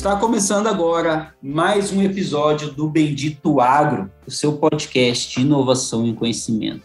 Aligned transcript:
Está 0.00 0.16
começando 0.16 0.66
agora 0.66 1.34
mais 1.42 1.92
um 1.92 2.02
episódio 2.02 2.72
do 2.72 2.88
Bendito 2.88 3.60
Agro, 3.60 4.10
o 4.26 4.30
seu 4.30 4.54
podcast 4.54 5.34
de 5.34 5.42
inovação 5.42 6.06
e 6.06 6.14
conhecimento 6.14 6.84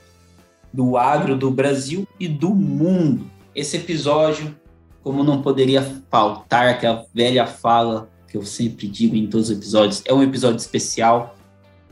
do 0.74 0.98
agro 0.98 1.38
do 1.38 1.50
Brasil 1.50 2.06
e 2.20 2.28
do 2.28 2.54
mundo. 2.54 3.32
Esse 3.56 3.78
episódio, 3.78 4.54
como 5.02 5.24
não 5.24 5.42
poderia 5.42 5.82
faltar 6.12 6.68
aquela 6.68 7.06
velha 7.14 7.48
fala 7.48 8.10
que 8.28 8.36
eu 8.36 8.44
sempre 8.44 8.86
digo 8.86 9.16
em 9.16 9.28
todos 9.28 9.50
os 9.50 9.56
episódios, 9.56 10.04
é 10.04 10.14
um 10.14 10.22
episódio 10.22 10.58
especial. 10.58 11.38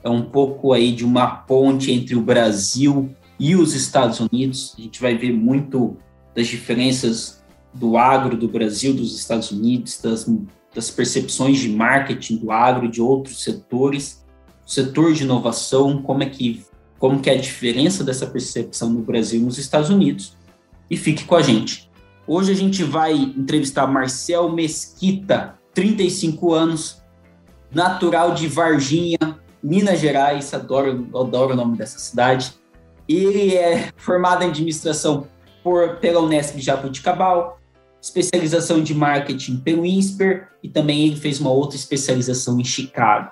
É 0.04 0.10
um 0.10 0.24
pouco 0.24 0.74
aí 0.74 0.92
de 0.92 1.06
uma 1.06 1.26
ponte 1.28 1.90
entre 1.90 2.18
o 2.18 2.22
Brasil 2.22 3.16
e 3.40 3.56
os 3.56 3.74
Estados 3.74 4.20
Unidos. 4.20 4.76
A 4.78 4.82
gente 4.82 5.00
vai 5.00 5.18
ver 5.18 5.32
muito 5.32 5.96
das 6.36 6.48
diferenças 6.48 7.42
do 7.74 7.96
agro 7.96 8.36
do 8.36 8.50
Brasil, 8.50 8.94
dos 8.94 9.18
Estados 9.18 9.52
Unidos, 9.52 10.02
das 10.02 10.28
das 10.74 10.90
percepções 10.90 11.60
de 11.60 11.70
marketing 11.70 12.38
do 12.38 12.52
agro, 12.52 12.90
de 12.90 13.02
outros 13.02 13.44
setores, 13.44 14.26
o 14.66 14.70
setor 14.70 15.14
de 15.14 15.24
inovação, 15.24 16.02
como 16.02 16.24
é 16.24 16.26
que 16.30 16.64
como 17.04 17.20
que 17.20 17.30
é 17.30 17.34
a 17.34 17.38
diferença 17.38 18.02
dessa 18.02 18.26
percepção 18.26 18.90
no 18.90 19.02
Brasil 19.02 19.42
e 19.42 19.44
nos 19.44 19.58
Estados 19.58 19.90
Unidos. 19.90 20.38
E 20.90 20.96
fique 20.96 21.26
com 21.26 21.36
a 21.36 21.42
gente. 21.42 21.92
Hoje 22.26 22.54
a 22.54 22.56
gente 22.56 22.82
vai 22.82 23.14
entrevistar 23.14 23.86
Marcel 23.86 24.50
Mesquita, 24.50 25.60
35 25.74 26.54
anos, 26.54 27.04
natural 27.70 28.34
de 28.34 28.48
Varginha, 28.48 29.18
Minas 29.62 30.00
Gerais, 30.00 30.54
adoro, 30.54 31.10
adoro 31.14 31.52
o 31.52 31.56
nome 31.58 31.78
dessa 31.78 32.00
cidade. 32.00 32.54
Ele 33.06 33.54
é 33.54 33.90
formado 33.98 34.44
em 34.46 34.48
administração 34.48 35.28
por, 35.62 35.98
pela 35.98 36.22
Unesp 36.22 36.58
Jabuticabal, 36.60 37.60
especialização 38.04 38.84
de 38.84 38.94
marketing 38.94 39.62
pelo 39.62 39.86
INSPER 39.86 40.50
e 40.62 40.68
também 40.68 41.08
ele 41.08 41.16
fez 41.16 41.40
uma 41.40 41.50
outra 41.50 41.78
especialização 41.78 42.60
em 42.60 42.64
Chicago. 42.66 43.32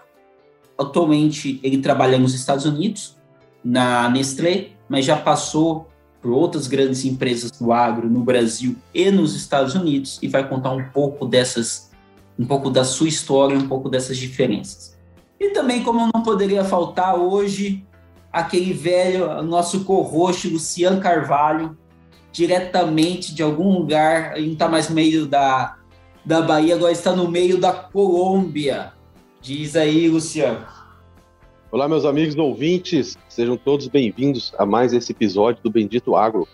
Atualmente 0.80 1.60
ele 1.62 1.80
trabalha 1.80 2.18
nos 2.18 2.34
Estados 2.34 2.66
Unidos, 2.66 3.18
na 3.62 4.10
Nestlé, 4.10 4.70
mas 4.88 5.04
já 5.04 5.18
passou 5.18 5.90
por 6.22 6.32
outras 6.32 6.68
grandes 6.68 7.04
empresas 7.04 7.52
do 7.52 7.74
agro 7.74 8.10
no 8.10 8.22
Brasil 8.22 8.78
e 8.94 9.12
nos 9.12 9.36
Estados 9.36 9.76
Unidos 9.76 10.18
e 10.22 10.30
vai 10.30 10.48
contar 10.48 10.72
um 10.72 10.86
pouco 10.86 11.26
dessas, 11.26 11.92
um 12.40 12.46
pouco 12.46 12.70
da 12.70 12.86
sua 12.86 13.10
história, 13.10 13.58
um 13.58 13.68
pouco 13.68 13.90
dessas 13.90 14.16
diferenças. 14.16 14.98
E 15.38 15.50
também, 15.50 15.84
como 15.84 16.10
não 16.14 16.24
poderia 16.24 16.64
faltar 16.64 17.16
hoje, 17.18 17.86
aquele 18.32 18.72
velho, 18.72 19.42
nosso 19.44 19.84
co-host, 19.84 20.48
Luciano 20.48 21.02
Carvalho, 21.02 21.78
diretamente 22.32 23.36
de 23.36 23.44
algum 23.44 23.72
lugar, 23.74 24.38
não 24.38 24.54
está 24.54 24.68
mais 24.68 24.90
no 24.90 24.96
meio 24.96 25.26
da, 25.26 25.78
da 26.26 26.42
Bahia, 26.42 26.76
agora 26.76 26.92
está 26.92 27.16
no 27.16 27.30
meio 27.30 27.58
da 27.58 27.74
Colômbia. 27.74 28.94
Diz 29.42 29.76
aí, 29.76 30.08
Luciano. 30.08 30.66
Olá, 31.72 31.88
meus 31.88 32.06
amigos 32.06 32.36
ouvintes, 32.36 33.18
sejam 33.30 33.58
todos 33.58 33.88
bem-vindos 33.88 34.54
a 34.58 34.66
mais 34.66 34.94
esse 34.94 35.12
episódio 35.12 35.64
do 35.64 35.70
Bendito 35.70 36.16
Agro. 36.16 36.48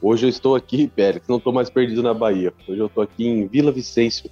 Hoje 0.00 0.26
eu 0.26 0.30
estou 0.30 0.54
aqui, 0.54 0.88
Pérez, 0.88 1.22
não 1.28 1.36
estou 1.36 1.52
mais 1.52 1.70
perdido 1.70 2.02
na 2.02 2.12
Bahia. 2.12 2.52
Hoje 2.68 2.78
eu 2.78 2.86
estou 2.86 3.02
aqui 3.02 3.26
em 3.26 3.46
Vila 3.46 3.72
Vicêncio, 3.72 4.30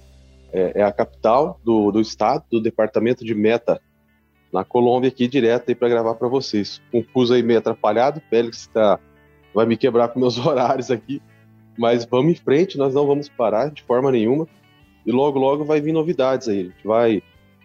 é, 0.51 0.81
é 0.81 0.83
a 0.83 0.91
capital 0.91 1.59
do, 1.63 1.91
do, 1.91 2.01
estado, 2.01 2.43
do 2.51 2.61
departamento 2.61 3.23
de 3.23 3.33
Meta, 3.33 3.81
na 4.51 4.63
Colômbia, 4.63 5.07
aqui 5.07 5.27
direto 5.27 5.69
aí 5.69 5.75
para 5.75 5.89
gravar 5.89 6.13
para 6.13 6.27
vocês. 6.27 6.79
Com 6.91 6.99
o 6.99 7.03
fuso 7.03 7.33
aí 7.33 7.41
meio 7.41 7.57
atrapalhado, 7.57 8.21
Pérez 8.29 8.57
está 8.57 8.99
vai 9.53 9.65
me 9.65 9.77
quebrar 9.77 10.09
com 10.09 10.19
meus 10.19 10.37
horários 10.43 10.91
aqui. 10.91 11.21
Mas 11.77 12.05
vamos 12.05 12.33
em 12.33 12.35
frente, 12.35 12.77
nós 12.77 12.93
não 12.93 13.07
vamos 13.07 13.29
parar 13.29 13.71
de 13.71 13.81
forma 13.83 14.11
nenhuma. 14.11 14.47
E 15.05 15.11
logo, 15.11 15.39
logo 15.39 15.65
vai 15.65 15.81
vir 15.81 15.91
novidades 15.91 16.47
aí. 16.47 16.59
A 16.59 16.63
gente 16.63 16.85
vai 16.87 17.23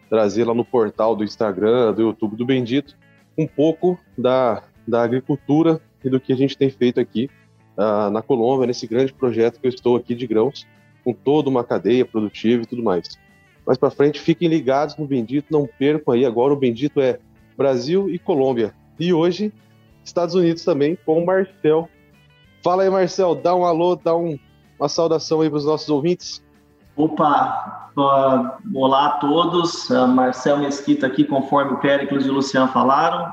trazer 0.08 0.44
lá 0.44 0.54
no 0.54 0.64
portal 0.64 1.14
do 1.14 1.24
Instagram, 1.24 1.92
do 1.92 2.02
YouTube 2.02 2.36
do 2.36 2.46
Bendito, 2.46 2.96
um 3.36 3.46
pouco 3.46 3.98
da, 4.16 4.62
da 4.86 5.02
agricultura 5.02 5.80
e 6.02 6.08
do 6.08 6.18
que 6.18 6.32
a 6.32 6.36
gente 6.36 6.56
tem 6.56 6.70
feito 6.70 6.98
aqui 6.98 7.28
uh, 7.76 8.10
na 8.10 8.22
Colômbia, 8.22 8.66
nesse 8.66 8.86
grande 8.86 9.12
projeto 9.12 9.60
que 9.60 9.66
eu 9.66 9.70
estou 9.70 9.96
aqui 9.96 10.14
de 10.14 10.26
grãos, 10.26 10.66
com 11.04 11.12
toda 11.12 11.48
uma 11.48 11.62
cadeia 11.62 12.04
produtiva 12.04 12.62
e 12.62 12.66
tudo 12.66 12.82
mais. 12.82 13.18
Mais 13.66 13.78
para 13.78 13.90
frente, 13.90 14.18
fiquem 14.18 14.48
ligados 14.48 14.96
no 14.96 15.06
Bendito, 15.06 15.48
não 15.50 15.68
percam 15.78 16.14
aí. 16.14 16.24
Agora 16.24 16.54
o 16.54 16.56
Bendito 16.56 17.00
é 17.00 17.18
Brasil 17.56 18.08
e 18.08 18.18
Colômbia. 18.18 18.72
E 18.98 19.12
hoje 19.12 19.52
Estados 20.08 20.34
Unidos 20.34 20.64
também, 20.64 20.98
com 21.06 21.22
o 21.22 21.26
Marcel. 21.26 21.88
Fala 22.62 22.82
aí, 22.82 22.90
Marcel, 22.90 23.34
dá 23.34 23.54
um 23.54 23.64
alô, 23.64 23.96
dá 23.96 24.16
um, 24.16 24.38
uma 24.78 24.88
saudação 24.88 25.40
aí 25.40 25.48
para 25.48 25.58
os 25.58 25.64
nossos 25.64 25.88
ouvintes. 25.88 26.42
Opa, 26.96 27.90
uh, 27.96 28.78
olá 28.78 29.06
a 29.06 29.10
todos, 29.18 29.88
uh, 29.90 30.08
Marcel 30.08 30.58
Mesquita 30.58 31.06
aqui, 31.06 31.24
conforme 31.24 31.74
o 31.74 31.78
Péricles 31.78 32.26
e 32.26 32.28
o 32.28 32.32
Luciano 32.32 32.72
falaram. 32.72 33.32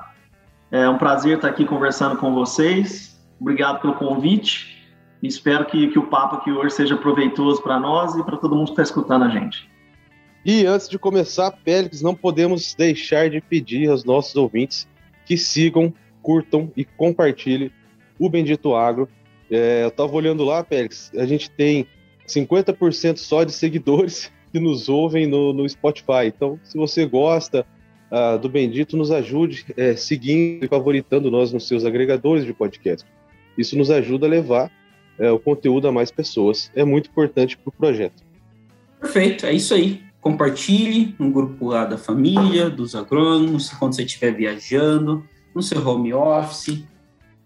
É 0.72 0.88
um 0.88 0.98
prazer 0.98 1.38
estar 1.38 1.48
aqui 1.48 1.66
conversando 1.66 2.18
com 2.18 2.34
vocês. 2.34 3.20
Obrigado 3.40 3.82
pelo 3.82 3.96
convite. 3.96 4.76
Espero 5.24 5.66
que, 5.66 5.88
que 5.88 5.98
o 5.98 6.08
papo 6.08 6.36
aqui 6.36 6.52
hoje 6.52 6.76
seja 6.76 6.96
proveitoso 6.96 7.62
para 7.62 7.80
nós 7.80 8.16
e 8.16 8.24
para 8.24 8.38
todo 8.38 8.56
mundo 8.56 8.68
que 8.68 8.72
está 8.74 8.84
escutando 8.84 9.24
a 9.24 9.30
gente. 9.30 9.70
E 10.46 10.66
antes 10.66 10.88
de 10.88 11.00
começar, 11.00 11.50
Péricles, 11.52 12.04
não 12.04 12.14
podemos 12.14 12.76
deixar 12.76 13.30
de 13.32 13.42
pedir 13.42 13.90
aos 13.90 14.04
nossos 14.04 14.36
ouvintes 14.36 14.88
que 15.26 15.36
sigam 15.38 15.92
curtam 16.26 16.72
e 16.76 16.84
compartilhem 16.84 17.70
o 18.18 18.28
Bendito 18.28 18.74
Agro. 18.74 19.08
É, 19.50 19.84
eu 19.84 19.90
estava 19.90 20.12
olhando 20.12 20.44
lá, 20.44 20.64
Pérez, 20.64 21.12
a 21.16 21.26
gente 21.28 21.52
tem 21.52 21.86
50% 22.28 23.18
só 23.18 23.44
de 23.44 23.52
seguidores 23.52 24.32
que 24.52 24.60
nos 24.60 24.90
ouvem 24.90 25.28
no, 25.28 25.54
no 25.54 25.70
Spotify. 25.70 26.26
Então, 26.26 26.60
se 26.64 26.76
você 26.76 27.06
gosta 27.06 27.64
uh, 28.12 28.40
do 28.40 28.50
Bendito, 28.50 28.98
nos 28.98 29.12
ajude 29.12 29.66
é, 29.78 29.96
seguindo 29.96 30.66
e 30.66 30.68
favoritando 30.68 31.30
nós 31.30 31.54
nos 31.54 31.68
seus 31.68 31.86
agregadores 31.86 32.44
de 32.44 32.54
podcast. 32.54 33.08
Isso 33.56 33.78
nos 33.78 33.92
ajuda 33.92 34.26
a 34.26 34.30
levar 34.30 34.72
é, 35.20 35.30
o 35.30 35.38
conteúdo 35.38 35.88
a 35.88 35.92
mais 35.92 36.10
pessoas. 36.10 36.72
É 36.76 36.84
muito 36.84 37.10
importante 37.10 37.56
para 37.56 37.70
o 37.70 37.72
projeto. 37.72 38.24
Perfeito, 39.00 39.46
é 39.46 39.54
isso 39.54 39.76
aí. 39.76 40.02
Compartilhe 40.20 41.14
no 41.20 41.30
grupo 41.30 41.68
lá 41.68 41.86
da 41.86 42.00
família, 42.00 42.68
dos 42.68 42.96
agrônomos, 42.96 43.70
quando 43.70 43.94
você 43.94 44.04
estiver 44.04 44.32
viajando 44.32 45.24
no 45.56 45.64
seu 45.64 45.88
home 45.88 46.14
office, 46.14 46.84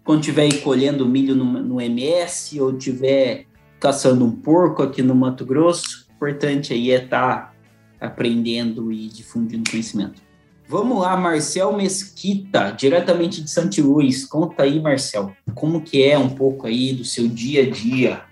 quando 0.04 0.20
estiver 0.20 0.52
colhendo 0.62 1.06
milho 1.06 1.36
no, 1.36 1.44
no 1.44 1.80
MS 1.80 2.60
ou 2.60 2.76
estiver 2.76 3.46
caçando 3.78 4.24
um 4.24 4.32
porco 4.32 4.82
aqui 4.82 5.00
no 5.00 5.14
Mato 5.14 5.46
Grosso, 5.46 6.06
o 6.10 6.14
importante 6.16 6.72
aí 6.72 6.90
é 6.90 7.04
estar 7.04 7.54
tá 7.98 8.06
aprendendo 8.06 8.90
e 8.90 9.06
difundindo 9.06 9.70
conhecimento. 9.70 10.20
Vamos 10.68 11.00
lá, 11.00 11.16
Marcel 11.16 11.72
Mesquita, 11.76 12.70
diretamente 12.70 13.42
de 13.42 13.50
Santi 13.50 13.82
Luís. 13.82 14.24
Conta 14.24 14.64
aí, 14.64 14.80
Marcel, 14.80 15.32
como 15.54 15.80
que 15.80 16.04
é 16.04 16.18
um 16.18 16.28
pouco 16.28 16.66
aí 16.66 16.92
do 16.92 17.04
seu 17.04 17.26
dia 17.26 17.62
a 17.62 17.70
dia 17.70 18.22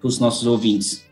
para 0.00 0.08
os 0.08 0.18
nossos 0.18 0.46
ouvintes. 0.46 1.06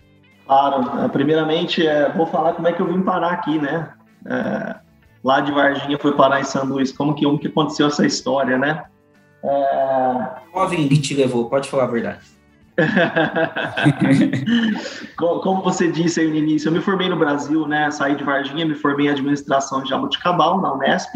Claro, 0.47 1.09
primeiramente, 1.11 1.87
é, 1.87 2.11
vou 2.13 2.27
falar 2.27 2.55
como 2.55 2.69
é 2.69 2.73
que 2.73 2.81
eu 2.81 2.87
vim 2.87 3.03
parar 3.03 3.33
aqui, 3.33 3.59
né? 3.59 3.93
É, 4.27 4.77
lá 5.23 5.41
de 5.41 5.53
Varginha 5.53 5.99
foi 5.99 6.13
parar 6.13 6.41
em 6.41 6.45
São 6.45 6.65
Luís. 6.65 6.93
Como 6.93 7.15
que, 7.15 7.25
como 7.25 7.39
que 7.39 7.49
aconteceu 7.49 7.87
essa 7.87 8.07
história, 8.07 8.59
né? 8.59 8.85
É... 9.45 10.29
Jovem 10.53 10.89
que 10.89 11.01
te 11.01 11.15
levou, 11.15 11.49
pode 11.49 11.69
falar 11.69 11.85
a 11.85 11.89
verdade. 11.89 12.21
como 15.17 15.63
você 15.63 15.91
disse 15.91 16.21
aí 16.21 16.29
no 16.29 16.37
início, 16.37 16.69
eu 16.69 16.73
me 16.73 16.81
formei 16.81 17.09
no 17.09 17.17
Brasil, 17.17 17.67
né? 17.67 17.91
Saí 17.91 18.17
de 18.17 18.25
Varginha, 18.25 18.65
me 18.65 18.75
formei 18.75 19.07
em 19.07 19.11
administração 19.11 19.83
de 19.83 19.91
Jabuticabal, 19.91 20.61
na 20.61 20.73
Unesp. 20.73 21.15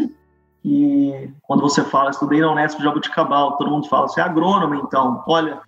E 0.63 1.29
quando 1.43 1.61
você 1.61 1.83
fala, 1.83 2.11
estudei 2.11 2.41
na 2.41 2.51
Unesp 2.51 2.77
de 2.77 2.83
Jabuticabal, 2.83 3.57
todo 3.57 3.71
mundo 3.71 3.87
fala, 3.87 4.07
você 4.07 4.19
é 4.19 4.23
agrônomo, 4.23 4.75
então. 4.75 5.23
Olha, 5.27 5.59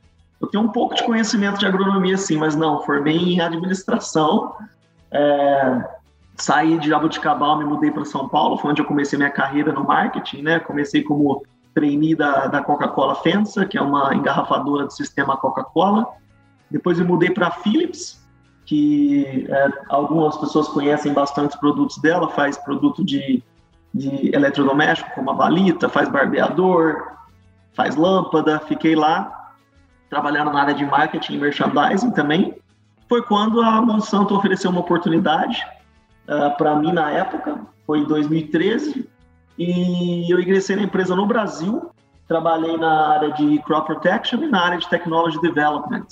eu 0.41 0.47
tenho 0.47 0.63
um 0.63 0.69
pouco 0.69 0.95
de 0.95 1.03
conhecimento 1.03 1.59
de 1.59 1.65
agronomia, 1.65 2.17
sim, 2.17 2.37
mas 2.37 2.55
não, 2.55 2.81
formei 2.83 3.17
em 3.17 3.41
administração. 3.41 4.53
É, 5.11 5.83
saí 6.43 6.77
de 6.77 6.89
Jabuticabal, 6.89 7.57
me 7.57 7.65
mudei 7.65 7.91
para 7.91 8.05
São 8.05 8.27
Paulo, 8.27 8.57
foi 8.57 8.71
onde 8.71 8.81
eu 8.81 8.85
comecei 8.85 9.17
minha 9.17 9.29
carreira 9.29 9.71
no 9.71 9.83
marketing, 9.83 10.41
né? 10.41 10.59
Comecei 10.59 11.03
como 11.03 11.43
trainee 11.73 12.15
da, 12.15 12.47
da 12.47 12.61
Coca-Cola 12.61 13.15
FENSA, 13.15 13.65
que 13.65 13.77
é 13.77 13.81
uma 13.81 14.13
engarrafadora 14.15 14.85
do 14.85 14.93
sistema 14.93 15.37
Coca-Cola. 15.37 16.07
Depois 16.69 16.99
eu 16.99 17.05
mudei 17.05 17.29
para 17.29 17.51
Philips, 17.51 18.25
que 18.65 19.47
é, 19.49 19.69
algumas 19.89 20.37
pessoas 20.37 20.67
conhecem 20.67 21.13
bastante 21.13 21.51
os 21.51 21.55
produtos 21.55 21.97
dela, 21.99 22.29
faz 22.29 22.57
produto 22.57 23.03
de 23.03 23.43
de 23.93 24.33
eletrodoméstico, 24.35 25.11
como 25.15 25.31
a 25.31 25.33
valita, 25.33 25.89
faz 25.89 26.09
barbeador, 26.09 27.13
faz 27.73 27.95
lâmpada. 27.95 28.59
Fiquei 28.59 28.95
lá 28.95 29.51
trabalhando 30.09 30.51
na 30.51 30.61
área 30.61 30.73
de 30.73 30.85
marketing 30.85 31.33
e 31.33 31.37
merchandising 31.37 32.11
também. 32.11 32.55
Foi 33.07 33.21
quando 33.23 33.61
a 33.61 33.81
Monsanto 33.81 34.35
ofereceu 34.35 34.69
uma 34.69 34.81
oportunidade 34.81 35.65
uh, 36.29 36.45
ah, 36.45 36.49
para 36.51 36.75
mim 36.75 36.91
na 36.91 37.11
época, 37.11 37.59
foi 37.85 37.99
em 37.99 38.05
2013, 38.05 39.09
e 39.57 40.31
eu 40.31 40.39
ingressei 40.39 40.77
na 40.77 40.83
empresa 40.83 41.13
no 41.15 41.25
Brasil. 41.25 41.89
Trabalhei 42.27 42.77
na 42.77 43.07
área 43.09 43.31
de 43.33 43.59
crop 43.63 43.87
protection 43.87 44.43
e 44.43 44.47
na 44.47 44.61
área 44.61 44.77
de 44.77 44.87
technology 44.87 45.41
development. 45.41 46.05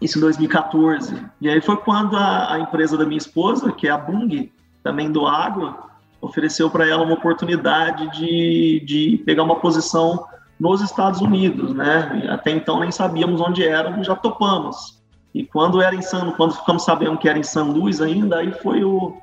Isso 0.00 0.18
em 0.18 0.22
2014. 0.22 1.24
E 1.40 1.48
aí 1.48 1.60
foi 1.60 1.76
quando 1.76 2.16
a, 2.16 2.54
a 2.54 2.58
empresa 2.58 2.96
da 2.96 3.04
minha 3.04 3.18
esposa, 3.18 3.70
que 3.70 3.86
é 3.86 3.90
a 3.90 3.98
Bung, 3.98 4.50
também 4.82 5.12
do 5.12 5.26
agro, 5.26 5.76
ofereceu 6.20 6.68
para 6.68 6.88
ela 6.88 7.04
uma 7.04 7.14
oportunidade 7.14 8.10
de, 8.18 8.82
de 8.84 9.22
pegar 9.24 9.42
uma 9.44 9.56
posição 9.56 10.26
nos 10.58 10.80
Estados 10.80 11.20
Unidos, 11.20 11.72
né? 11.72 12.28
Até 12.28 12.50
então 12.50 12.80
nem 12.80 12.90
sabíamos 12.90 13.40
onde 13.40 13.64
era, 13.64 14.02
já 14.02 14.16
topamos. 14.16 15.00
E 15.32 15.44
quando 15.44 15.80
era 15.80 15.94
em 15.94 16.02
San, 16.02 16.32
quando 16.32 16.54
ficamos 16.54 16.84
sabendo 16.84 17.16
que 17.16 17.28
era 17.28 17.38
em 17.38 17.42
São 17.42 17.70
Luís 17.70 18.00
ainda, 18.00 18.38
aí 18.38 18.52
foi 18.52 18.82
o, 18.82 19.16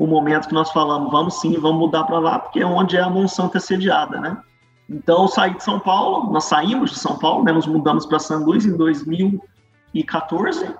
o 0.00 0.06
momento 0.06 0.48
que 0.48 0.54
nós 0.54 0.72
falamos, 0.72 1.12
vamos 1.12 1.42
sim, 1.42 1.52
vamos 1.60 1.78
mudar 1.78 2.04
para 2.04 2.18
lá, 2.18 2.38
porque 2.38 2.60
é 2.60 2.66
onde 2.66 2.96
é 2.96 3.02
a 3.02 3.10
Monsanto 3.10 3.58
é 3.58 3.60
sediada, 3.60 4.18
né? 4.18 4.38
Então, 4.88 5.28
saí 5.28 5.52
de 5.54 5.62
São 5.62 5.78
Paulo, 5.78 6.32
nós 6.32 6.44
saímos 6.44 6.92
de 6.92 6.98
São 6.98 7.18
Paulo, 7.18 7.44
né? 7.44 7.52
Nos 7.52 7.66
mudamos 7.66 8.06
para 8.06 8.18
São 8.18 8.42
Luís 8.42 8.64
em 8.64 8.74
2014 8.78 10.74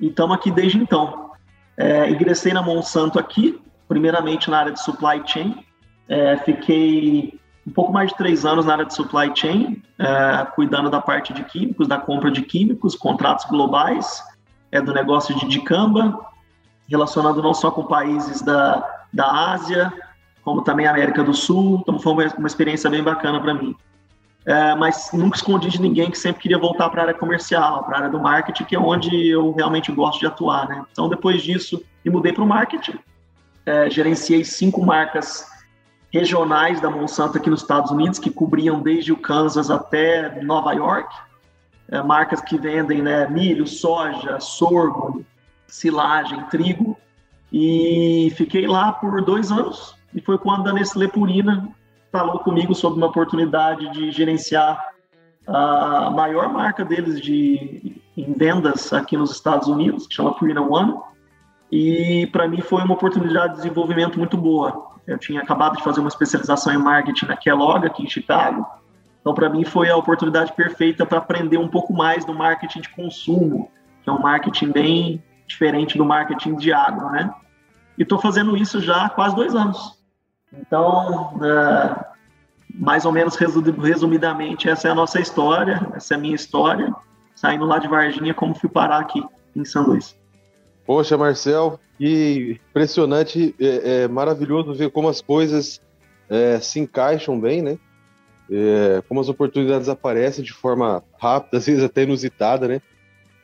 e 0.00 0.08
estamos 0.08 0.34
aqui 0.34 0.50
desde 0.50 0.78
então. 0.78 1.30
É, 1.76 2.10
ingressei 2.10 2.52
na 2.52 2.60
Monsanto 2.60 3.20
aqui, 3.20 3.62
primeiramente 3.86 4.50
na 4.50 4.58
área 4.58 4.72
de 4.72 4.82
supply 4.82 5.22
chain. 5.24 5.64
É, 6.08 6.36
fiquei 6.38 7.38
um 7.64 7.70
pouco 7.70 7.92
mais 7.92 8.10
de 8.10 8.16
três 8.16 8.44
anos 8.44 8.66
na 8.66 8.72
área 8.72 8.84
de 8.84 8.92
supply 8.92 9.30
chain, 9.32 9.80
é, 9.96 10.44
cuidando 10.56 10.90
da 10.90 11.00
parte 11.00 11.32
de 11.32 11.44
químicos, 11.44 11.86
da 11.86 11.98
compra 11.98 12.32
de 12.32 12.42
químicos, 12.42 12.96
contratos 12.96 13.44
globais, 13.44 14.20
é, 14.72 14.80
do 14.80 14.92
negócio 14.92 15.36
de 15.36 15.46
dicamba, 15.46 16.18
relacionado 16.90 17.42
não 17.42 17.54
só 17.54 17.70
com 17.70 17.84
países 17.84 18.42
da, 18.42 19.04
da 19.12 19.52
Ásia, 19.52 19.92
como 20.42 20.62
também 20.62 20.86
América 20.86 21.22
do 21.22 21.32
Sul. 21.32 21.78
Então 21.82 21.98
foi 21.98 22.12
uma, 22.12 22.26
uma 22.38 22.46
experiência 22.46 22.90
bem 22.90 23.02
bacana 23.02 23.40
para 23.40 23.54
mim. 23.54 23.74
É, 24.46 24.74
mas 24.74 25.10
nunca 25.12 25.36
escondi 25.36 25.68
de 25.68 25.80
ninguém 25.80 26.10
que 26.10 26.18
sempre 26.18 26.42
queria 26.42 26.58
voltar 26.58 26.88
para 26.88 27.02
a 27.02 27.04
área 27.04 27.14
comercial, 27.14 27.84
para 27.84 27.96
a 27.96 27.98
área 28.00 28.10
do 28.10 28.18
marketing, 28.18 28.64
que 28.64 28.74
é 28.74 28.78
onde 28.78 29.28
eu 29.28 29.52
realmente 29.52 29.92
gosto 29.92 30.18
de 30.18 30.26
atuar. 30.26 30.66
Né? 30.66 30.82
Então, 30.90 31.08
depois 31.08 31.42
disso, 31.42 31.82
me 32.04 32.10
mudei 32.10 32.32
para 32.32 32.42
o 32.42 32.46
marketing 32.46 32.98
é, 33.70 33.90
gerenciei 33.90 34.44
cinco 34.44 34.84
marcas 34.84 35.46
regionais 36.12 36.80
da 36.80 36.90
Monsanto 36.90 37.38
aqui 37.38 37.48
nos 37.48 37.62
Estados 37.62 37.90
Unidos, 37.90 38.18
que 38.18 38.30
cobriam 38.30 38.80
desde 38.80 39.12
o 39.12 39.16
Kansas 39.16 39.70
até 39.70 40.42
Nova 40.42 40.72
York. 40.72 41.14
É, 41.88 42.02
marcas 42.02 42.40
que 42.40 42.58
vendem 42.58 43.02
né, 43.02 43.28
milho, 43.28 43.66
soja, 43.66 44.40
sorgo, 44.40 45.24
silagem, 45.70 46.42
trigo. 46.44 46.96
E 47.52 48.32
fiquei 48.36 48.66
lá 48.66 48.92
por 48.92 49.22
dois 49.24 49.50
anos. 49.50 49.94
E 50.14 50.20
foi 50.20 50.38
quando 50.38 50.68
a 50.68 50.72
Nestlé 50.72 51.08
Purina 51.08 51.68
falou 52.12 52.40
comigo 52.40 52.74
sobre 52.74 52.98
uma 52.98 53.08
oportunidade 53.08 53.90
de 53.92 54.10
gerenciar 54.10 54.90
a 55.46 56.10
maior 56.10 56.52
marca 56.52 56.84
deles 56.84 57.20
de, 57.20 58.00
em 58.16 58.32
vendas 58.34 58.92
aqui 58.92 59.16
nos 59.16 59.32
Estados 59.32 59.68
Unidos, 59.68 60.06
que 60.06 60.14
chama 60.14 60.34
Purina 60.34 60.60
One. 60.60 60.94
E 61.70 62.28
para 62.32 62.48
mim 62.48 62.60
foi 62.60 62.82
uma 62.82 62.94
oportunidade 62.94 63.54
de 63.54 63.62
desenvolvimento 63.62 64.18
muito 64.18 64.36
boa. 64.36 64.90
Eu 65.06 65.18
tinha 65.18 65.40
acabado 65.40 65.76
de 65.76 65.82
fazer 65.82 66.00
uma 66.00 66.08
especialização 66.08 66.72
em 66.72 66.78
marketing 66.78 67.26
na 67.26 67.36
Kellogg, 67.36 67.86
aqui 67.86 68.02
em 68.04 68.08
Chicago. 68.08 68.66
Então, 69.20 69.34
para 69.34 69.50
mim, 69.50 69.64
foi 69.64 69.90
a 69.90 69.96
oportunidade 69.96 70.52
perfeita 70.52 71.04
para 71.04 71.18
aprender 71.18 71.58
um 71.58 71.68
pouco 71.68 71.92
mais 71.92 72.24
do 72.24 72.34
marketing 72.34 72.80
de 72.80 72.88
consumo, 72.88 73.70
que 74.02 74.08
é 74.08 74.12
um 74.12 74.20
marketing 74.20 74.72
bem 74.72 75.22
diferente 75.50 75.98
do 75.98 76.04
marketing 76.04 76.54
de 76.54 76.72
agro, 76.72 77.10
né? 77.10 77.32
E 77.98 78.02
estou 78.02 78.18
fazendo 78.18 78.56
isso 78.56 78.80
já 78.80 79.04
há 79.06 79.10
quase 79.10 79.34
dois 79.34 79.54
anos. 79.54 79.98
Então, 80.52 81.38
é, 81.44 82.04
mais 82.74 83.04
ou 83.04 83.12
menos 83.12 83.36
resumidamente, 83.36 84.68
essa 84.68 84.88
é 84.88 84.90
a 84.90 84.94
nossa 84.94 85.20
história, 85.20 85.80
essa 85.94 86.14
é 86.14 86.16
a 86.16 86.20
minha 86.20 86.34
história, 86.34 86.92
saindo 87.34 87.64
lá 87.66 87.78
de 87.78 87.88
Varginha, 87.88 88.32
como 88.32 88.54
fui 88.54 88.70
parar 88.70 88.98
aqui 88.98 89.22
em 89.54 89.64
São 89.64 89.84
Luís. 89.84 90.16
Poxa, 90.86 91.18
Marcel, 91.18 91.78
que 91.98 92.58
impressionante, 92.70 93.54
é, 93.60 94.02
é 94.02 94.08
maravilhoso 94.08 94.74
ver 94.74 94.90
como 94.90 95.08
as 95.08 95.20
coisas 95.20 95.80
é, 96.28 96.58
se 96.60 96.80
encaixam 96.80 97.38
bem, 97.38 97.60
né? 97.60 97.78
É, 98.50 99.02
como 99.08 99.20
as 99.20 99.28
oportunidades 99.28 99.88
aparecem 99.88 100.42
de 100.44 100.52
forma 100.52 101.04
rápida, 101.20 101.58
às 101.58 101.66
vezes 101.66 101.84
até 101.84 102.02
inusitada, 102.02 102.66
né? 102.66 102.80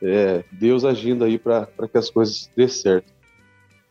É, 0.01 0.43
Deus 0.51 0.85
agindo 0.85 1.23
aí 1.23 1.37
para 1.37 1.67
que 1.91 1.97
as 1.97 2.09
coisas 2.09 2.49
dê 2.55 2.67
certo. 2.67 3.11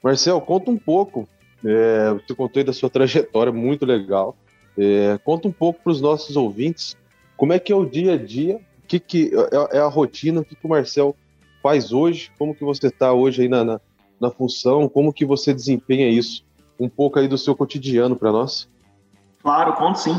Marcel, 0.03 0.41
conta 0.41 0.71
um 0.71 0.79
pouco, 0.79 1.29
é, 1.65 2.13
você 2.13 2.35
contou 2.35 2.61
aí 2.61 2.65
da 2.65 2.73
sua 2.73 2.89
trajetória, 2.91 3.53
muito 3.53 3.85
legal. 3.85 4.37
É, 4.79 5.19
conta 5.25 5.49
um 5.49 5.53
pouco 5.53 5.81
para 5.83 5.93
os 5.93 6.01
nossos 6.01 6.37
ouvintes 6.37 6.97
como 7.37 7.53
é 7.53 7.59
que 7.59 7.73
é 7.73 7.77
o 7.77 7.85
dia 7.85 8.15
a 8.15 8.17
dia, 8.17 8.57
o 8.83 8.87
que, 8.87 8.99
que 8.99 9.31
é, 9.35 9.79
é 9.79 9.81
a 9.81 9.89
rotina, 9.89 10.41
o 10.41 10.45
que, 10.45 10.57
que 10.57 10.67
o 10.67 10.69
Marcel 10.69 11.15
faz 11.63 11.93
hoje, 11.93 12.31
como 12.39 12.55
que 12.55 12.65
você 12.65 12.87
está 12.87 13.13
hoje 13.13 13.43
aí 13.43 13.49
na, 13.49 13.65
na, 13.65 13.81
na, 14.21 14.31
função, 14.31 14.89
como 14.89 15.13
que 15.13 15.25
você 15.25 15.53
desempenha 15.53 16.09
isso, 16.09 16.45
um 16.79 16.89
pouco 16.89 17.19
aí 17.19 17.29
do 17.29 17.37
seu 17.37 17.55
cotidiano 17.55 18.17
para 18.17 18.33
nós. 18.33 18.69
Claro, 19.43 19.75
conto 19.75 19.99
sim. 19.99 20.19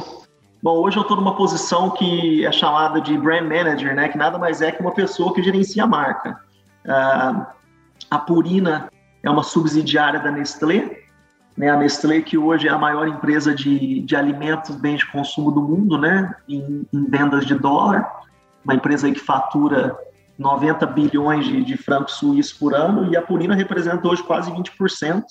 Bom, 0.68 0.80
hoje 0.80 0.98
eu 0.98 1.02
estou 1.04 1.16
numa 1.16 1.34
posição 1.34 1.92
que 1.92 2.46
é 2.46 2.52
chamada 2.52 3.00
de 3.00 3.18
brand 3.18 3.48
manager, 3.48 3.96
né, 3.96 4.10
que 4.10 4.18
nada 4.18 4.38
mais 4.38 4.62
é 4.62 4.70
que 4.70 4.82
uma 4.82 4.92
pessoa 4.92 5.34
que 5.34 5.42
gerencia 5.42 5.86
a 5.86 5.88
marca. 5.88 6.42
Uh, 6.86 7.46
a 8.12 8.20
Purina 8.20 8.90
é 9.24 9.30
uma 9.30 9.44
subsidiária 9.44 10.20
da 10.20 10.30
Nestlé, 10.30 11.04
né, 11.56 11.70
a 11.70 11.78
Nestlé 11.78 12.20
que 12.20 12.38
hoje 12.38 12.68
é 12.68 12.72
a 12.72 12.78
maior 12.78 13.08
empresa 13.08 13.56
de, 13.56 14.02
de 14.02 14.14
alimentos, 14.14 14.76
bens 14.76 14.98
de 14.98 15.10
consumo 15.10 15.52
do 15.52 15.62
mundo, 15.62 15.98
né, 15.98 16.36
em, 16.50 16.86
em 16.94 17.06
vendas 17.06 17.46
de 17.46 17.56
dólar, 17.56 18.06
uma 18.66 18.76
empresa 18.76 19.10
que 19.10 19.22
fatura 19.22 19.98
90 20.38 20.86
bilhões 20.88 21.46
de, 21.46 21.64
de 21.64 21.78
francos 21.78 22.16
suíços 22.16 22.52
por 22.52 22.76
ano, 22.76 23.10
e 23.10 23.16
a 23.16 23.22
Purina 23.22 23.56
representa 23.56 24.06
hoje 24.06 24.22
quase 24.22 24.52
20% 24.52 25.24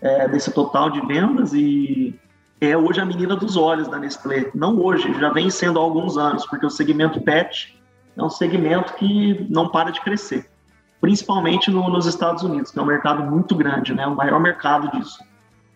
é, 0.00 0.26
desse 0.26 0.50
total 0.50 0.88
de 0.88 1.06
vendas. 1.06 1.52
E 1.52 2.18
é 2.60 2.76
hoje 2.76 3.00
a 3.00 3.04
menina 3.04 3.34
dos 3.34 3.56
olhos 3.56 3.88
da 3.88 3.98
Nestlé. 3.98 4.50
Não 4.54 4.78
hoje, 4.78 5.12
já 5.18 5.30
vem 5.30 5.48
sendo 5.48 5.78
há 5.78 5.82
alguns 5.82 6.18
anos, 6.18 6.44
porque 6.46 6.66
o 6.66 6.70
segmento 6.70 7.20
pet 7.20 7.80
é 8.16 8.22
um 8.22 8.28
segmento 8.28 8.94
que 8.94 9.46
não 9.48 9.68
para 9.68 9.90
de 9.90 10.00
crescer, 10.00 10.50
principalmente 11.00 11.70
no, 11.70 11.88
nos 11.88 12.04
Estados 12.04 12.42
Unidos, 12.42 12.70
que 12.70 12.78
é 12.78 12.82
um 12.82 12.86
mercado 12.86 13.22
muito 13.22 13.54
grande, 13.54 13.94
né, 13.94 14.06
o 14.06 14.14
maior 14.14 14.38
mercado 14.38 14.90
disso. 14.90 15.18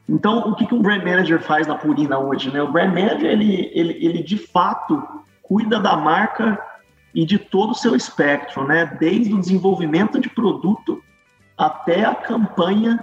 Então, 0.06 0.40
o 0.40 0.54
que, 0.54 0.66
que 0.66 0.74
um 0.74 0.82
brand 0.82 1.02
manager 1.02 1.40
faz 1.40 1.66
na 1.66 1.76
Purina 1.76 2.18
hoje? 2.18 2.52
Né? 2.52 2.62
O 2.62 2.70
brand 2.70 2.92
manager, 2.92 3.24
ele, 3.24 3.70
ele, 3.72 3.96
ele 4.04 4.22
de 4.22 4.36
fato 4.36 5.02
cuida 5.42 5.80
da 5.80 5.96
marca 5.96 6.58
e 7.14 7.24
de 7.24 7.38
todo 7.38 7.70
o 7.70 7.74
seu 7.74 7.96
espectro, 7.96 8.66
né? 8.66 8.84
desde 9.00 9.32
o 9.32 9.40
desenvolvimento 9.40 10.20
de 10.20 10.28
produto 10.28 11.02
até 11.56 12.04
a 12.04 12.14
campanha 12.14 13.02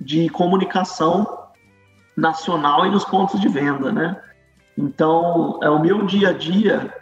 de 0.00 0.30
comunicação 0.30 1.39
nacional 2.20 2.86
e 2.86 2.90
nos 2.90 3.04
pontos 3.04 3.40
de 3.40 3.48
venda. 3.48 3.90
Né? 3.90 4.16
Então, 4.76 5.58
é, 5.62 5.70
o 5.70 5.80
meu 5.80 6.04
dia 6.06 6.28
a 6.28 6.32
dia 6.32 6.94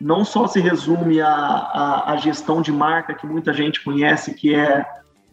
não 0.00 0.24
só 0.24 0.46
se 0.46 0.60
resume 0.60 1.20
à, 1.20 2.16
gestão 2.18 2.60
de 2.60 2.72
marca 2.72 3.14
que 3.14 3.26
muita 3.26 3.54
gente 3.54 3.82
conhece, 3.82 4.34
que 4.34 4.54
é, 4.54 4.84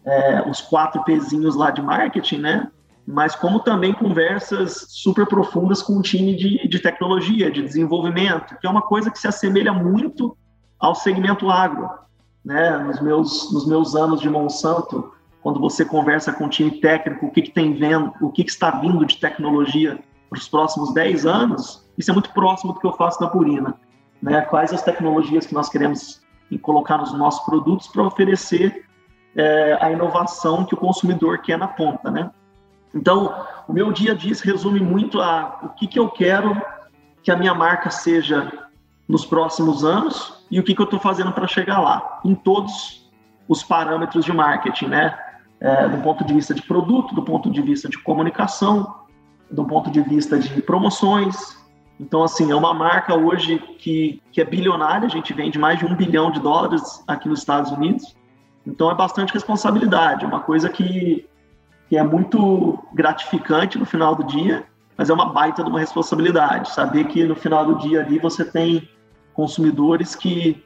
é 0.04 0.48
os 0.48 0.60
quatro 0.60 1.02
pezinhos 1.04 1.56
lá 1.56 1.70
de 1.70 1.82
marketing, 1.82 2.38
né? 2.38 2.70
mas 3.06 3.34
como 3.34 3.60
também 3.60 3.92
conversas 3.92 4.86
super 4.88 5.26
profundas 5.26 5.82
com 5.82 5.98
o 5.98 6.02
time 6.02 6.36
de, 6.36 6.68
de 6.68 6.78
tecnologia, 6.78 7.50
de 7.50 7.60
desenvolvimento, 7.60 8.56
que 8.58 8.66
é 8.66 8.70
uma 8.70 8.82
coisa 8.82 9.10
que 9.10 9.18
se 9.18 9.26
assemelha 9.26 9.72
muito 9.72 10.36
ao 10.78 10.94
segmento 10.94 11.50
agro. 11.50 11.90
Né? 12.44 12.78
Nos, 12.78 13.00
meus, 13.00 13.52
nos 13.52 13.66
meus 13.66 13.94
anos 13.94 14.20
de 14.20 14.30
Monsanto, 14.30 15.12
quando 15.42 15.58
você 15.58 15.84
conversa 15.84 16.32
com 16.32 16.46
o 16.46 16.48
time 16.48 16.70
técnico, 16.70 17.26
o 17.26 17.30
que, 17.30 17.42
que 17.42 17.50
tem 17.50 17.74
vendo, 17.74 18.12
o 18.20 18.30
que, 18.30 18.44
que 18.44 18.50
está 18.50 18.70
vindo 18.70 19.04
de 19.04 19.16
tecnologia 19.16 19.98
para 20.30 20.38
os 20.38 20.48
próximos 20.48 20.94
10 20.94 21.26
anos, 21.26 21.86
isso 21.98 22.10
é 22.10 22.14
muito 22.14 22.32
próximo 22.32 22.72
do 22.72 22.80
que 22.80 22.86
eu 22.86 22.92
faço 22.92 23.20
na 23.20 23.28
Purina. 23.28 23.74
Né? 24.22 24.40
Quais 24.42 24.72
as 24.72 24.82
tecnologias 24.82 25.44
que 25.44 25.52
nós 25.52 25.68
queremos 25.68 26.22
colocar 26.60 26.98
nos 26.98 27.12
nossos 27.12 27.44
produtos 27.44 27.88
para 27.88 28.02
oferecer 28.02 28.86
é, 29.34 29.78
a 29.80 29.90
inovação 29.90 30.64
que 30.64 30.74
o 30.74 30.76
consumidor 30.76 31.38
quer 31.38 31.58
na 31.58 31.68
ponta, 31.68 32.10
né? 32.10 32.30
Então, 32.94 33.34
o 33.66 33.72
meu 33.72 33.90
dia 33.90 34.12
a 34.12 34.14
dia 34.14 34.34
se 34.34 34.44
resume 34.44 34.78
muito 34.78 35.20
a 35.20 35.60
o 35.62 35.68
que, 35.70 35.86
que 35.86 35.98
eu 35.98 36.10
quero 36.10 36.60
que 37.22 37.30
a 37.30 37.36
minha 37.36 37.54
marca 37.54 37.88
seja 37.88 38.52
nos 39.08 39.24
próximos 39.24 39.84
anos 39.84 40.44
e 40.50 40.60
o 40.60 40.62
que, 40.62 40.74
que 40.74 40.80
eu 40.80 40.84
estou 40.84 41.00
fazendo 41.00 41.32
para 41.32 41.46
chegar 41.46 41.80
lá, 41.80 42.20
em 42.24 42.34
todos 42.34 43.10
os 43.48 43.62
parâmetros 43.62 44.24
de 44.24 44.32
marketing, 44.32 44.86
né? 44.86 45.18
É, 45.64 45.88
do 45.88 45.98
ponto 45.98 46.24
de 46.24 46.34
vista 46.34 46.52
de 46.52 46.62
produto, 46.62 47.14
do 47.14 47.22
ponto 47.22 47.48
de 47.48 47.62
vista 47.62 47.88
de 47.88 47.96
comunicação, 47.96 48.96
do 49.48 49.64
ponto 49.64 49.92
de 49.92 50.00
vista 50.00 50.36
de 50.36 50.60
promoções. 50.62 51.56
Então, 52.00 52.24
assim, 52.24 52.50
é 52.50 52.54
uma 52.54 52.74
marca 52.74 53.14
hoje 53.14 53.58
que, 53.78 54.20
que 54.32 54.40
é 54.40 54.44
bilionária, 54.44 55.06
a 55.06 55.10
gente 55.10 55.32
vende 55.32 55.60
mais 55.60 55.78
de 55.78 55.86
um 55.86 55.94
bilhão 55.94 56.32
de 56.32 56.40
dólares 56.40 57.04
aqui 57.06 57.28
nos 57.28 57.38
Estados 57.38 57.70
Unidos. 57.70 58.16
Então, 58.66 58.90
é 58.90 58.94
bastante 58.94 59.32
responsabilidade, 59.32 60.24
é 60.24 60.26
uma 60.26 60.40
coisa 60.40 60.68
que, 60.68 61.28
que 61.88 61.96
é 61.96 62.02
muito 62.02 62.82
gratificante 62.92 63.78
no 63.78 63.86
final 63.86 64.16
do 64.16 64.24
dia, 64.24 64.64
mas 64.96 65.10
é 65.10 65.12
uma 65.12 65.32
baita 65.32 65.62
de 65.62 65.70
uma 65.70 65.78
responsabilidade. 65.78 66.70
Saber 66.70 67.04
que 67.04 67.22
no 67.24 67.36
final 67.36 67.64
do 67.64 67.78
dia 67.78 68.00
ali 68.00 68.18
você 68.18 68.44
tem 68.44 68.88
consumidores 69.32 70.16
que 70.16 70.60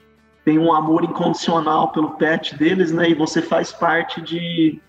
têm 0.44 0.58
um 0.58 0.72
amor 0.72 1.04
incondicional 1.04 1.88
pelo 1.88 2.12
pet 2.12 2.56
deles, 2.56 2.92
né? 2.92 3.10
E 3.10 3.14
você 3.14 3.42
faz 3.42 3.72
parte 3.72 4.20
de. 4.20 4.80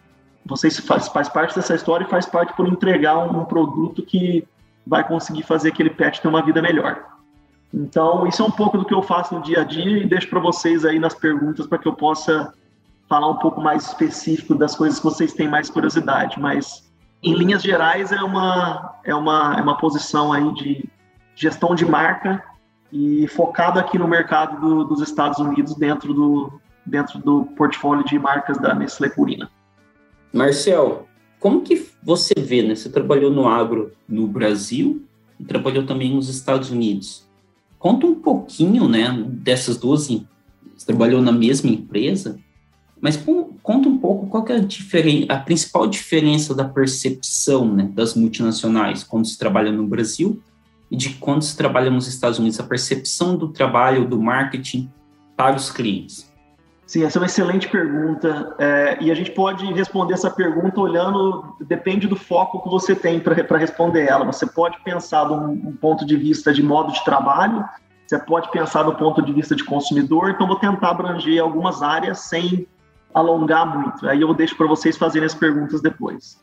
Você 0.47 0.69
faz, 0.69 1.07
faz 1.07 1.29
parte 1.29 1.55
dessa 1.55 1.75
história 1.75 2.05
e 2.05 2.09
faz 2.09 2.25
parte 2.25 2.53
por 2.53 2.67
entregar 2.67 3.17
um, 3.17 3.41
um 3.41 3.45
produto 3.45 4.01
que 4.01 4.47
vai 4.85 5.05
conseguir 5.05 5.43
fazer 5.43 5.69
aquele 5.69 5.89
pet 5.89 6.21
ter 6.21 6.27
uma 6.27 6.41
vida 6.41 6.61
melhor. 6.61 7.03
Então, 7.73 8.25
isso 8.25 8.41
é 8.41 8.45
um 8.45 8.51
pouco 8.51 8.77
do 8.77 8.85
que 8.85 8.93
eu 8.93 9.01
faço 9.01 9.35
no 9.35 9.41
dia 9.41 9.61
a 9.61 9.63
dia 9.63 9.97
e 9.97 10.07
deixo 10.07 10.29
para 10.29 10.39
vocês 10.39 10.85
aí 10.85 10.97
nas 10.99 11.13
perguntas 11.13 11.67
para 11.67 11.77
que 11.77 11.87
eu 11.87 11.93
possa 11.93 12.53
falar 13.09 13.29
um 13.29 13.35
pouco 13.35 13.61
mais 13.61 13.85
específico 13.85 14.55
das 14.55 14.75
coisas 14.75 14.99
que 14.99 15.05
vocês 15.05 15.33
têm 15.33 15.47
mais 15.47 15.69
curiosidade. 15.69 16.39
Mas, 16.39 16.89
em 17.21 17.33
linhas 17.33 17.61
gerais, 17.61 18.11
é 18.11 18.21
uma, 18.21 18.95
é 19.03 19.13
uma, 19.13 19.55
é 19.57 19.61
uma 19.61 19.77
posição 19.77 20.31
aí 20.31 20.53
de 20.53 20.89
gestão 21.35 21.75
de 21.75 21.85
marca 21.85 22.41
e 22.91 23.27
focado 23.27 23.79
aqui 23.79 23.97
no 23.97 24.07
mercado 24.07 24.59
do, 24.59 24.83
dos 24.85 25.01
Estados 25.01 25.39
Unidos 25.39 25.75
dentro 25.75 26.13
do, 26.13 26.59
dentro 26.85 27.19
do 27.19 27.43
portfólio 27.57 28.03
de 28.05 28.17
marcas 28.17 28.57
da 28.57 28.73
Nestlé 28.73 29.09
Purina. 29.09 29.49
Marcel, 30.33 31.07
como 31.39 31.61
que 31.61 31.87
você 32.03 32.33
vê, 32.37 32.61
né? 32.61 32.75
Você 32.75 32.89
trabalhou 32.89 33.31
no 33.31 33.47
agro 33.47 33.91
no 34.07 34.27
Brasil 34.27 35.03
e 35.39 35.43
trabalhou 35.43 35.85
também 35.85 36.13
nos 36.13 36.29
Estados 36.29 36.71
Unidos. 36.71 37.27
Conta 37.77 38.07
um 38.07 38.15
pouquinho, 38.15 38.87
né, 38.87 39.11
dessas 39.27 39.77
duas. 39.77 40.07
Você 40.07 40.85
trabalhou 40.85 41.21
na 41.21 41.31
mesma 41.31 41.69
empresa, 41.69 42.39
mas 42.99 43.17
conta 43.61 43.87
um 43.87 43.97
pouco 43.97 44.27
qual 44.27 44.45
é 44.47 44.55
a, 44.55 45.35
a 45.35 45.39
principal 45.39 45.87
diferença 45.87 46.55
da 46.55 46.65
percepção 46.65 47.71
né, 47.71 47.89
das 47.93 48.15
multinacionais 48.15 49.03
quando 49.03 49.27
se 49.27 49.37
trabalha 49.37 49.71
no 49.71 49.85
Brasil 49.85 50.41
e 50.89 50.95
de 50.95 51.09
quando 51.15 51.43
se 51.43 51.55
trabalha 51.55 51.91
nos 51.91 52.07
Estados 52.07 52.39
Unidos, 52.39 52.59
a 52.59 52.63
percepção 52.63 53.37
do 53.37 53.49
trabalho, 53.49 54.07
do 54.07 54.19
marketing 54.19 54.89
para 55.35 55.55
os 55.55 55.69
clientes. 55.69 56.26
Sim, 56.87 57.03
essa 57.03 57.17
é 57.17 57.19
uma 57.19 57.25
excelente 57.25 57.67
pergunta. 57.67 58.55
É, 58.57 58.97
e 59.01 59.11
a 59.11 59.13
gente 59.13 59.31
pode 59.31 59.65
responder 59.73 60.13
essa 60.13 60.29
pergunta 60.29 60.79
olhando, 60.79 61.57
depende 61.59 62.07
do 62.07 62.15
foco 62.15 62.63
que 62.63 62.69
você 62.69 62.95
tem 62.95 63.19
para 63.19 63.57
responder 63.57 64.07
ela. 64.07 64.23
Você 64.23 64.45
pode 64.45 64.81
pensar 64.85 65.25
de 65.25 65.33
um, 65.33 65.51
um, 65.51 65.75
ponto 65.75 66.05
de 66.05 66.15
vista 66.15 66.53
de 66.53 66.63
modo 66.63 66.93
de 66.93 67.03
trabalho, 67.03 67.67
você 68.07 68.17
pode 68.17 68.49
pensar 68.51 68.83
do 68.83 68.95
ponto 68.95 69.21
de 69.21 69.33
vista 69.33 69.53
de 69.53 69.65
consumidor. 69.65 70.29
Então, 70.29 70.47
vou 70.47 70.55
tentar 70.55 70.91
abranger 70.91 71.43
algumas 71.43 71.83
áreas 71.83 72.19
sem 72.19 72.65
alongar 73.13 73.65
muito. 73.65 74.07
Aí 74.07 74.21
eu 74.21 74.33
deixo 74.33 74.55
para 74.55 74.65
vocês 74.65 74.95
fazerem 74.95 75.25
as 75.25 75.35
perguntas 75.35 75.81
depois. 75.81 76.41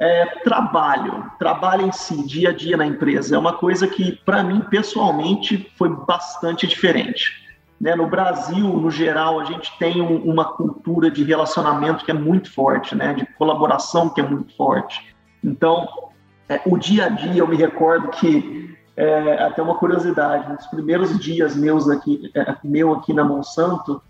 É, 0.00 0.24
trabalho, 0.44 1.30
trabalho 1.38 1.84
em 1.84 1.92
si, 1.92 2.26
dia 2.26 2.50
a 2.50 2.52
dia 2.54 2.76
na 2.76 2.86
empresa, 2.86 3.36
é 3.36 3.38
uma 3.38 3.52
coisa 3.52 3.86
que, 3.86 4.12
para 4.24 4.42
mim, 4.42 4.60
pessoalmente, 4.70 5.70
foi 5.76 5.90
bastante 5.90 6.66
diferente 6.66 7.47
né? 7.80 7.94
No 7.94 8.08
Brasil, 8.08 8.66
no 8.66 8.90
geral, 8.90 9.40
a 9.40 9.44
gente 9.44 9.76
tem 9.78 10.00
um, 10.00 10.16
uma 10.24 10.44
cultura 10.44 11.10
de 11.10 11.22
relacionamento 11.22 12.04
que 12.04 12.10
é 12.10 12.14
muito 12.14 12.52
forte, 12.52 12.94
né? 12.94 13.14
de 13.14 13.26
colaboração 13.34 14.08
que 14.10 14.20
é 14.20 14.24
muito 14.24 14.54
forte. 14.56 15.14
Então, 15.42 15.88
é, 16.48 16.60
o 16.66 16.76
dia 16.76 17.06
a 17.06 17.08
dia, 17.08 17.36
eu 17.36 17.46
me 17.46 17.56
recordo 17.56 18.08
que, 18.08 18.76
é, 18.96 19.44
até 19.44 19.62
uma 19.62 19.76
curiosidade, 19.76 20.52
nos 20.52 20.66
primeiros 20.66 21.18
dias 21.18 21.54
meus 21.54 21.88
aqui, 21.88 22.30
é, 22.34 22.56
meu 22.64 22.92
aqui 22.94 23.12
na 23.12 23.22
Monsanto, 23.22 24.02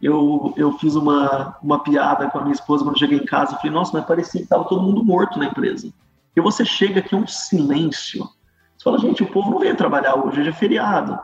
eu, 0.00 0.54
eu 0.56 0.72
fiz 0.78 0.94
uma, 0.94 1.56
uma 1.60 1.82
piada 1.82 2.30
com 2.30 2.38
a 2.38 2.42
minha 2.42 2.54
esposa 2.54 2.84
quando 2.84 2.98
cheguei 2.98 3.18
em 3.18 3.24
casa. 3.24 3.56
Falei, 3.56 3.72
nossa, 3.72 3.96
mas 3.96 4.06
parecia 4.06 4.40
que 4.40 4.44
estava 4.44 4.64
todo 4.64 4.82
mundo 4.82 5.04
morto 5.04 5.40
na 5.40 5.46
empresa. 5.46 5.92
E 6.36 6.40
você 6.40 6.64
chega 6.64 7.00
aqui, 7.00 7.16
é 7.16 7.18
um 7.18 7.26
silêncio. 7.26 8.22
Você 8.76 8.84
fala, 8.84 8.98
gente, 8.98 9.24
o 9.24 9.26
povo 9.26 9.50
não 9.50 9.58
veio 9.58 9.74
trabalhar 9.74 10.14
hoje, 10.14 10.40
hoje 10.40 10.50
é 10.50 10.52
feriado. 10.52 11.18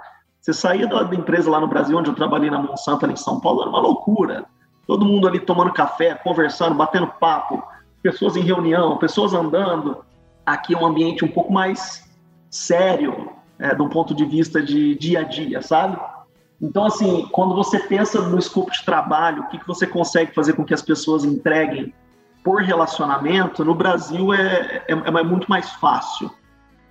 Você 0.44 0.52
saía 0.52 0.86
da 0.86 1.02
empresa 1.14 1.50
lá 1.50 1.58
no 1.58 1.66
Brasil, 1.66 1.96
onde 1.96 2.10
eu 2.10 2.14
trabalhei 2.14 2.50
na 2.50 2.60
Monsanto, 2.60 3.06
ali 3.06 3.14
em 3.14 3.16
São 3.16 3.40
Paulo, 3.40 3.62
era 3.62 3.70
uma 3.70 3.80
loucura. 3.80 4.44
Todo 4.86 5.02
mundo 5.02 5.26
ali 5.26 5.40
tomando 5.40 5.72
café, 5.72 6.14
conversando, 6.16 6.74
batendo 6.74 7.06
papo, 7.06 7.62
pessoas 8.02 8.36
em 8.36 8.42
reunião, 8.42 8.98
pessoas 8.98 9.32
andando. 9.32 10.04
Aqui 10.44 10.74
é 10.74 10.78
um 10.78 10.84
ambiente 10.84 11.24
um 11.24 11.28
pouco 11.28 11.50
mais 11.50 12.06
sério, 12.50 13.30
é, 13.58 13.74
de 13.74 13.80
um 13.80 13.88
ponto 13.88 14.14
de 14.14 14.26
vista 14.26 14.62
de 14.62 14.94
dia 14.96 15.20
a 15.20 15.22
dia, 15.22 15.62
sabe? 15.62 15.98
Então, 16.60 16.84
assim, 16.84 17.26
quando 17.32 17.54
você 17.54 17.78
pensa 17.78 18.20
no 18.20 18.38
escopo 18.38 18.70
de 18.70 18.84
trabalho, 18.84 19.44
o 19.44 19.48
que, 19.48 19.56
que 19.56 19.66
você 19.66 19.86
consegue 19.86 20.34
fazer 20.34 20.52
com 20.52 20.62
que 20.62 20.74
as 20.74 20.82
pessoas 20.82 21.24
entreguem 21.24 21.90
por 22.44 22.60
relacionamento, 22.60 23.64
no 23.64 23.74
Brasil 23.74 24.34
é, 24.34 24.84
é, 24.88 24.92
é 24.92 25.22
muito 25.22 25.48
mais 25.48 25.70
fácil 25.70 26.30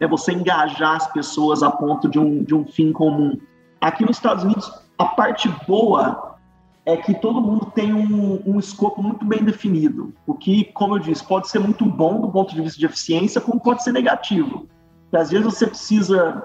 é 0.04 0.08
você 0.08 0.34
engajar 0.34 0.96
as 0.96 1.08
pessoas 1.12 1.64
a 1.64 1.72
ponto 1.72 2.10
de 2.10 2.20
um, 2.20 2.44
de 2.44 2.54
um 2.54 2.66
fim 2.66 2.92
comum. 2.92 3.38
Aqui 3.80 4.06
nos 4.06 4.18
Estados 4.18 4.44
Unidos, 4.44 4.72
a 4.98 5.06
parte 5.06 5.50
boa 5.68 6.38
é 6.86 6.98
que 6.98 7.14
todo 7.14 7.42
mundo 7.42 7.72
tem 7.74 7.94
um, 7.94 8.42
um 8.46 8.60
escopo 8.60 9.02
muito 9.02 9.26
bem 9.26 9.44
definido, 9.44 10.14
o 10.28 10.34
que, 10.34 10.66
como 10.74 10.96
eu 10.96 11.00
disse, 11.00 11.26
pode 11.26 11.48
ser 11.48 11.60
muito 11.60 11.86
bom 11.86 12.20
do 12.20 12.30
ponto 12.30 12.54
de 12.54 12.62
vista 12.62 12.78
de 12.78 12.86
eficiência, 12.86 13.40
como 13.40 13.60
pode 13.60 13.84
ser 13.84 13.94
negativo. 13.94 14.68
Porque 15.04 15.18
às 15.18 15.30
vezes 15.32 15.46
você 15.46 15.68
precisa 15.68 16.44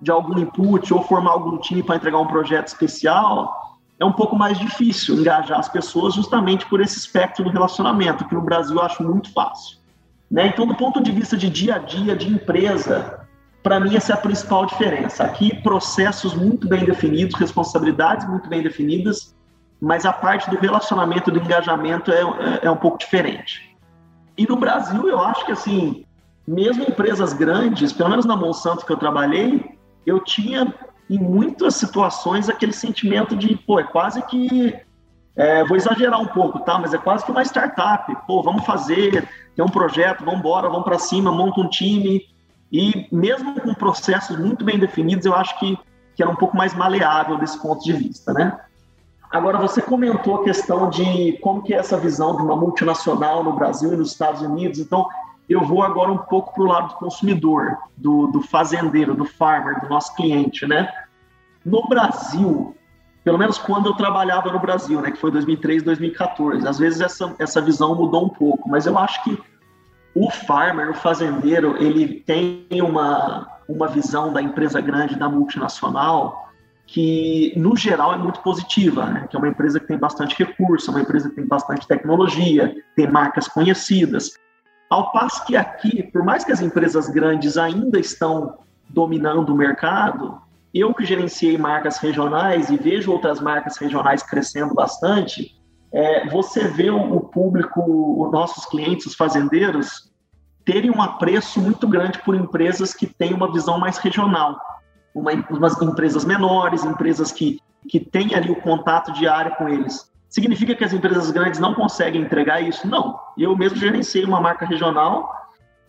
de 0.00 0.10
algum 0.10 0.38
input 0.38 0.92
ou 0.94 1.02
formar 1.02 1.32
algum 1.32 1.58
time 1.58 1.82
para 1.82 1.96
entregar 1.96 2.18
um 2.18 2.26
projeto 2.26 2.68
especial, 2.68 3.80
é 3.98 4.04
um 4.04 4.12
pouco 4.12 4.36
mais 4.36 4.58
difícil 4.58 5.16
engajar 5.16 5.58
as 5.58 5.68
pessoas 5.68 6.14
justamente 6.14 6.66
por 6.66 6.80
esse 6.80 6.98
espectro 6.98 7.44
do 7.44 7.50
relacionamento, 7.50 8.24
que 8.24 8.34
no 8.34 8.42
Brasil 8.42 8.76
eu 8.76 8.82
acho 8.82 9.02
muito 9.02 9.32
fácil. 9.32 9.81
Né? 10.32 10.46
Então, 10.46 10.66
do 10.66 10.74
ponto 10.74 11.02
de 11.02 11.12
vista 11.12 11.36
de 11.36 11.50
dia 11.50 11.74
a 11.74 11.78
dia, 11.78 12.16
de 12.16 12.26
empresa, 12.26 13.20
para 13.62 13.78
mim 13.78 13.94
essa 13.94 14.14
é 14.14 14.14
a 14.14 14.18
principal 14.18 14.64
diferença. 14.64 15.22
Aqui, 15.22 15.54
processos 15.62 16.34
muito 16.34 16.66
bem 16.66 16.86
definidos, 16.86 17.38
responsabilidades 17.38 18.26
muito 18.26 18.48
bem 18.48 18.62
definidas, 18.62 19.36
mas 19.78 20.06
a 20.06 20.12
parte 20.12 20.48
do 20.48 20.56
relacionamento, 20.56 21.30
do 21.30 21.38
engajamento 21.38 22.10
é, 22.10 22.22
é, 22.22 22.60
é 22.62 22.70
um 22.70 22.76
pouco 22.76 22.96
diferente. 22.96 23.76
E 24.38 24.46
no 24.46 24.56
Brasil, 24.56 25.06
eu 25.06 25.20
acho 25.20 25.44
que, 25.44 25.52
assim, 25.52 26.06
mesmo 26.48 26.82
empresas 26.82 27.34
grandes, 27.34 27.92
pelo 27.92 28.08
menos 28.08 28.24
na 28.24 28.34
Monsanto 28.34 28.86
que 28.86 28.92
eu 28.92 28.96
trabalhei, 28.96 29.76
eu 30.06 30.18
tinha 30.18 30.72
em 31.10 31.18
muitas 31.18 31.74
situações 31.74 32.48
aquele 32.48 32.72
sentimento 32.72 33.36
de, 33.36 33.54
pô, 33.66 33.78
é 33.78 33.84
quase 33.84 34.22
que 34.22 34.74
é, 35.34 35.64
vou 35.64 35.76
exagerar 35.76 36.20
um 36.20 36.26
pouco, 36.26 36.60
tá? 36.60 36.78
Mas 36.78 36.92
é 36.92 36.98
quase 36.98 37.24
que 37.24 37.30
uma 37.30 37.42
startup. 37.42 38.14
Pô, 38.26 38.42
vamos 38.42 38.64
fazer, 38.64 39.28
tem 39.56 39.64
um 39.64 39.68
projeto, 39.68 40.24
vamos 40.24 40.40
embora, 40.40 40.68
vamos 40.68 40.84
para 40.84 40.98
cima, 40.98 41.32
monta 41.32 41.60
um 41.60 41.68
time. 41.68 42.26
E 42.70 43.06
mesmo 43.10 43.60
com 43.60 43.74
processos 43.74 44.38
muito 44.38 44.64
bem 44.64 44.78
definidos, 44.78 45.26
eu 45.26 45.34
acho 45.34 45.58
que, 45.58 45.78
que 46.14 46.22
era 46.22 46.30
um 46.30 46.36
pouco 46.36 46.56
mais 46.56 46.74
maleável 46.74 47.38
desse 47.38 47.60
ponto 47.60 47.82
de 47.82 47.92
vista, 47.92 48.32
né? 48.32 48.58
Agora, 49.30 49.56
você 49.58 49.80
comentou 49.80 50.36
a 50.36 50.44
questão 50.44 50.90
de 50.90 51.38
como 51.40 51.62
que 51.62 51.72
é 51.72 51.78
essa 51.78 51.96
visão 51.96 52.36
de 52.36 52.42
uma 52.42 52.54
multinacional 52.54 53.42
no 53.42 53.54
Brasil 53.54 53.94
e 53.94 53.96
nos 53.96 54.12
Estados 54.12 54.42
Unidos. 54.42 54.78
Então, 54.78 55.08
eu 55.48 55.64
vou 55.64 55.82
agora 55.82 56.12
um 56.12 56.18
pouco 56.18 56.52
para 56.52 56.62
o 56.62 56.66
lado 56.66 56.88
do 56.88 56.94
consumidor, 56.96 57.78
do, 57.96 58.26
do 58.26 58.42
fazendeiro, 58.42 59.14
do 59.14 59.24
farmer, 59.24 59.80
do 59.80 59.88
nosso 59.88 60.14
cliente, 60.14 60.66
né? 60.66 60.92
No 61.64 61.88
Brasil, 61.88 62.76
pelo 63.24 63.38
menos 63.38 63.58
quando 63.58 63.86
eu 63.86 63.94
trabalhava 63.94 64.50
no 64.50 64.58
Brasil, 64.58 65.00
né, 65.00 65.10
que 65.10 65.18
foi 65.18 65.30
2003, 65.30 65.82
2014. 65.82 66.66
Às 66.66 66.78
vezes 66.78 67.00
essa, 67.00 67.34
essa 67.38 67.60
visão 67.60 67.94
mudou 67.94 68.26
um 68.26 68.28
pouco, 68.28 68.68
mas 68.68 68.86
eu 68.86 68.98
acho 68.98 69.22
que 69.22 69.38
o 70.14 70.30
farmer, 70.30 70.90
o 70.90 70.94
fazendeiro, 70.94 71.76
ele 71.82 72.20
tem 72.26 72.66
uma, 72.82 73.48
uma 73.68 73.88
visão 73.88 74.32
da 74.32 74.42
empresa 74.42 74.80
grande, 74.80 75.16
da 75.16 75.28
multinacional, 75.28 76.50
que 76.86 77.54
no 77.56 77.76
geral 77.76 78.12
é 78.12 78.18
muito 78.18 78.40
positiva, 78.40 79.06
né? 79.06 79.26
que 79.30 79.36
é 79.36 79.38
uma 79.38 79.48
empresa 79.48 79.80
que 79.80 79.86
tem 79.86 79.96
bastante 79.96 80.36
recurso, 80.36 80.90
é 80.90 80.94
uma 80.94 81.00
empresa 81.00 81.30
que 81.30 81.36
tem 81.36 81.46
bastante 81.46 81.86
tecnologia, 81.86 82.74
tem 82.94 83.10
marcas 83.10 83.48
conhecidas. 83.48 84.32
Ao 84.90 85.10
passo 85.12 85.46
que 85.46 85.56
aqui, 85.56 86.02
por 86.02 86.22
mais 86.22 86.44
que 86.44 86.52
as 86.52 86.60
empresas 86.60 87.08
grandes 87.08 87.56
ainda 87.56 87.98
estão 87.98 88.58
dominando 88.90 89.50
o 89.50 89.56
mercado, 89.56 90.38
eu 90.74 90.94
que 90.94 91.04
gerenciei 91.04 91.58
marcas 91.58 91.98
regionais 91.98 92.70
e 92.70 92.76
vejo 92.76 93.12
outras 93.12 93.40
marcas 93.40 93.76
regionais 93.76 94.22
crescendo 94.22 94.74
bastante, 94.74 95.54
é, 95.92 96.26
você 96.28 96.66
vê 96.68 96.90
o, 96.90 97.20
público, 97.20 97.82
os 98.24 98.32
nossos 98.32 98.64
clientes, 98.64 99.06
os 99.06 99.14
fazendeiros, 99.14 100.10
terem 100.64 100.90
um 100.90 101.02
apreço 101.02 101.60
muito 101.60 101.86
grande 101.86 102.18
por 102.20 102.34
empresas 102.34 102.94
que 102.94 103.06
têm 103.06 103.34
uma 103.34 103.52
visão 103.52 103.78
mais 103.78 103.98
regional. 103.98 104.58
Uma, 105.14 105.32
umas 105.50 105.80
empresas 105.82 106.24
menores, 106.24 106.84
empresas 106.84 107.30
que, 107.30 107.60
que 107.86 108.00
têm 108.00 108.34
ali 108.34 108.50
o 108.50 108.60
contato 108.60 109.12
diário 109.12 109.54
com 109.56 109.68
eles. 109.68 110.10
Significa 110.30 110.74
que 110.74 110.82
as 110.82 110.94
empresas 110.94 111.30
grandes 111.30 111.60
não 111.60 111.74
conseguem 111.74 112.22
entregar 112.22 112.62
isso? 112.62 112.88
Não. 112.88 113.20
Eu 113.36 113.54
mesmo 113.54 113.76
gerenciei 113.76 114.24
uma 114.24 114.40
marca 114.40 114.64
regional 114.64 115.30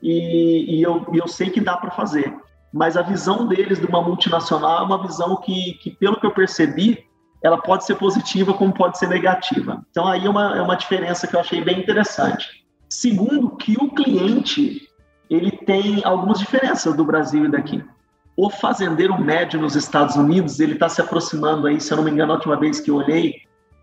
e, 0.01 0.75
e 0.75 0.83
eu, 0.83 1.05
eu 1.13 1.25
sei 1.29 1.49
que 1.49 1.61
dá 1.61 1.77
para 1.77 1.91
fazer. 1.91 2.35
Mas 2.73 2.97
a 2.97 3.03
visão 3.03 3.47
deles 3.47 3.79
de 3.79 3.85
uma 3.85 4.01
multinacional 4.01 4.79
é 4.79 4.85
uma 4.85 5.05
visão 5.05 5.35
que, 5.35 5.73
que, 5.75 5.91
pelo 5.91 6.19
que 6.19 6.25
eu 6.25 6.31
percebi, 6.31 7.05
ela 7.43 7.61
pode 7.61 7.85
ser 7.85 7.95
positiva 7.95 8.53
como 8.53 8.73
pode 8.73 8.97
ser 8.97 9.07
negativa. 9.07 9.85
Então 9.91 10.07
aí 10.07 10.25
é 10.25 10.29
uma, 10.29 10.57
é 10.57 10.61
uma 10.61 10.75
diferença 10.75 11.27
que 11.27 11.35
eu 11.35 11.39
achei 11.39 11.63
bem 11.63 11.79
interessante. 11.79 12.65
Segundo, 12.89 13.55
que 13.57 13.75
o 13.79 13.89
cliente 13.91 14.89
ele 15.29 15.51
tem 15.51 16.03
algumas 16.03 16.39
diferenças 16.39 16.95
do 16.95 17.05
Brasil 17.05 17.45
e 17.45 17.51
daqui. 17.51 17.83
O 18.35 18.49
fazendeiro 18.49 19.19
médio 19.19 19.59
nos 19.59 19.75
Estados 19.75 20.15
Unidos 20.15 20.59
ele 20.59 20.73
está 20.73 20.89
se 20.89 21.01
aproximando 21.01 21.67
aí, 21.67 21.79
se 21.79 21.91
eu 21.91 21.97
não 21.97 22.03
me 22.03 22.11
engano, 22.11 22.31
a 22.31 22.35
última 22.35 22.55
vez 22.55 22.79
que 22.79 22.89
eu 22.89 22.95
olhei, 22.95 23.35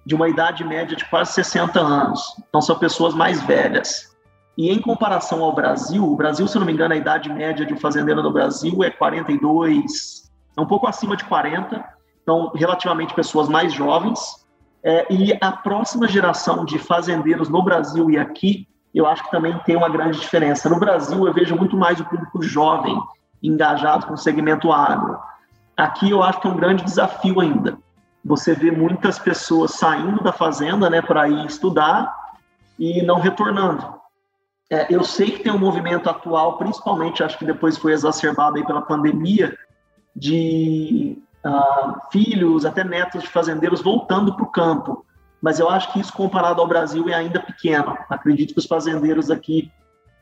de 0.04 0.14
uma 0.14 0.28
idade 0.28 0.64
média 0.64 0.96
de 0.96 1.04
quase 1.04 1.32
60 1.34 1.78
anos. 1.78 2.34
Então 2.48 2.60
são 2.60 2.78
pessoas 2.78 3.14
mais 3.14 3.42
velhas. 3.42 4.09
E 4.56 4.70
em 4.70 4.80
comparação 4.80 5.42
ao 5.42 5.54
Brasil, 5.54 6.04
o 6.04 6.16
Brasil, 6.16 6.46
se 6.46 6.56
eu 6.56 6.60
não 6.60 6.66
me 6.66 6.72
engano, 6.72 6.92
a 6.92 6.96
idade 6.96 7.32
média 7.32 7.64
de 7.64 7.72
um 7.72 7.78
fazendeiro 7.78 8.22
no 8.22 8.32
Brasil 8.32 8.82
é 8.82 8.90
42, 8.90 10.30
é 10.56 10.60
um 10.60 10.66
pouco 10.66 10.86
acima 10.86 11.16
de 11.16 11.24
40 11.24 12.00
então 12.22 12.52
relativamente 12.54 13.12
pessoas 13.12 13.48
mais 13.48 13.72
jovens. 13.72 14.46
É, 14.82 15.12
e 15.12 15.36
a 15.40 15.52
próxima 15.52 16.08
geração 16.08 16.64
de 16.64 16.78
fazendeiros 16.78 17.48
no 17.48 17.62
Brasil 17.62 18.10
e 18.10 18.16
aqui, 18.16 18.66
eu 18.94 19.06
acho 19.06 19.22
que 19.24 19.30
também 19.30 19.58
tem 19.66 19.76
uma 19.76 19.88
grande 19.88 20.18
diferença. 20.18 20.68
No 20.68 20.78
Brasil, 20.78 21.26
eu 21.26 21.34
vejo 21.34 21.56
muito 21.56 21.76
mais 21.76 22.00
o 22.00 22.04
público 22.04 22.42
jovem 22.42 22.96
engajado 23.42 24.06
com 24.06 24.14
o 24.14 24.18
segmento 24.18 24.72
agro. 24.72 25.18
Aqui, 25.76 26.10
eu 26.10 26.22
acho 26.22 26.40
que 26.40 26.46
é 26.46 26.50
um 26.50 26.56
grande 26.56 26.84
desafio 26.84 27.40
ainda. 27.40 27.76
Você 28.24 28.54
vê 28.54 28.70
muitas 28.70 29.18
pessoas 29.18 29.72
saindo 29.72 30.22
da 30.22 30.32
fazenda 30.32 30.88
né, 30.88 31.02
para 31.02 31.28
ir 31.28 31.46
estudar 31.46 32.14
e 32.78 33.02
não 33.02 33.18
retornando. 33.18 33.99
É, 34.70 34.86
eu 34.88 35.02
sei 35.02 35.32
que 35.32 35.42
tem 35.42 35.52
um 35.52 35.58
movimento 35.58 36.08
atual, 36.08 36.56
principalmente, 36.56 37.24
acho 37.24 37.36
que 37.36 37.44
depois 37.44 37.76
foi 37.76 37.92
exacerbado 37.92 38.56
aí 38.56 38.64
pela 38.64 38.82
pandemia, 38.82 39.56
de 40.14 41.18
uh, 41.44 42.10
filhos, 42.12 42.64
até 42.64 42.84
netos 42.84 43.22
de 43.22 43.28
fazendeiros 43.28 43.82
voltando 43.82 44.34
para 44.34 44.44
o 44.44 44.50
campo. 44.50 45.04
Mas 45.42 45.58
eu 45.58 45.68
acho 45.68 45.92
que 45.92 46.00
isso, 46.00 46.12
comparado 46.12 46.60
ao 46.60 46.68
Brasil, 46.68 47.08
é 47.08 47.14
ainda 47.14 47.40
pequeno. 47.40 47.96
Acredito 48.08 48.52
que 48.52 48.60
os 48.60 48.66
fazendeiros 48.66 49.30
aqui, 49.30 49.72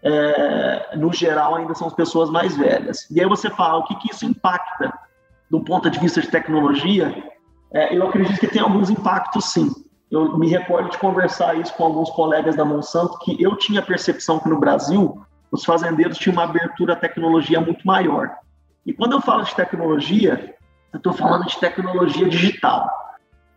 é, 0.02 0.96
no 0.96 1.12
geral, 1.12 1.56
ainda 1.56 1.74
são 1.74 1.88
as 1.88 1.94
pessoas 1.94 2.30
mais 2.30 2.56
velhas. 2.56 3.10
E 3.10 3.20
aí 3.20 3.26
você 3.26 3.50
fala, 3.50 3.78
o 3.78 3.84
que, 3.84 3.96
que 3.96 4.12
isso 4.12 4.24
impacta 4.24 4.96
do 5.50 5.60
ponto 5.60 5.90
de 5.90 5.98
vista 5.98 6.20
de 6.20 6.28
tecnologia? 6.28 7.12
É, 7.72 7.96
eu 7.96 8.06
acredito 8.06 8.38
que 8.38 8.46
tem 8.46 8.62
alguns 8.62 8.90
impactos, 8.90 9.46
sim. 9.46 9.68
Eu 10.10 10.38
me 10.38 10.48
recordo 10.48 10.90
de 10.90 10.98
conversar 10.98 11.54
isso 11.56 11.74
com 11.74 11.84
alguns 11.84 12.10
colegas 12.10 12.56
da 12.56 12.64
Monsanto, 12.64 13.18
que 13.18 13.40
eu 13.42 13.56
tinha 13.56 13.80
a 13.80 13.84
percepção 13.84 14.38
que 14.38 14.48
no 14.48 14.58
Brasil 14.58 15.20
os 15.50 15.64
fazendeiros 15.64 16.18
tinham 16.18 16.34
uma 16.34 16.44
abertura 16.44 16.94
à 16.94 16.96
tecnologia 16.96 17.60
muito 17.60 17.86
maior. 17.86 18.30
E 18.86 18.92
quando 18.92 19.12
eu 19.12 19.20
falo 19.20 19.42
de 19.42 19.54
tecnologia, 19.54 20.54
eu 20.92 20.96
estou 20.96 21.12
falando 21.12 21.46
de 21.46 21.58
tecnologia 21.58 22.28
digital, 22.28 22.88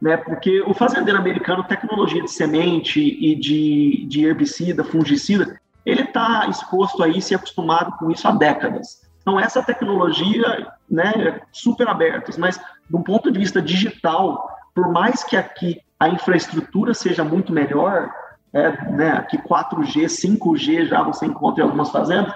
né? 0.02 0.18
Porque 0.18 0.62
o 0.62 0.74
fazendeiro 0.74 1.20
americano, 1.20 1.64
tecnologia 1.64 2.22
de 2.22 2.32
semente 2.32 3.00
e 3.00 3.36
de, 3.36 4.06
de 4.08 4.26
herbicida, 4.26 4.84
fungicida, 4.84 5.60
ele 5.86 6.02
está 6.02 6.48
exposto 6.48 7.04
a 7.04 7.08
isso 7.08 7.34
e 7.34 7.36
acostumado 7.36 7.92
com 7.98 8.12
isso 8.12 8.28
há 8.28 8.32
décadas. 8.32 9.02
Então, 9.22 9.40
essa 9.40 9.62
tecnologia, 9.62 10.68
né, 10.90 11.12
é 11.16 11.42
super 11.52 11.88
abertas, 11.88 12.38
mas 12.38 12.60
um 12.92 13.04
ponto 13.04 13.32
de 13.32 13.40
vista 13.40 13.62
digital, 13.62 14.50
por 14.74 14.92
mais 14.92 15.24
que 15.24 15.36
aqui 15.36 15.82
a 16.00 16.10
infraestrutura 16.10 16.94
seja 16.94 17.24
muito 17.24 17.52
melhor, 17.54 18.12
é, 18.54 18.92
né, 18.92 19.12
aqui 19.12 19.38
4G, 19.38 20.06
5G 20.06 20.88
já 20.88 21.04
você 21.04 21.26
encontra 21.26 21.64
em 21.64 21.66
algumas 21.66 21.90
fazendas, 21.90 22.34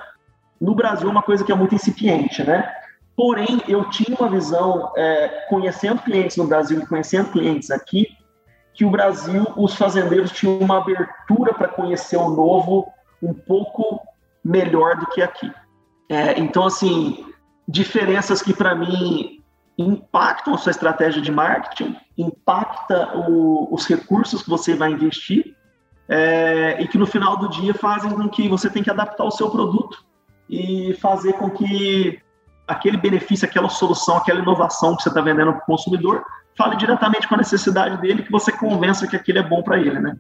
no 0.59 0.73
Brasil 0.73 1.07
é 1.07 1.11
uma 1.11 1.23
coisa 1.23 1.43
que 1.43 1.51
é 1.51 1.55
muito 1.55 1.75
incipiente, 1.75 2.43
né? 2.43 2.71
Porém, 3.15 3.61
eu 3.67 3.89
tinha 3.89 4.17
uma 4.17 4.29
visão, 4.29 4.91
é, 4.95 5.45
conhecendo 5.49 6.01
clientes 6.01 6.37
no 6.37 6.47
Brasil 6.47 6.79
e 6.79 6.85
conhecendo 6.85 7.31
clientes 7.31 7.71
aqui, 7.71 8.07
que 8.73 8.83
o 8.83 8.89
Brasil, 8.89 9.45
os 9.55 9.73
fazendeiros 9.75 10.31
tinham 10.31 10.59
uma 10.59 10.77
abertura 10.77 11.53
para 11.53 11.69
conhecer 11.69 12.17
o 12.17 12.29
novo 12.29 12.87
um 13.23 13.33
pouco 13.33 14.01
melhor 14.43 14.97
do 14.97 15.07
que 15.07 15.21
aqui. 15.21 15.51
É, 16.09 16.37
então, 16.39 16.65
assim, 16.65 17.25
diferenças 17.67 18.41
que 18.41 18.53
para 18.53 18.75
mim 18.75 19.34
impactam 19.77 20.53
a 20.53 20.57
sua 20.57 20.71
estratégia 20.71 21.21
de 21.21 21.31
marketing, 21.31 21.95
impacta 22.17 23.17
o, 23.17 23.73
os 23.73 23.85
recursos 23.85 24.41
que 24.41 24.49
você 24.49 24.73
vai 24.73 24.91
investir 24.91 25.55
é, 26.07 26.81
e 26.81 26.87
que 26.87 26.97
no 26.97 27.05
final 27.05 27.37
do 27.37 27.49
dia 27.49 27.73
fazem 27.73 28.11
com 28.11 28.29
que 28.29 28.47
você 28.47 28.69
tenha 28.69 28.83
que 28.83 28.91
adaptar 28.91 29.25
o 29.25 29.31
seu 29.31 29.49
produto 29.49 30.05
e 30.49 30.93
fazer 31.01 31.33
com 31.33 31.49
que 31.49 32.19
aquele 32.67 32.97
benefício, 32.97 33.47
aquela 33.47 33.69
solução, 33.69 34.17
aquela 34.17 34.39
inovação 34.39 34.95
que 34.95 35.03
você 35.03 35.09
está 35.09 35.21
vendendo 35.21 35.53
para 35.53 35.61
o 35.61 35.65
consumidor, 35.65 36.23
fale 36.57 36.75
diretamente 36.77 37.27
com 37.27 37.35
a 37.35 37.39
necessidade 37.39 37.99
dele, 38.01 38.23
que 38.23 38.31
você 38.31 38.51
convença 38.51 39.07
que 39.07 39.15
aquilo 39.15 39.39
é 39.39 39.43
bom 39.43 39.61
para 39.61 39.77
ele, 39.77 39.99
né? 39.99 40.17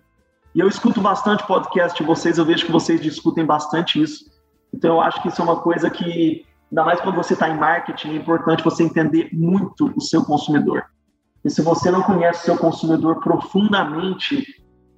E 0.53 0.59
eu 0.59 0.67
escuto 0.67 1.01
bastante 1.01 1.45
podcast 1.45 1.97
de 1.97 2.05
vocês, 2.05 2.37
eu 2.37 2.45
vejo 2.45 2.65
que 2.65 2.71
vocês 2.71 3.01
discutem 3.01 3.45
bastante 3.45 4.01
isso. 4.01 4.25
Então 4.73 4.95
eu 4.95 5.01
acho 5.01 5.21
que 5.21 5.27
isso 5.27 5.41
é 5.41 5.43
uma 5.43 5.59
coisa 5.59 5.89
que, 5.89 6.45
ainda 6.71 6.83
mais 6.83 6.99
quando 7.01 7.15
você 7.15 7.33
está 7.33 7.49
em 7.49 7.57
marketing, 7.57 8.09
é 8.09 8.15
importante 8.15 8.63
você 8.63 8.83
entender 8.83 9.29
muito 9.31 9.91
o 9.95 10.01
seu 10.01 10.23
consumidor. 10.23 10.83
E 11.43 11.49
se 11.49 11.61
você 11.61 11.91
não 11.91 12.01
conhece 12.01 12.41
o 12.41 12.45
seu 12.45 12.57
consumidor 12.57 13.19
profundamente, 13.19 14.43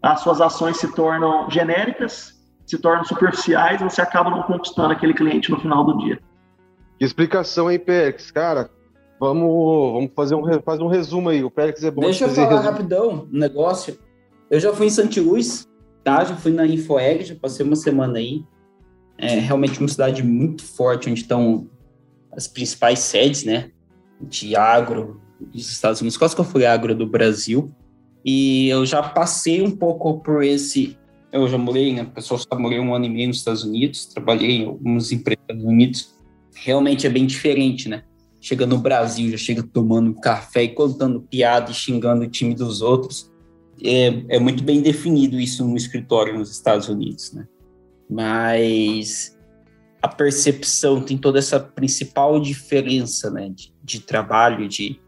as 0.02 0.22
suas 0.22 0.40
ações 0.40 0.78
se 0.78 0.94
tornam 0.94 1.50
genéricas, 1.50 2.34
se 2.66 2.78
tornam 2.78 3.04
superficiais, 3.04 3.82
e 3.82 3.84
você 3.84 4.02
acaba 4.02 4.30
não 4.30 4.44
conquistando 4.44 4.94
aquele 4.94 5.14
cliente 5.14 5.52
no 5.52 5.60
final 5.60 5.84
do 5.84 5.98
dia. 5.98 6.20
Que 6.98 7.06
explicação 7.06 7.68
aí, 7.68 7.78
Pérez? 7.78 8.32
Cara, 8.32 8.70
vamos, 9.20 9.94
vamos 9.94 10.12
fazer, 10.16 10.36
um, 10.36 10.62
fazer 10.62 10.84
um 10.84 10.88
resumo 10.88 11.30
aí. 11.30 11.44
O 11.44 11.52
Pérez 11.52 11.84
é 11.84 11.92
bom 11.92 12.02
Deixa 12.02 12.26
eu 12.26 12.30
falar 12.30 12.50
resumo. 12.50 12.70
rapidão 12.70 13.28
um 13.32 13.38
negócio. 13.38 13.98
Eu 14.50 14.60
já 14.60 14.74
fui 14.74 14.88
em 14.88 14.90
Santiluz, 14.90 15.68
tá? 16.04 16.24
Já 16.24 16.36
fui 16.36 16.52
na 16.52 16.66
Infoeg, 16.66 17.26
já 17.26 17.36
passei 17.36 17.66
uma 17.66 17.76
semana 17.76 18.20
aí. 18.20 18.46
É 19.18 19.40
realmente 19.40 19.80
uma 19.80 19.88
cidade 19.88 20.24
muito 20.24 20.64
forte, 20.64 21.10
onde 21.10 21.22
estão 21.22 21.68
as 22.32 22.48
principais 22.48 23.00
sedes, 23.00 23.44
né? 23.44 23.72
De 24.22 24.56
agro 24.56 25.22
dos 25.40 25.72
Estados 25.72 26.02
Unidos, 26.02 26.18
quase 26.18 26.36
que 26.36 26.42
eu 26.42 26.46
fui 26.46 26.66
agro 26.66 26.94
do 26.96 27.08
Brasil. 27.08 27.72
E 28.24 28.68
eu 28.70 28.86
já 28.86 29.02
passei 29.02 29.62
um 29.62 29.72
pouco 29.72 30.20
por 30.20 30.44
esse. 30.44 30.98
Eu 31.32 31.48
já 31.48 31.58
morei, 31.58 31.94
né? 31.94 32.04
Pessoal, 32.04 32.40
só 32.40 32.60
morei 32.60 32.80
um 32.80 32.94
ano 32.94 33.06
e 33.06 33.10
meio 33.10 33.28
nos 33.28 33.38
Estados 33.38 33.64
Unidos, 33.64 34.06
trabalhei 34.06 34.62
em 34.62 34.66
algumas 34.66 35.12
empresas 35.12 35.46
nos 35.50 35.64
Unidos 35.64 36.18
realmente 36.58 37.06
é 37.06 37.10
bem 37.10 37.26
diferente, 37.26 37.88
né? 37.88 38.04
Chega 38.40 38.66
no 38.66 38.78
Brasil, 38.78 39.32
já 39.32 39.38
chega 39.38 39.64
tomando 39.64 40.14
café 40.14 40.64
e 40.64 40.70
contando 40.70 41.22
piada 41.22 41.72
e 41.72 41.74
xingando 41.74 42.24
o 42.24 42.28
time 42.28 42.54
dos 42.54 42.82
outros. 42.82 43.32
É, 43.84 44.36
é 44.36 44.40
muito 44.40 44.64
bem 44.64 44.82
definido 44.82 45.40
isso 45.40 45.66
no 45.66 45.76
escritório 45.76 46.38
nos 46.38 46.52
Estados 46.52 46.88
Unidos, 46.88 47.34
né? 47.34 47.48
Mas 48.10 49.38
a 50.02 50.08
percepção 50.08 51.02
tem 51.02 51.18
toda 51.18 51.40
essa 51.40 51.60
principal 51.60 52.40
diferença, 52.40 53.30
né? 53.30 53.50
De, 53.50 53.74
de 53.84 54.00
trabalho, 54.00 54.68
de, 54.68 55.00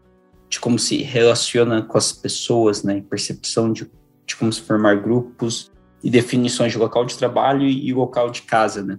de 0.48 0.60
como 0.60 0.78
se 0.78 0.98
relaciona 0.98 1.82
com 1.82 1.96
as 1.96 2.12
pessoas, 2.12 2.82
né? 2.82 3.02
Percepção 3.08 3.72
de, 3.72 3.90
de 4.26 4.36
como 4.36 4.52
se 4.52 4.60
formar 4.60 4.96
grupos 4.96 5.70
e 6.02 6.10
definições 6.10 6.72
de 6.72 6.78
local 6.78 7.04
de 7.04 7.16
trabalho 7.16 7.66
e 7.66 7.92
local 7.92 8.30
de 8.30 8.42
casa, 8.42 8.82
né? 8.82 8.98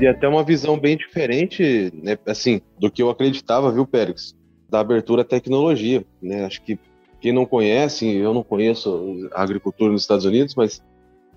E 0.00 0.06
até 0.06 0.26
uma 0.26 0.42
visão 0.42 0.78
bem 0.80 0.96
diferente, 0.96 1.92
né, 2.02 2.16
assim, 2.26 2.62
do 2.78 2.90
que 2.90 3.02
eu 3.02 3.10
acreditava, 3.10 3.70
viu, 3.70 3.86
Pérez? 3.86 4.34
Da 4.70 4.80
abertura 4.80 5.22
à 5.22 5.24
tecnologia, 5.24 6.04
né? 6.22 6.44
Acho 6.44 6.62
que 6.62 6.78
quem 7.20 7.32
não 7.32 7.44
conhece, 7.44 8.06
eu 8.06 8.32
não 8.32 8.42
conheço 8.42 9.28
a 9.32 9.42
agricultura 9.42 9.92
nos 9.92 10.02
Estados 10.02 10.24
Unidos, 10.24 10.54
mas 10.54 10.82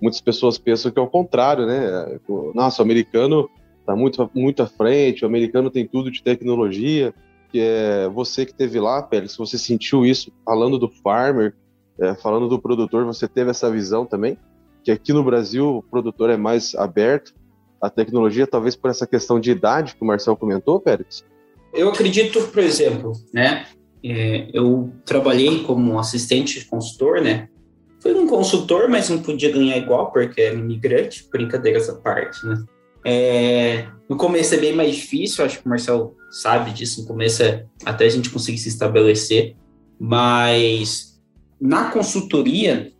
muitas 0.02 0.22
pessoas 0.22 0.58
pensam 0.58 0.92
que 0.92 1.00
é 1.00 1.02
o 1.02 1.08
contrário, 1.08 1.66
né? 1.66 2.20
Nossa, 2.54 2.82
o 2.82 2.86
americano 2.86 3.50
está 3.80 3.96
muito, 3.96 4.30
muito 4.34 4.64
à 4.64 4.68
frente, 4.68 5.24
o 5.24 5.28
americano 5.28 5.70
tem 5.70 5.86
tudo 5.86 6.10
de 6.10 6.24
tecnologia. 6.24 7.14
Que 7.52 7.60
é 7.60 8.10
você 8.10 8.46
que 8.48 8.54
teve 8.54 8.80
lá, 8.80 9.02
Pérez, 9.04 9.36
você 9.38 9.60
sentiu 9.60 10.04
isso 10.06 10.32
falando 10.44 10.80
do 10.80 10.90
farmer, 10.90 11.54
é, 12.00 12.16
falando 12.16 12.48
do 12.48 12.60
produtor, 12.60 13.06
você 13.06 13.28
teve 13.28 13.52
essa 13.52 13.70
visão 13.70 14.06
também? 14.08 14.38
Que 14.84 14.92
aqui 14.92 15.14
no 15.14 15.24
Brasil 15.24 15.78
o 15.78 15.84
produtor 15.84 16.32
é 16.32 16.38
mais 16.38 16.74
aberto 16.74 17.34
a 17.80 17.90
tecnologia, 17.90 18.48
talvez 18.48 18.76
por 18.76 18.90
essa 18.90 19.06
questão 19.06 19.40
de 19.40 19.52
idade 19.52 19.96
que 19.96 20.02
o 20.02 20.06
Marcel 20.06 20.36
comentou, 20.36 20.80
Pérez? 20.80 21.24
Eu 21.74 21.90
acredito, 21.90 22.42
por 22.48 22.62
exemplo, 22.62 23.14
né? 23.34 23.66
É, 24.04 24.50
eu 24.54 24.92
trabalhei 25.06 25.64
como 25.64 25.98
assistente 25.98 26.66
consultor, 26.66 27.22
né? 27.22 27.48
Fui 28.02 28.14
um 28.14 28.28
consultor, 28.28 28.90
mas 28.90 29.10
não 29.10 29.22
podia 29.22 29.52
ganhar 29.52 29.78
igual 29.78 30.12
porque 30.12 30.42
era 30.42 30.56
imigrante, 30.56 31.28
brincadeiras 31.32 31.90
à 31.90 31.96
parte, 31.96 32.46
né? 32.46 32.64
É, 33.06 33.88
no 34.08 34.16
começo 34.16 34.54
é 34.56 34.58
bem 34.58 34.76
mais 34.76 34.96
difícil, 34.96 35.44
acho 35.44 35.60
que 35.60 35.66
o 35.66 35.70
Marcel 35.70 36.16
sabe 36.32 36.72
disso, 36.72 37.02
no 37.02 37.08
começo 37.08 37.44
é 37.44 37.66
até 37.86 38.06
a 38.06 38.10
gente 38.10 38.30
conseguir 38.30 38.58
se 38.58 38.70
estabelecer, 38.70 39.56
mas 40.00 41.20
na 41.60 41.92
consultoria, 41.92 42.92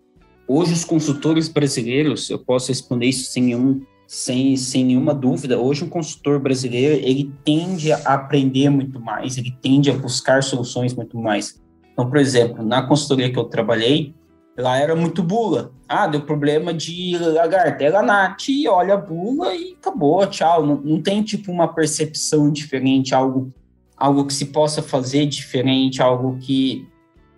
hoje 0.48 0.74
os 0.74 0.84
consultores 0.84 1.48
brasileiros, 1.48 2.30
eu 2.30 2.40
posso 2.40 2.70
responder 2.70 3.08
isso 3.08 3.32
sem, 3.32 3.44
nenhum, 3.44 3.82
sem, 4.08 4.56
sem 4.58 4.86
nenhuma 4.86 5.14
dúvida, 5.14 5.58
hoje 5.58 5.84
um 5.84 5.90
consultor 5.90 6.40
brasileiro, 6.40 6.96
ele 7.06 7.32
tende 7.44 7.92
a 7.92 7.98
aprender 8.14 8.70
muito 8.70 9.00
mais, 9.00 9.38
ele 9.38 9.56
tende 9.62 9.90
a 9.90 9.94
buscar 9.94 10.44
soluções 10.44 10.94
muito 10.94 11.18
mais. 11.18 11.62
Então, 11.92 12.10
por 12.10 12.18
exemplo, 12.18 12.64
na 12.64 12.82
consultoria 12.84 13.32
que 13.32 13.38
eu 13.38 13.46
trabalhei, 13.46 14.14
lá 14.58 14.78
era 14.78 14.96
muito 14.96 15.24
bula. 15.24 15.72
Ah, 15.88 16.08
deu 16.08 16.22
problema 16.22 16.74
de 16.74 17.18
lagartela 17.18 18.02
nat, 18.02 18.48
olha 18.68 18.96
a 18.96 18.98
bula 18.98 19.56
e 19.56 19.74
acabou, 19.74 20.26
tchau. 20.28 20.66
Não, 20.66 20.76
não 20.76 21.02
tem, 21.02 21.22
tipo, 21.24 21.52
uma 21.52 21.68
percepção 21.68 22.52
diferente, 22.52 23.14
algo, 23.14 23.54
algo 23.96 24.26
que 24.26 24.34
se 24.34 24.46
possa 24.46 24.82
fazer 24.82 25.26
diferente, 25.28 26.02
algo 26.02 26.38
que 26.40 26.88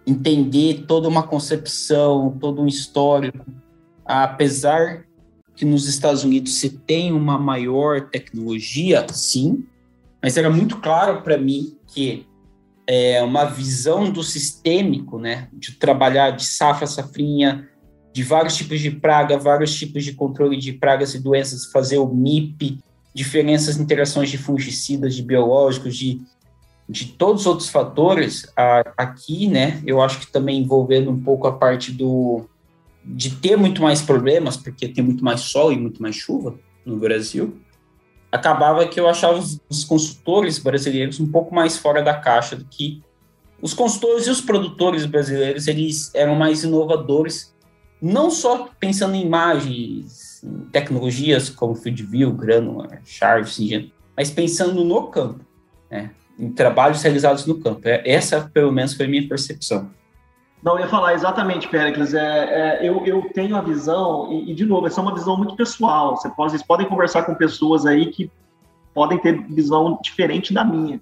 entender 0.08 0.86
toda 0.88 1.08
uma 1.08 1.24
concepção, 1.24 2.38
todo 2.40 2.62
um 2.62 2.68
histórico. 2.68 3.46
Apesar 4.06 5.06
que 5.56 5.66
nos 5.66 5.88
Estados 5.88 6.24
Unidos 6.24 6.60
se 6.60 6.70
tem 6.70 7.12
uma 7.12 7.38
maior 7.38 8.10
tecnologia, 8.10 9.06
sim, 9.12 9.66
mas 10.22 10.38
era 10.38 10.50
muito 10.50 10.78
claro 10.78 11.22
para 11.22 11.38
mim 11.38 11.78
que 11.88 12.26
é, 12.88 13.22
uma 13.24 13.46
visão 13.46 14.12
do 14.12 14.24
sistêmico, 14.24 15.18
né, 15.18 15.48
de 15.54 15.74
trabalhar 15.74 16.32
de 16.32 16.46
safra, 16.46 16.86
safrinha, 16.86 17.68
de 18.14 18.24
vários 18.24 18.56
tipos 18.56 18.80
de 18.80 18.92
praga, 18.92 19.38
vários 19.38 19.76
tipos 19.76 20.04
de 20.04 20.14
controle 20.14 20.58
de 20.58 20.74
pragas 20.74 21.14
e 21.14 21.20
doenças, 21.20 21.66
fazer 21.66 21.98
o 21.98 22.08
MIP, 22.08 22.80
diferenças, 23.14 23.78
interações 23.78 24.30
de 24.30 24.38
fungicidas, 24.38 25.16
de 25.16 25.24
biológicos, 25.24 25.96
de, 25.96 26.22
de 26.88 27.06
todos 27.06 27.42
os 27.42 27.48
outros 27.48 27.70
fatores, 27.70 28.52
a, 28.56 28.94
aqui, 28.98 29.48
né, 29.48 29.82
eu 29.86 30.02
acho 30.02 30.20
que 30.20 30.32
também 30.32 30.60
envolvendo 30.60 31.10
um 31.10 31.20
pouco 31.20 31.48
a 31.48 31.54
parte 31.54 31.92
do 31.92 32.48
de 33.06 33.36
ter 33.36 33.56
muito 33.56 33.82
mais 33.82 34.02
problemas, 34.02 34.58
porque 34.58 34.88
tem 34.88 35.04
muito 35.04 35.24
mais 35.24 35.42
sol 35.42 35.72
e 35.72 35.78
muito 35.78 36.02
mais 36.02 36.16
chuva 36.16 36.58
no 36.86 36.98
Brasil, 36.98 37.58
acabava 38.32 38.88
que 38.88 39.00
eu 39.00 39.08
achava 39.08 39.38
os, 39.38 39.60
os, 39.70 39.86
consultores 39.86 40.58
brasileiros 40.60 41.20
um 41.20 41.32
pouco 41.32 41.54
mais 41.54 41.78
fora 41.78 42.02
da 42.02 42.16
caixa 42.16 42.56
do 42.56 42.66
que 42.66 43.02
os 43.62 43.74
consultores 43.74 44.28
e 44.28 44.30
os 44.30 44.42
produtores 44.42 45.06
brasileiros, 45.06 45.68
eles 45.68 46.12
eram 46.14 46.36
mais 46.36 46.64
inovadores, 46.64 47.56
não 48.02 48.30
só 48.30 48.70
pensando 48.80 49.16
em 49.16 49.22
imagens, 49.22 50.44
em 50.44 50.66
tecnologias 50.72 51.50
como 51.50 51.76
Field 51.76 52.04
View, 52.04 52.34
Granular, 52.34 53.02
Syngenta, 53.46 53.92
mas 54.16 54.30
pensando 54.30 54.84
no 54.84 55.08
campo, 55.08 55.40
né? 55.90 56.12
em 56.38 56.52
trabalhos 56.52 57.02
realizados 57.02 57.46
no 57.46 57.60
campo. 57.60 57.82
É, 57.88 58.02
essa, 58.06 58.50
pelo 58.54 58.72
menos, 58.72 58.94
foi 58.94 59.06
a 59.06 59.10
minha 59.10 59.28
percepção. 59.28 59.90
Não, 60.64 60.80
ia 60.80 60.88
falar 60.88 61.14
exatamente, 61.14 61.68
Pericles. 61.68 62.14
É, 62.14 62.80
é, 62.80 62.90
eu, 62.90 63.06
eu 63.06 63.30
tenho 63.34 63.56
a 63.56 63.62
visão, 63.62 64.32
e, 64.32 64.52
e, 64.52 64.56
de 64.56 64.66
novo, 64.66 64.88
essa 64.88 65.00
é 65.00 65.04
uma 65.04 65.14
visão 65.14 65.38
muito 65.38 65.56
pessoal. 65.56 66.18
Você 66.18 66.30
pode, 66.30 66.52
vocês 66.52 66.64
podem 66.64 66.88
conversar 66.88 67.24
com 67.24 67.36
pessoas 67.36 67.86
aí 67.86 68.08
que 68.08 68.32
podem 68.94 69.18
ter 69.18 69.44
visão 69.48 70.00
diferente 70.02 70.54
da 70.54 70.64
minha. 70.64 71.00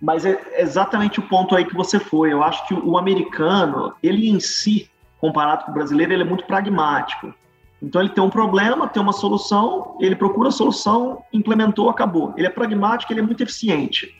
Mas 0.00 0.26
é 0.26 0.38
exatamente 0.60 1.20
o 1.20 1.28
ponto 1.28 1.54
aí 1.54 1.64
que 1.64 1.74
você 1.74 1.98
foi. 1.98 2.32
Eu 2.32 2.42
acho 2.42 2.66
que 2.66 2.74
o, 2.74 2.90
o 2.90 2.98
americano, 2.98 3.94
ele 4.02 4.28
em 4.28 4.40
si, 4.40 4.90
comparado 5.20 5.64
com 5.64 5.70
o 5.70 5.74
brasileiro, 5.74 6.12
ele 6.12 6.22
é 6.22 6.26
muito 6.26 6.44
pragmático. 6.44 7.32
Então 7.80 8.00
ele 8.00 8.10
tem 8.10 8.22
um 8.22 8.30
problema, 8.30 8.86
tem 8.88 9.02
uma 9.02 9.12
solução, 9.12 9.96
ele 10.00 10.14
procura 10.14 10.48
a 10.48 10.52
solução, 10.52 11.22
implementou, 11.32 11.88
acabou. 11.88 12.32
Ele 12.36 12.46
é 12.46 12.50
pragmático, 12.50 13.12
ele 13.12 13.20
é 13.20 13.24
muito 13.24 13.42
eficiente. 13.42 14.14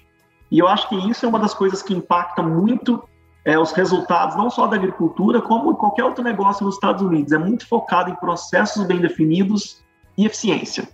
E 0.51 0.59
eu 0.59 0.67
acho 0.67 0.89
que 0.89 0.97
isso 1.09 1.25
é 1.25 1.29
uma 1.29 1.39
das 1.39 1.55
coisas 1.55 1.83
que 1.83 1.95
impacta 1.95 2.43
muito 2.43 3.03
é, 3.45 3.59
os 3.59 3.73
resultados 3.73 4.37
não 4.37 4.49
só 4.49 4.67
da 4.67 4.77
agricultura, 4.77 5.41
como 5.41 5.75
qualquer 5.75 6.05
outro 6.05 6.23
negócio 6.23 6.65
nos 6.65 6.75
Estados 6.75 7.03
Unidos. 7.03 7.33
É 7.33 7.39
muito 7.39 7.67
focado 7.67 8.11
em 8.11 8.15
processos 8.15 8.87
bem 8.87 9.01
definidos 9.01 9.83
e 10.17 10.25
eficiência. 10.25 10.89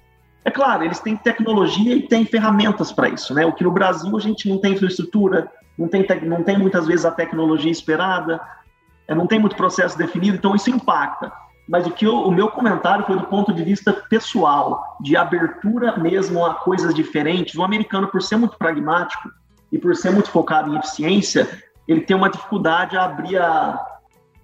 É 0.44 0.50
claro, 0.50 0.84
eles 0.84 0.98
têm 1.00 1.16
tecnologia 1.16 1.94
e 1.94 2.08
têm 2.08 2.24
ferramentas 2.24 2.90
para 2.90 3.08
isso, 3.08 3.34
né? 3.34 3.44
O 3.44 3.52
que 3.52 3.64
no 3.64 3.70
Brasil 3.70 4.16
a 4.16 4.20
gente 4.20 4.48
não 4.48 4.58
tem 4.58 4.72
infraestrutura, 4.72 5.50
não 5.76 5.88
tem, 5.88 6.06
não 6.22 6.42
tem 6.42 6.58
muitas 6.58 6.87
vezes 6.87 7.04
a 7.04 7.11
tecnologia 7.11 7.70
esperada, 7.70 8.40
é, 9.06 9.14
não 9.14 9.26
tem 9.26 9.38
muito 9.38 9.56
processo 9.56 9.98
definido, 9.98 10.37
então 10.37 10.54
isso 10.54 10.70
impacta. 10.70 11.30
Mas 11.68 11.87
o 11.87 11.90
que 11.90 12.06
eu, 12.06 12.14
o 12.14 12.30
meu 12.30 12.48
comentário 12.48 13.04
foi 13.04 13.16
do 13.16 13.24
ponto 13.24 13.52
de 13.52 13.62
vista 13.62 13.92
pessoal, 13.92 14.96
de 15.02 15.16
abertura 15.16 15.98
mesmo 15.98 16.44
a 16.46 16.54
coisas 16.54 16.94
diferentes. 16.94 17.54
O 17.56 17.62
americano, 17.62 18.08
por 18.08 18.22
ser 18.22 18.37
muito 18.37 18.56
pragmático 18.56 19.30
e 19.70 19.78
por 19.78 19.94
ser 19.94 20.11
muito 20.11 20.30
focado 20.30 20.72
em 20.72 20.78
eficiência, 20.78 21.46
ele 21.88 22.03
tem 22.03 22.14
uma 22.14 22.29
dificuldade 22.29 22.96
a 22.96 23.05
abrir 23.07 23.38
a, 23.38 23.83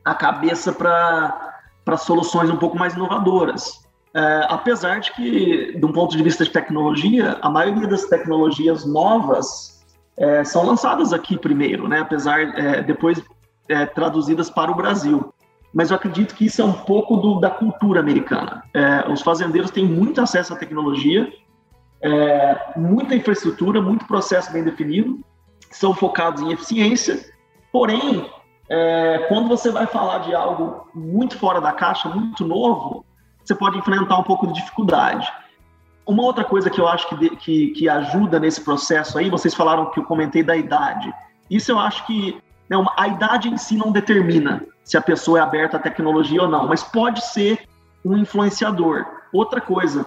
a 0.03 0.15
cabeça 0.15 0.73
para 0.73 1.97
soluções 1.99 2.49
um 2.49 2.57
pouco 2.57 2.79
mais 2.79 2.95
inovadoras. 2.95 3.85
É, 4.15 4.47
apesar 4.49 5.01
de 5.01 5.13
que, 5.13 5.77
de 5.79 5.85
um 5.85 5.93
ponto 5.93 6.17
de 6.17 6.23
vista 6.23 6.45
de 6.45 6.51
tecnologia, 6.51 7.37
a 7.43 7.51
maioria 7.51 7.87
das 7.87 8.05
tecnologias 8.07 8.87
novas 8.87 9.85
é, 10.17 10.43
são 10.45 10.65
lançadas 10.65 11.13
aqui 11.13 11.37
primeiro, 11.37 11.87
né? 11.87 12.01
apesar 12.01 12.41
é, 12.41 12.83
depois 12.83 13.23
é, 13.69 13.85
traduzidas 13.85 14.49
para 14.49 14.71
o 14.71 14.75
Brasil. 14.75 15.33
Mas 15.73 15.91
eu 15.91 15.97
acredito 15.97 16.37
que 16.37 16.47
isso 16.47 16.63
é 16.63 16.65
um 16.65 16.73
pouco 16.73 17.17
do, 17.17 17.41
da 17.41 17.51
cultura 17.51 18.01
americana. 18.01 18.63
É, 18.73 19.11
os 19.13 19.21
fazendeiros 19.21 19.73
têm 19.73 19.85
muito 19.85 20.21
acesso 20.21 20.55
à 20.55 20.57
tecnologia, 20.57 21.31
é, 22.01 22.73
muita 22.77 23.17
infraestrutura, 23.17 23.83
muito 23.83 24.07
processo 24.07 24.53
bem 24.53 24.63
definido, 24.63 25.19
são 25.71 25.93
focados 25.93 26.41
em 26.41 26.53
eficiência 26.53 27.34
Porém, 27.75 28.25
é, 28.69 29.27
quando 29.27 29.49
você 29.49 29.69
vai 29.69 29.85
falar 29.85 30.19
de 30.19 30.33
algo 30.33 30.89
muito 30.95 31.37
fora 31.37 31.61
da 31.61 31.73
caixa, 31.73 32.09
muito 32.09 32.47
novo, 32.47 33.05
você 33.45 33.53
pode 33.53 33.77
enfrentar 33.77 34.17
um 34.17 34.23
pouco 34.23 34.47
de 34.47 34.53
dificuldade. 34.53 35.27
Uma 36.07 36.23
outra 36.23 36.45
coisa 36.45 36.71
que 36.71 36.81
eu 36.81 36.87
acho 36.87 37.09
que, 37.09 37.35
que, 37.35 37.67
que 37.71 37.89
ajuda 37.89 38.39
nesse 38.39 38.61
processo 38.61 39.19
aí, 39.19 39.29
vocês 39.29 39.55
falaram 39.55 39.91
que 39.91 39.99
eu 39.99 40.05
comentei 40.05 40.45
da 40.45 40.57
idade. 40.57 41.13
Isso 41.51 41.73
eu 41.73 41.81
acho 41.81 42.07
que 42.07 42.41
né, 42.71 42.77
a 42.97 43.09
idade 43.09 43.49
em 43.49 43.57
si 43.57 43.77
não 43.77 43.91
determina 43.91 44.65
se 44.85 44.97
a 44.97 45.03
pessoa 45.03 45.41
é 45.41 45.43
aberta 45.43 45.77
à 45.77 45.81
tecnologia 45.81 46.43
ou 46.43 46.49
não, 46.49 46.69
mas 46.69 46.85
pode 46.85 47.25
ser 47.25 47.67
um 48.05 48.17
influenciador. 48.17 49.05
Outra 49.33 49.61
coisa 49.61 50.07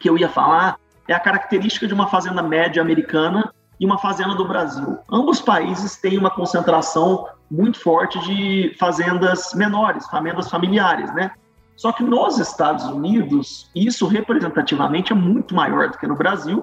que 0.00 0.10
eu 0.10 0.18
ia 0.18 0.28
falar 0.28 0.76
é 1.06 1.14
a 1.14 1.20
característica 1.20 1.86
de 1.86 1.94
uma 1.94 2.08
fazenda 2.08 2.42
média 2.42 2.82
americana 2.82 3.54
e 3.80 3.86
uma 3.86 3.98
fazenda 3.98 4.34
do 4.34 4.46
Brasil. 4.46 4.98
Ambos 5.10 5.40
países 5.40 5.96
têm 5.96 6.18
uma 6.18 6.30
concentração 6.30 7.26
muito 7.50 7.80
forte 7.80 8.20
de 8.20 8.76
fazendas 8.78 9.54
menores, 9.54 10.06
fazendas 10.06 10.50
familiares, 10.50 11.12
né? 11.14 11.32
Só 11.74 11.90
que 11.90 12.04
nos 12.04 12.38
Estados 12.38 12.84
Unidos, 12.84 13.70
isso 13.74 14.06
representativamente 14.06 15.12
é 15.12 15.16
muito 15.16 15.54
maior 15.54 15.88
do 15.88 15.96
que 15.96 16.06
no 16.06 16.14
Brasil. 16.14 16.62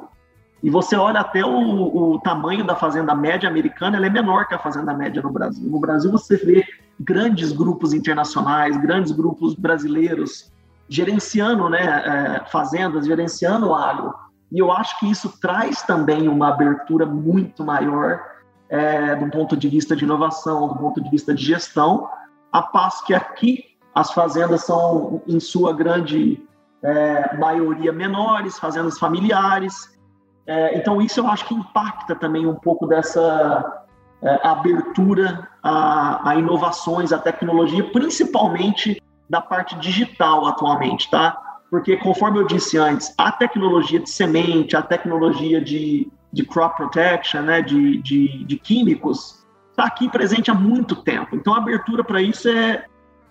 E 0.62 0.70
você 0.70 0.96
olha 0.96 1.22
até 1.22 1.44
o, 1.44 2.14
o 2.14 2.20
tamanho 2.20 2.64
da 2.64 2.76
fazenda 2.76 3.16
média 3.16 3.50
americana, 3.50 3.98
ela 3.98 4.06
é 4.06 4.10
menor 4.12 4.48
que 4.48 4.54
a 4.54 4.60
fazenda 4.60 4.94
média 4.94 5.20
no 5.22 5.32
Brasil. 5.32 5.68
No 5.68 5.80
Brasil 5.80 6.12
você 6.12 6.38
vê 6.38 6.64
grandes 7.00 7.52
grupos 7.52 7.94
internacionais, 7.94 8.78
grandes 8.78 9.12
grupos 9.12 9.56
brasileiros 9.56 10.52
gerenciando 10.88 11.68
né, 11.68 11.82
é, 11.82 12.50
fazendas, 12.50 13.08
gerenciando 13.08 13.70
o 13.70 13.76
agro. 13.76 14.14
E 14.52 14.60
eu 14.60 14.72
acho 14.72 15.00
que 15.00 15.10
isso 15.10 15.40
traz 15.40 15.82
também 15.82 16.28
uma 16.28 16.50
abertura 16.50 17.06
muito 17.06 17.64
maior 17.64 18.22
é, 18.70 19.16
do 19.16 19.30
ponto 19.30 19.56
de 19.56 19.68
vista 19.68 19.96
de 19.96 20.04
inovação, 20.04 20.68
do 20.68 20.76
ponto 20.76 21.02
de 21.02 21.10
vista 21.10 21.34
de 21.34 21.44
gestão, 21.44 22.10
a 22.52 22.62
passo 22.62 23.06
que 23.06 23.14
aqui 23.14 23.66
as 23.94 24.12
fazendas 24.12 24.64
são, 24.64 25.22
em 25.28 25.40
sua 25.40 25.74
grande 25.74 26.42
é, 26.84 27.36
maioria, 27.38 27.92
menores, 27.92 28.60
fazendas 28.60 29.00
familiares. 29.00 29.98
É, 30.46 30.78
então, 30.78 31.02
isso 31.02 31.20
eu 31.20 31.28
acho 31.28 31.46
que 31.46 31.54
impacta 31.54 32.16
também 32.16 32.46
um 32.46 32.56
pouco 32.56 32.86
dessa 32.86 33.86
é, 34.22 34.48
abertura 34.48 35.48
a, 35.64 36.30
a 36.30 36.36
inovações, 36.36 37.12
a 37.12 37.18
tecnologia, 37.18 37.84
principalmente 37.92 39.02
da 39.30 39.42
parte 39.42 39.76
digital 39.80 40.46
atualmente, 40.46 41.10
tá? 41.10 41.38
Porque, 41.70 41.98
conforme 41.98 42.40
eu 42.40 42.48
disse 42.48 42.78
antes, 42.78 43.14
a 43.18 43.32
tecnologia 43.32 44.00
de 44.00 44.10
semente, 44.10 44.76
a 44.76 44.82
tecnologia 44.82 45.62
de, 45.62 46.10
de 46.32 46.46
crop 46.46 46.78
protection, 46.78 47.42
né, 47.42 47.62
de, 47.62 47.98
de, 48.02 48.46
de 48.46 48.58
químicos, 48.58 49.46
está 49.72 49.86
aqui 49.86 50.10
presente 50.10 50.50
há 50.50 50.54
muito 50.54 50.96
tempo. 50.96 51.36
Então, 51.36 51.54
a 51.54 51.58
abertura 51.58 52.04
para 52.04 52.22
isso 52.22 52.48
é, 52.50 52.86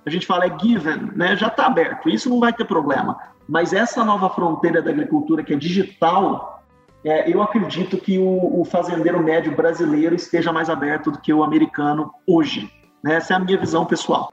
a 0.04 0.10
gente 0.10 0.26
fala, 0.26 0.46
é 0.46 0.58
given, 0.58 1.10
né, 1.16 1.34
já 1.36 1.48
está 1.48 1.66
aberto, 1.66 2.08
isso 2.08 2.28
não 2.28 2.38
vai 2.38 2.52
ter 2.52 2.64
problema. 2.64 3.18
Mas 3.48 3.72
essa 3.72 4.04
nova 4.04 4.28
fronteira 4.28 4.82
da 4.82 4.90
agricultura, 4.90 5.42
que 5.42 5.54
é 5.54 5.56
digital, 5.56 6.62
é, 7.04 7.32
eu 7.32 7.40
acredito 7.40 7.96
que 7.96 8.18
o, 8.18 8.60
o, 8.60 8.64
fazendeiro 8.64 9.22
médio 9.22 9.54
brasileiro 9.54 10.14
esteja 10.14 10.52
mais 10.52 10.68
aberto 10.68 11.10
do 11.10 11.20
que 11.20 11.32
o 11.32 11.42
americano 11.42 12.12
hoje. 12.26 12.70
Né? 13.02 13.14
Essa 13.14 13.34
é 13.34 13.36
a 13.36 13.38
minha 13.38 13.56
visão 13.56 13.86
pessoal. 13.86 14.32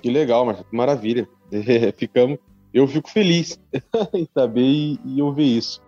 Que 0.00 0.10
legal, 0.10 0.46
que 0.54 0.76
maravilha. 0.76 1.28
Ficamos 1.96 2.38
eu 2.74 2.88
fico 2.88 3.08
feliz 3.08 3.58
em 4.12 4.28
saber 4.34 4.60
e, 4.60 5.00
e 5.04 5.22
ouvir 5.22 5.56
isso. 5.56 5.80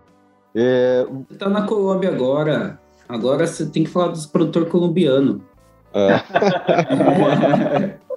É... 0.55 1.05
Você 1.29 1.37
tá 1.37 1.49
na 1.49 1.67
Colômbia 1.67 2.09
agora. 2.09 2.79
Agora 3.09 3.45
você 3.45 3.65
tem 3.65 3.83
que 3.83 3.89
falar 3.89 4.07
dos 4.07 4.25
produtores 4.25 4.69
colombianos. 4.69 5.41
É. 5.93 7.97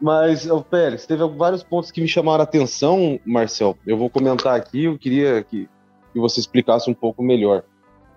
Mas, 0.00 0.48
oh, 0.50 0.62
Pérez, 0.62 1.06
teve 1.06 1.26
vários 1.28 1.62
pontos 1.62 1.90
que 1.90 2.00
me 2.00 2.08
chamaram 2.08 2.40
a 2.40 2.44
atenção, 2.44 3.18
Marcel. 3.24 3.76
Eu 3.86 3.96
vou 3.96 4.10
comentar 4.10 4.54
aqui, 4.54 4.84
eu 4.84 4.98
queria 4.98 5.42
que, 5.42 5.68
que 6.12 6.18
você 6.18 6.40
explicasse 6.40 6.90
um 6.90 6.94
pouco 6.94 7.22
melhor. 7.22 7.62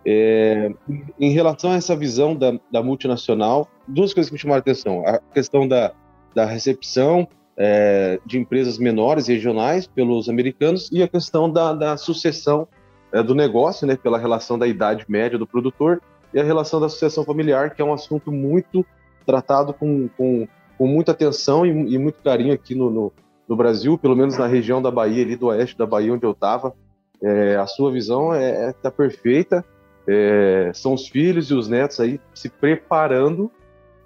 É, 0.05 0.71
em 1.19 1.31
relação 1.31 1.71
a 1.71 1.75
essa 1.75 1.95
visão 1.95 2.35
da, 2.35 2.53
da, 2.71 2.81
multinacional, 2.81 3.67
duas 3.87 4.13
coisas 4.13 4.29
que 4.29 4.33
me 4.33 4.39
chamaram 4.39 4.59
a 4.59 4.61
atenção. 4.61 5.05
A 5.05 5.19
questão 5.19 5.67
da, 5.67 5.93
da 6.33 6.45
recepção 6.45 7.27
é, 7.57 8.19
de 8.25 8.39
empresas 8.39 8.77
menores 8.77 9.27
regionais 9.27 9.87
pelos 9.87 10.29
americanos 10.29 10.89
e 10.91 11.03
a 11.03 11.07
questão 11.07 11.51
da, 11.51 11.73
da 11.73 11.97
sucessão 11.97 12.67
é, 13.11 13.21
do 13.21 13.35
negócio, 13.35 13.85
né, 13.85 13.95
pela 13.95 14.17
relação 14.17 14.57
da 14.57 14.67
idade 14.67 15.05
média 15.07 15.37
do 15.37 15.45
produtor 15.45 16.01
e 16.33 16.39
a 16.39 16.43
relação 16.43 16.79
da 16.79 16.89
sucessão 16.89 17.23
familiar, 17.23 17.75
que 17.75 17.81
é 17.81 17.85
um 17.85 17.93
assunto 17.93 18.31
muito 18.31 18.85
tratado 19.25 19.73
com, 19.73 20.07
com, 20.17 20.47
com 20.77 20.87
muita 20.87 21.11
atenção 21.11 21.65
e, 21.65 21.69
e, 21.69 21.97
muito 21.97 22.23
carinho 22.23 22.53
aqui 22.53 22.73
no, 22.73 22.89
no, 22.89 23.13
no, 23.47 23.55
Brasil, 23.55 23.97
pelo 23.97 24.15
menos 24.15 24.37
na 24.37 24.47
região 24.47 24.81
da 24.81 24.89
Bahia, 24.89 25.23
ali 25.23 25.35
do 25.35 25.47
oeste 25.47 25.77
da 25.77 25.85
Bahia, 25.85 26.13
onde 26.13 26.25
eu 26.25 26.31
estava. 26.31 26.73
É, 27.21 27.55
a 27.57 27.67
sua 27.67 27.91
visão 27.91 28.33
está 28.33 28.89
é, 28.89 28.91
é, 28.91 28.91
perfeita. 28.91 29.63
É, 30.07 30.71
são 30.73 30.93
os 30.93 31.07
filhos 31.07 31.51
e 31.51 31.53
os 31.53 31.67
netos 31.67 31.99
aí 31.99 32.19
se 32.33 32.49
preparando 32.49 33.51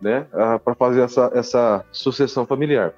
né, 0.01 0.27
para 0.63 0.75
fazer 0.75 1.01
essa, 1.01 1.31
essa 1.34 1.86
sucessão 1.91 2.45
familiar. 2.45 2.93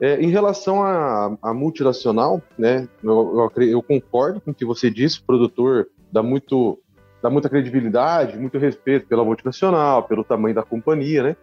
É, 0.00 0.20
em 0.20 0.30
relação 0.30 0.82
à, 0.84 1.52
multinacional, 1.52 2.40
né, 2.56 2.88
eu, 3.02 3.50
eu, 3.56 3.62
eu, 3.64 3.82
concordo 3.82 4.40
com 4.40 4.52
o 4.52 4.54
que 4.54 4.64
você 4.64 4.88
disse, 4.88 5.18
o 5.18 5.24
produtor 5.24 5.88
dá, 6.12 6.22
muito, 6.22 6.78
dá 7.20 7.28
muita 7.28 7.48
credibilidade, 7.48 8.38
muito 8.38 8.58
respeito 8.58 9.08
pela 9.08 9.24
multinacional, 9.24 10.04
pelo 10.04 10.22
tamanho 10.22 10.54
da 10.54 10.62
companhia, 10.62 11.22
né? 11.22 11.36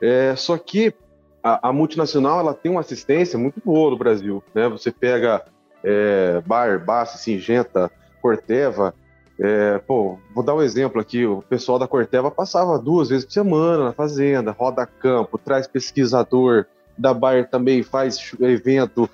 É, 0.00 0.36
só 0.36 0.56
que 0.56 0.94
a, 1.42 1.68
a, 1.68 1.72
multinacional 1.72 2.38
ela 2.38 2.54
tem 2.54 2.70
uma 2.70 2.80
assistência 2.80 3.38
muito 3.38 3.60
boa 3.64 3.90
no 3.90 3.98
Brasil, 3.98 4.42
né? 4.54 4.68
Você 4.68 4.92
pega 4.92 5.44
é, 5.82 6.40
Bar, 6.46 6.84
Bassi, 6.84 7.18
Singenta, 7.18 7.90
Corteva, 8.22 8.94
é, 9.38 9.78
pô, 9.78 10.18
vou 10.34 10.44
dar 10.44 10.54
um 10.54 10.62
exemplo 10.62 11.00
aqui, 11.00 11.26
o 11.26 11.42
pessoal 11.42 11.78
da 11.78 11.88
Corteva 11.88 12.30
passava 12.30 12.78
duas 12.78 13.08
vezes 13.08 13.24
por 13.24 13.32
semana 13.32 13.84
na 13.84 13.92
fazenda, 13.92 14.50
roda 14.52 14.86
campo, 14.86 15.38
traz 15.38 15.66
pesquisador, 15.66 16.66
da 16.98 17.12
Bayer 17.12 17.48
também 17.48 17.82
faz 17.82 18.32
evento, 18.40 19.08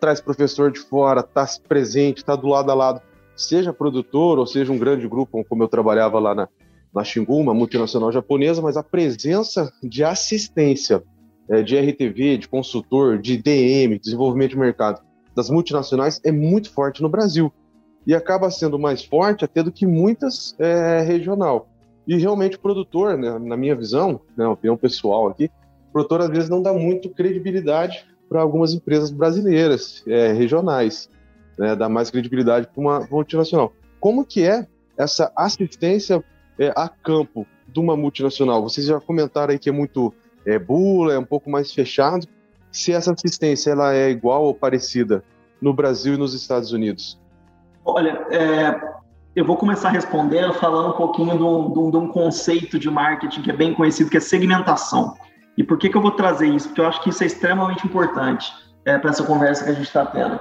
traz 0.00 0.20
professor 0.20 0.70
de 0.70 0.80
fora, 0.80 1.20
está 1.20 1.46
presente, 1.66 2.18
está 2.18 2.34
do 2.36 2.48
lado 2.48 2.70
a 2.70 2.74
lado, 2.74 3.02
seja 3.36 3.72
produtor 3.72 4.38
ou 4.38 4.46
seja 4.46 4.72
um 4.72 4.78
grande 4.78 5.06
grupo, 5.08 5.44
como 5.44 5.62
eu 5.62 5.68
trabalhava 5.68 6.18
lá 6.18 6.34
na, 6.34 6.48
na 6.94 7.04
Xingu, 7.04 7.36
uma 7.36 7.54
multinacional 7.54 8.10
japonesa, 8.10 8.62
mas 8.62 8.76
a 8.76 8.82
presença 8.82 9.72
de 9.82 10.02
assistência 10.04 11.02
é, 11.48 11.62
de 11.62 11.76
RTV, 11.76 12.38
de 12.38 12.48
consultor, 12.48 13.18
de 13.18 13.36
DM, 13.36 13.98
desenvolvimento 13.98 14.50
de 14.50 14.58
mercado 14.58 15.00
das 15.34 15.50
multinacionais 15.50 16.20
é 16.24 16.32
muito 16.32 16.70
forte 16.70 17.00
no 17.00 17.08
Brasil 17.08 17.52
e 18.06 18.14
acaba 18.14 18.50
sendo 18.50 18.78
mais 18.78 19.04
forte 19.04 19.44
até 19.44 19.62
do 19.62 19.70
que 19.70 19.86
muitas 19.86 20.54
é, 20.58 21.00
regional. 21.00 21.68
E 22.06 22.16
realmente 22.16 22.56
o 22.56 22.60
produtor, 22.60 23.18
né, 23.18 23.38
na 23.38 23.56
minha 23.56 23.76
visão, 23.76 24.20
né, 24.36 24.46
opinião 24.46 24.76
pessoal 24.76 25.28
aqui, 25.28 25.50
produtor 25.92 26.22
às 26.22 26.28
vezes 26.28 26.48
não 26.48 26.62
dá 26.62 26.72
muito 26.72 27.08
credibilidade 27.10 28.06
para 28.28 28.40
algumas 28.42 28.72
empresas 28.74 29.10
brasileiras, 29.10 30.02
é, 30.06 30.32
regionais, 30.32 31.08
né, 31.58 31.74
dá 31.74 31.88
mais 31.88 32.10
credibilidade 32.10 32.66
para 32.66 32.80
uma 32.80 33.08
multinacional. 33.10 33.72
Como 33.98 34.24
que 34.24 34.44
é 34.44 34.66
essa 34.96 35.32
assistência 35.34 36.22
é, 36.58 36.72
a 36.76 36.88
campo 36.88 37.46
de 37.66 37.80
uma 37.80 37.96
multinacional? 37.96 38.62
Vocês 38.62 38.86
já 38.86 39.00
comentaram 39.00 39.52
aí 39.52 39.58
que 39.58 39.68
é 39.68 39.72
muito 39.72 40.12
é, 40.44 40.58
bula, 40.58 41.14
é 41.14 41.18
um 41.18 41.24
pouco 41.24 41.50
mais 41.50 41.72
fechado. 41.72 42.26
Se 42.70 42.92
essa 42.92 43.12
assistência 43.12 43.70
ela 43.70 43.94
é 43.94 44.10
igual 44.10 44.44
ou 44.44 44.54
parecida 44.54 45.24
no 45.60 45.72
Brasil 45.72 46.14
e 46.14 46.16
nos 46.16 46.34
Estados 46.34 46.72
Unidos? 46.72 47.18
Olha, 47.84 48.26
é, 48.30 48.80
eu 49.34 49.44
vou 49.44 49.56
começar 49.56 49.90
respondendo 49.90 50.52
falando 50.54 50.90
um 50.90 50.96
pouquinho 50.96 51.36
de 51.36 51.42
um, 51.42 51.90
de 51.90 51.96
um 51.96 52.08
conceito 52.08 52.78
de 52.78 52.90
marketing 52.90 53.42
que 53.42 53.50
é 53.50 53.56
bem 53.56 53.72
conhecido, 53.74 54.10
que 54.10 54.16
é 54.16 54.20
segmentação. 54.20 55.16
E 55.58 55.64
por 55.64 55.76
que, 55.76 55.88
que 55.88 55.96
eu 55.96 56.00
vou 56.00 56.12
trazer 56.12 56.46
isso? 56.46 56.68
Porque 56.68 56.80
eu 56.80 56.86
acho 56.86 57.02
que 57.02 57.10
isso 57.10 57.24
é 57.24 57.26
extremamente 57.26 57.84
importante 57.84 58.52
é, 58.84 58.96
para 58.96 59.10
essa 59.10 59.24
conversa 59.24 59.64
que 59.64 59.70
a 59.70 59.74
gente 59.74 59.88
está 59.88 60.06
tendo. 60.06 60.38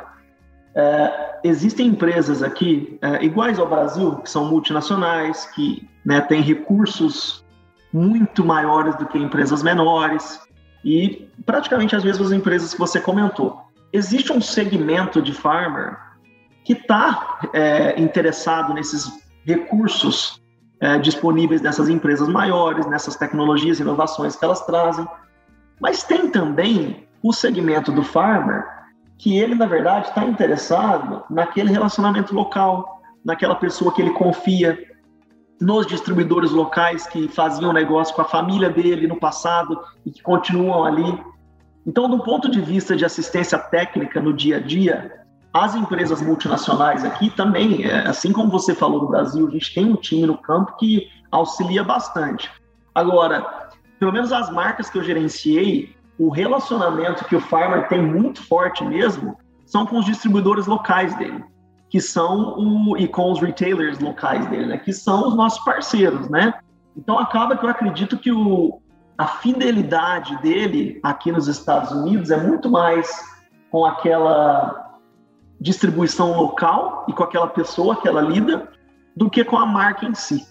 É, 0.75 1.39
existem 1.43 1.87
empresas 1.87 2.43
aqui 2.43 2.99
é, 3.01 3.25
iguais 3.25 3.57
ao 3.57 3.67
Brasil, 3.67 4.17
que 4.17 4.29
são 4.29 4.45
multinacionais, 4.45 5.45
que 5.55 5.89
né, 6.05 6.21
têm 6.21 6.43
recursos 6.43 7.43
muito 7.91 8.45
maiores 8.45 8.95
do 8.95 9.07
que 9.07 9.17
empresas 9.17 9.63
menores 9.63 10.39
e 10.85 11.27
praticamente 11.47 11.95
as 11.95 12.03
mesmas 12.03 12.31
empresas 12.31 12.75
que 12.75 12.79
você 12.79 13.01
comentou. 13.01 13.59
Existe 13.91 14.31
um 14.31 14.39
segmento 14.39 15.19
de 15.19 15.33
farmer 15.33 15.97
que 16.63 16.73
está 16.73 17.39
é, 17.53 17.99
interessado 17.99 18.71
nesses 18.71 19.11
recursos 19.43 20.39
é, 20.79 20.97
disponíveis 20.99 21.61
nessas 21.61 21.89
empresas 21.89 22.27
maiores, 22.27 22.85
nessas 22.87 23.15
tecnologias 23.15 23.79
inovações 23.79 24.35
que 24.35 24.45
elas 24.45 24.65
trazem. 24.65 25.07
Mas 25.79 26.03
tem 26.03 26.29
também 26.29 27.07
o 27.21 27.33
segmento 27.33 27.91
do 27.91 28.03
farmer, 28.03 28.63
que 29.17 29.37
ele, 29.37 29.55
na 29.55 29.65
verdade, 29.65 30.07
está 30.07 30.23
interessado 30.23 31.23
naquele 31.29 31.71
relacionamento 31.71 32.33
local, 32.33 33.01
naquela 33.25 33.55
pessoa 33.55 33.93
que 33.93 34.01
ele 34.01 34.11
confia, 34.11 34.77
nos 35.59 35.87
distribuidores 35.87 36.51
locais 36.51 37.07
que 37.07 37.27
faziam 37.27 37.73
negócio 37.73 38.15
com 38.15 38.21
a 38.21 38.25
família 38.25 38.69
dele 38.69 39.07
no 39.07 39.19
passado 39.19 39.79
e 40.05 40.11
que 40.11 40.21
continuam 40.21 40.85
ali. 40.85 41.19
Então, 41.85 42.07
do 42.07 42.23
ponto 42.23 42.49
de 42.49 42.61
vista 42.61 42.95
de 42.95 43.03
assistência 43.03 43.57
técnica 43.57 44.21
no 44.21 44.33
dia 44.33 44.57
a 44.57 44.59
dia, 44.59 45.25
as 45.57 45.75
empresas 45.75 46.21
multinacionais 46.21 47.03
aqui 47.03 47.29
também, 47.29 47.83
é, 47.83 48.07
assim 48.07 48.31
como 48.31 48.49
você 48.51 48.75
falou 48.75 48.99
do 48.99 49.07
Brasil, 49.07 49.47
a 49.47 49.51
gente 49.51 49.73
tem 49.73 49.85
um 49.85 49.95
time 49.95 50.25
no 50.25 50.37
campo 50.37 50.75
que 50.77 51.07
auxilia 51.31 51.83
bastante. 51.83 52.49
Agora, 52.93 53.69
pelo 53.99 54.13
menos 54.13 54.31
as 54.31 54.49
marcas 54.51 54.89
que 54.89 54.97
eu 54.97 55.03
gerenciei, 55.03 55.95
o 56.19 56.29
relacionamento 56.29 57.25
que 57.25 57.35
o 57.35 57.41
farmer 57.41 57.87
tem 57.87 58.01
muito 58.01 58.41
forte 58.43 58.83
mesmo 58.83 59.37
são 59.65 59.85
com 59.85 59.99
os 59.99 60.05
distribuidores 60.05 60.67
locais 60.67 61.15
dele, 61.17 61.43
que 61.89 61.99
são 61.99 62.57
o, 62.57 62.97
e 62.97 63.07
com 63.07 63.31
os 63.31 63.39
retailers 63.39 63.99
locais 63.99 64.45
dele, 64.47 64.67
né, 64.67 64.77
que 64.77 64.93
são 64.93 65.27
os 65.27 65.35
nossos 65.35 65.63
parceiros, 65.63 66.29
né? 66.29 66.53
Então 66.95 67.19
acaba 67.19 67.55
que 67.57 67.65
eu 67.65 67.69
acredito 67.69 68.17
que 68.17 68.31
o, 68.31 68.81
a 69.17 69.27
fidelidade 69.27 70.35
dele 70.41 70.99
aqui 71.03 71.31
nos 71.31 71.47
Estados 71.47 71.91
Unidos 71.91 72.31
é 72.31 72.37
muito 72.37 72.69
mais 72.69 73.09
com 73.69 73.85
aquela 73.85 74.86
distribuição 75.59 76.35
local 76.37 77.05
e 77.07 77.13
com 77.13 77.23
aquela 77.23 77.47
pessoa 77.47 77.95
que 77.95 78.07
ela 78.07 78.21
lida 78.21 78.69
do 79.15 79.29
que 79.29 79.43
com 79.43 79.57
a 79.57 79.65
marca 79.65 80.05
em 80.05 80.13
si. 80.13 80.45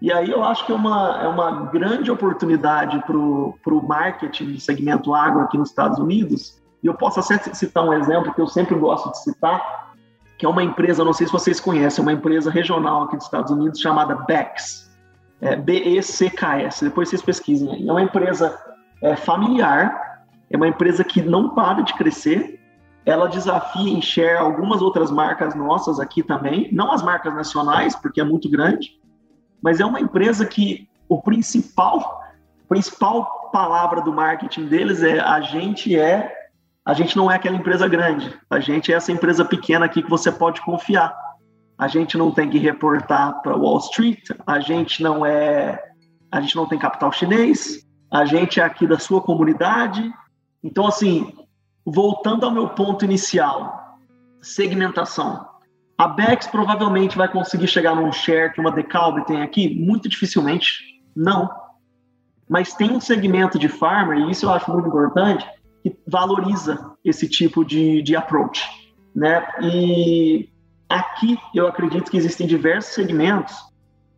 E 0.00 0.12
aí 0.12 0.30
eu 0.30 0.44
acho 0.44 0.64
que 0.66 0.72
é 0.72 0.74
uma, 0.74 1.22
é 1.22 1.28
uma 1.28 1.66
grande 1.66 2.10
oportunidade 2.10 3.02
para 3.06 3.16
o 3.16 3.86
marketing 3.86 4.52
do 4.52 4.60
segmento 4.60 5.14
agro 5.14 5.42
aqui 5.42 5.56
nos 5.56 5.70
Estados 5.70 5.98
Unidos. 5.98 6.60
E 6.82 6.86
eu 6.86 6.94
posso 6.94 7.20
até 7.20 7.54
citar 7.54 7.84
um 7.84 7.92
exemplo 7.92 8.32
que 8.32 8.40
eu 8.40 8.46
sempre 8.46 8.74
gosto 8.74 9.10
de 9.10 9.22
citar, 9.22 9.94
que 10.38 10.44
é 10.44 10.48
uma 10.48 10.62
empresa, 10.62 11.02
não 11.04 11.14
sei 11.14 11.26
se 11.26 11.32
vocês 11.32 11.58
conhecem, 11.58 12.02
uma 12.02 12.12
empresa 12.12 12.50
regional 12.50 13.04
aqui 13.04 13.16
dos 13.16 13.24
Estados 13.24 13.50
Unidos 13.50 13.80
chamada 13.80 14.14
Bex. 14.14 14.86
É, 15.40 15.56
B-E-C-K-S. 15.56 16.84
Depois 16.84 17.08
vocês 17.08 17.22
pesquisem 17.22 17.70
aí. 17.70 17.88
É 17.88 17.92
uma 17.92 18.02
empresa 18.02 18.58
é, 19.02 19.16
familiar, 19.16 20.24
é 20.50 20.56
uma 20.56 20.68
empresa 20.68 21.04
que 21.04 21.22
não 21.22 21.50
para 21.50 21.82
de 21.82 21.94
crescer 21.94 22.55
ela 23.06 23.28
desafia 23.28 23.88
em 23.88 24.02
share 24.02 24.36
algumas 24.36 24.82
outras 24.82 25.12
marcas 25.12 25.54
nossas 25.54 26.00
aqui 26.00 26.24
também, 26.24 26.68
não 26.72 26.90
as 26.90 27.02
marcas 27.02 27.32
nacionais, 27.32 27.94
porque 27.94 28.20
é 28.20 28.24
muito 28.24 28.50
grande, 28.50 29.00
mas 29.62 29.78
é 29.78 29.86
uma 29.86 30.00
empresa 30.00 30.44
que 30.44 30.88
o 31.08 31.22
principal, 31.22 32.20
principal 32.68 33.48
palavra 33.52 34.02
do 34.02 34.12
marketing 34.12 34.66
deles 34.66 35.04
é 35.04 35.20
a 35.20 35.40
gente 35.40 35.96
é, 35.96 36.34
a 36.84 36.92
gente 36.94 37.16
não 37.16 37.30
é 37.30 37.36
aquela 37.36 37.56
empresa 37.56 37.86
grande, 37.86 38.36
a 38.50 38.58
gente 38.58 38.92
é 38.92 38.96
essa 38.96 39.12
empresa 39.12 39.44
pequena 39.44 39.86
aqui 39.86 40.02
que 40.02 40.10
você 40.10 40.32
pode 40.32 40.60
confiar. 40.62 41.16
A 41.78 41.86
gente 41.86 42.18
não 42.18 42.32
tem 42.32 42.50
que 42.50 42.58
reportar 42.58 43.40
para 43.40 43.56
Wall 43.56 43.78
Street, 43.78 44.30
a 44.46 44.58
gente 44.58 45.00
não 45.00 45.24
é, 45.24 45.80
a 46.32 46.40
gente 46.40 46.56
não 46.56 46.66
tem 46.66 46.78
capital 46.78 47.12
chinês, 47.12 47.86
a 48.12 48.24
gente 48.24 48.58
é 48.58 48.64
aqui 48.64 48.84
da 48.84 48.98
sua 48.98 49.20
comunidade. 49.20 50.10
Então 50.64 50.86
assim, 50.86 51.32
voltando 51.86 52.44
ao 52.44 52.50
meu 52.50 52.68
ponto 52.70 53.04
inicial, 53.04 53.96
segmentação. 54.42 55.46
A 55.96 56.08
Bex 56.08 56.48
provavelmente 56.48 57.16
vai 57.16 57.30
conseguir 57.30 57.68
chegar 57.68 57.94
num 57.94 58.12
share 58.12 58.52
que 58.52 58.60
uma 58.60 58.72
Decalb 58.72 59.24
tem 59.24 59.40
aqui? 59.40 59.72
Muito 59.78 60.08
dificilmente, 60.08 60.82
não. 61.14 61.48
Mas 62.48 62.74
tem 62.74 62.90
um 62.90 63.00
segmento 63.00 63.58
de 63.58 63.68
farmer, 63.68 64.18
e 64.18 64.30
isso 64.30 64.46
eu 64.46 64.50
acho 64.50 64.70
muito 64.70 64.88
importante, 64.88 65.46
que 65.82 65.96
valoriza 66.06 66.92
esse 67.04 67.28
tipo 67.28 67.64
de, 67.64 68.02
de 68.02 68.16
approach. 68.16 68.62
Né? 69.14 69.46
E 69.62 70.50
aqui 70.88 71.38
eu 71.54 71.66
acredito 71.66 72.10
que 72.10 72.16
existem 72.16 72.46
diversos 72.46 72.92
segmentos 72.94 73.54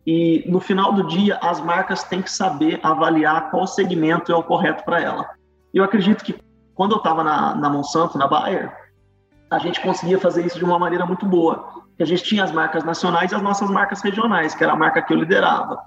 e 0.07 0.43
no 0.49 0.59
final 0.59 0.93
do 0.93 1.07
dia 1.07 1.37
as 1.37 1.61
marcas 1.61 2.03
têm 2.03 2.23
que 2.23 2.31
saber 2.31 2.81
avaliar 2.83 3.51
qual 3.51 3.67
segmento 3.67 4.33
é 4.33 4.35
o 4.35 4.43
correto 4.43 4.83
para 4.85 5.01
ela. 5.01 5.29
Eu 5.73 5.85
acredito 5.85 6.25
que 6.25 6.35
quando 6.79 6.93
eu 6.93 6.99
estava 6.99 7.25
na, 7.25 7.57
na 7.57 7.69
Monsanto, 7.69 8.17
na 8.17 8.29
Bayer, 8.29 8.73
a 9.51 9.59
gente 9.59 9.81
conseguia 9.81 10.17
fazer 10.17 10.47
isso 10.47 10.57
de 10.61 10.65
uma 10.65 10.79
maneira 10.79 11.05
muito 11.05 11.27
boa. 11.27 11.83
A 11.99 12.05
gente 12.05 12.23
tinha 12.23 12.45
as 12.45 12.53
marcas 12.53 12.85
nacionais 12.85 13.33
e 13.33 13.35
as 13.35 13.43
nossas 13.43 13.69
marcas 13.69 14.01
regionais, 14.01 14.55
que 14.55 14.63
era 14.63 14.75
a 14.75 14.77
marca 14.77 15.03
que 15.03 15.13
eu 15.13 15.19
liderava. 15.19 15.83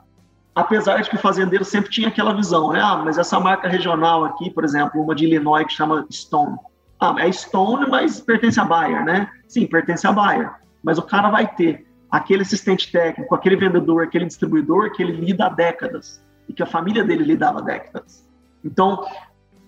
Apesar 0.53 1.01
de 1.01 1.09
que 1.09 1.15
o 1.15 1.19
fazendeiro 1.19 1.63
sempre 1.63 1.89
tinha 1.89 2.09
aquela 2.09 2.33
visão, 2.33 2.73
né? 2.73 2.81
Ah, 2.83 2.97
mas 2.97 3.17
essa 3.17 3.39
marca 3.39 3.69
regional 3.69 4.25
aqui, 4.25 4.49
por 4.49 4.65
exemplo, 4.65 5.01
uma 5.01 5.15
de 5.15 5.23
Illinois 5.23 5.65
que 5.65 5.71
chama 5.71 6.05
Stone. 6.11 6.57
Ah, 6.99 7.15
é 7.19 7.31
Stone, 7.31 7.89
mas 7.89 8.19
pertence 8.19 8.59
a 8.59 8.65
Bayer, 8.65 9.05
né? 9.05 9.29
Sim, 9.47 9.67
pertence 9.67 10.05
a 10.05 10.11
Bayer. 10.11 10.51
Mas 10.83 10.97
o 10.97 11.03
cara 11.03 11.29
vai 11.29 11.47
ter 11.47 11.87
aquele 12.11 12.41
assistente 12.41 12.91
técnico, 12.91 13.33
aquele 13.33 13.55
vendedor, 13.55 14.03
aquele 14.03 14.25
distribuidor 14.25 14.91
que 14.91 15.01
ele 15.01 15.13
lida 15.13 15.45
há 15.45 15.49
décadas 15.49 16.21
e 16.49 16.53
que 16.53 16.61
a 16.61 16.65
família 16.65 17.01
dele 17.01 17.23
lidava 17.23 17.59
há 17.59 17.61
décadas. 17.61 18.29
Então, 18.61 19.05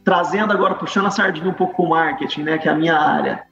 trazendo 0.04 0.52
agora, 0.52 0.76
puxando 0.76 1.08
a 1.08 1.12
sardinha 1.12 1.50
um 1.50 1.54
pouco 1.54 1.76
para 1.76 1.86
o 1.86 1.90
marketing, 1.90 2.44
né, 2.44 2.58
que 2.58 2.68
é 2.68 2.72
a 2.72 2.76
minha 2.76 2.98
área, 2.98 3.44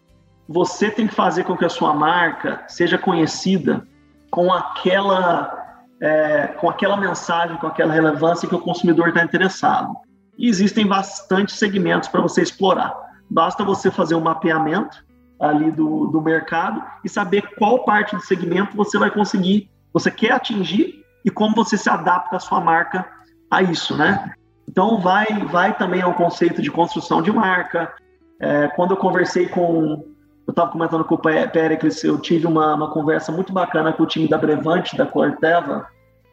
você 0.47 0.91
tem 0.91 1.07
que 1.07 1.15
fazer 1.15 1.43
com 1.43 1.55
que 1.55 1.65
a 1.65 1.69
sua 1.69 1.93
marca 1.93 2.63
seja 2.67 2.97
conhecida 2.97 3.87
com 4.29 4.51
aquela, 4.51 5.77
é, 6.01 6.47
com 6.47 6.69
aquela 6.69 6.97
mensagem, 6.97 7.57
com 7.57 7.67
aquela 7.67 7.93
relevância 7.93 8.47
que 8.47 8.55
o 8.55 8.59
consumidor 8.59 9.09
está 9.09 9.23
interessado. 9.23 9.95
E 10.37 10.47
existem 10.47 10.85
bastante 10.85 11.53
segmentos 11.53 12.09
para 12.09 12.21
você 12.21 12.41
explorar. 12.41 12.93
Basta 13.29 13.63
você 13.63 13.89
fazer 13.89 14.15
um 14.15 14.21
mapeamento 14.21 15.05
ali 15.39 15.71
do, 15.71 16.07
do 16.07 16.21
mercado 16.21 16.83
e 17.03 17.09
saber 17.09 17.43
qual 17.57 17.83
parte 17.83 18.15
do 18.15 18.21
segmento 18.21 18.75
você 18.75 18.97
vai 18.97 19.09
conseguir, 19.09 19.69
você 19.93 20.11
quer 20.11 20.31
atingir 20.33 21.03
e 21.23 21.29
como 21.29 21.55
você 21.55 21.77
se 21.77 21.89
adapta 21.89 22.35
a 22.35 22.39
sua 22.39 22.59
marca 22.59 23.05
a 23.49 23.61
isso, 23.61 23.95
né? 23.95 24.33
Então 24.67 24.99
vai, 24.99 25.27
vai 25.51 25.75
também 25.77 26.01
ao 26.01 26.13
conceito 26.13 26.61
de 26.61 26.71
construção 26.71 27.21
de 27.21 27.31
marca. 27.31 27.93
É, 28.39 28.67
quando 28.69 28.91
eu 28.91 28.97
conversei 28.97 29.47
com, 29.47 30.03
eu 30.47 30.51
estava 30.51 30.71
comentando 30.71 31.03
com 31.03 31.15
o 31.15 31.19
Pericles, 31.19 32.03
eu 32.03 32.17
tive 32.19 32.47
uma, 32.47 32.75
uma 32.75 32.91
conversa 32.91 33.31
muito 33.31 33.53
bacana 33.53 33.93
com 33.93 34.03
o 34.03 34.07
time 34.07 34.27
da 34.27 34.37
Brevante, 34.37 34.97
da 34.97 35.05
Corteva, 35.05 35.87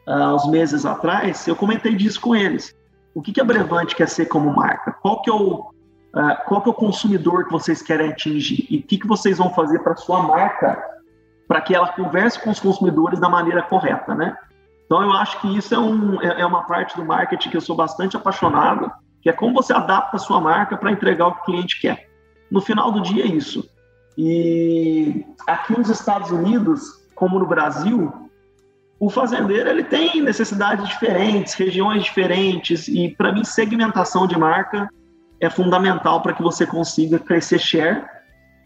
há 0.07 0.33
uns 0.33 0.47
meses 0.47 0.85
atrás, 0.85 1.47
eu 1.47 1.55
comentei 1.55 1.95
disso 1.95 2.19
com 2.19 2.35
eles. 2.35 2.75
O 3.13 3.21
que, 3.21 3.31
que 3.31 3.41
a 3.41 3.45
Brevante 3.45 3.95
quer 3.95 4.07
ser 4.07 4.25
como 4.25 4.53
marca? 4.55 4.91
Qual 5.01 5.21
que 5.21 5.29
é 5.29 5.33
o, 5.33 5.71
uh, 6.15 6.45
qual 6.47 6.61
que 6.61 6.69
é 6.69 6.71
o 6.71 6.75
consumidor 6.75 7.45
que 7.45 7.51
vocês 7.51 7.81
querem 7.81 8.09
atingir? 8.09 8.65
E 8.69 8.77
o 8.77 8.83
que, 8.83 8.97
que 8.97 9.07
vocês 9.07 9.37
vão 9.37 9.51
fazer 9.53 9.79
para 9.79 9.95
sua 9.95 10.21
marca 10.23 10.81
para 11.47 11.61
que 11.61 11.73
ela 11.73 11.91
converse 11.93 12.39
com 12.39 12.51
os 12.51 12.59
consumidores 12.59 13.19
da 13.19 13.27
maneira 13.27 13.63
correta, 13.63 14.13
né? 14.13 14.37
Então 14.89 15.03
eu 15.03 15.11
acho 15.11 15.39
que 15.39 15.55
isso 15.55 15.75
é, 15.75 15.77
um, 15.77 16.19
é, 16.19 16.41
é 16.41 16.45
uma 16.47 16.63
parte 16.63 16.97
do 16.97 17.05
marketing 17.05 17.51
que 17.51 17.57
eu 17.57 17.61
sou 17.61 17.75
bastante 17.75 18.17
apaixonado, 18.17 18.91
que 19.21 19.29
é 19.29 19.33
como 19.33 19.53
você 19.53 19.71
adapta 19.71 20.17
a 20.17 20.19
sua 20.19 20.41
marca 20.41 20.75
para 20.75 20.91
entregar 20.91 21.27
o 21.27 21.35
que 21.35 21.41
o 21.41 21.45
cliente 21.45 21.79
quer. 21.79 22.09
No 22.49 22.59
final 22.59 22.91
do 22.91 22.99
dia 22.99 23.23
é 23.23 23.27
isso. 23.27 23.69
E 24.17 25.23
aqui 25.45 25.77
nos 25.77 25.89
Estados 25.89 26.31
Unidos, 26.31 26.81
como 27.13 27.37
no 27.37 27.45
Brasil, 27.45 28.11
o 28.99 29.11
fazendeiro 29.11 29.69
ele 29.69 29.83
tem 29.83 30.23
necessidades 30.23 30.89
diferentes, 30.89 31.53
regiões 31.53 32.03
diferentes 32.03 32.87
e 32.87 33.09
para 33.15 33.31
mim 33.31 33.43
segmentação 33.43 34.25
de 34.25 34.39
marca 34.39 34.89
é 35.39 35.51
fundamental 35.51 36.19
para 36.23 36.33
que 36.33 36.41
você 36.41 36.65
consiga 36.65 37.19
crescer 37.19 37.59
share 37.59 38.05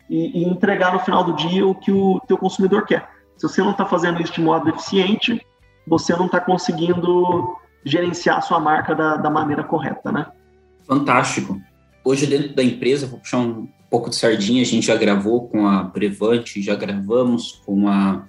e, 0.10 0.42
e, 0.42 0.44
entregar 0.46 0.94
no 0.94 1.00
final 1.00 1.22
do 1.26 1.34
dia 1.34 1.68
o 1.68 1.76
que 1.76 1.92
o 1.92 2.22
teu 2.22 2.38
consumidor 2.38 2.86
quer. 2.86 3.10
Se 3.36 3.46
você 3.46 3.62
não 3.62 3.72
está 3.72 3.86
fazendo 3.86 4.22
isso 4.22 4.34
de 4.34 4.42
modo 4.42 4.70
eficiente, 4.70 5.46
você 5.86 6.16
não 6.16 6.26
está 6.26 6.40
conseguindo 6.40 7.58
gerenciar 7.86 8.38
a 8.38 8.42
sua 8.42 8.60
marca 8.60 8.96
da, 8.96 9.18
da 9.18 9.30
maneira 9.30 9.64
correta, 9.64 10.12
né? 10.12 10.28
Fantástico. 10.88 11.60
Hoje 12.04 12.26
dentro 12.26 12.54
da 12.54 12.64
empresa, 12.64 13.08
vou 13.08 13.20
puxar 13.20 13.40
um 13.40 13.68
pouco 13.90 14.10
de 14.10 14.16
sardinha, 14.16 14.62
a 14.62 14.66
gente 14.66 14.88
já 14.88 14.96
gravou 14.96 15.48
com 15.48 15.68
a 15.68 15.84
Brevante, 15.84 16.62
já 16.62 16.76
gravamos 16.76 17.62
com 17.66 17.88
a, 17.88 18.24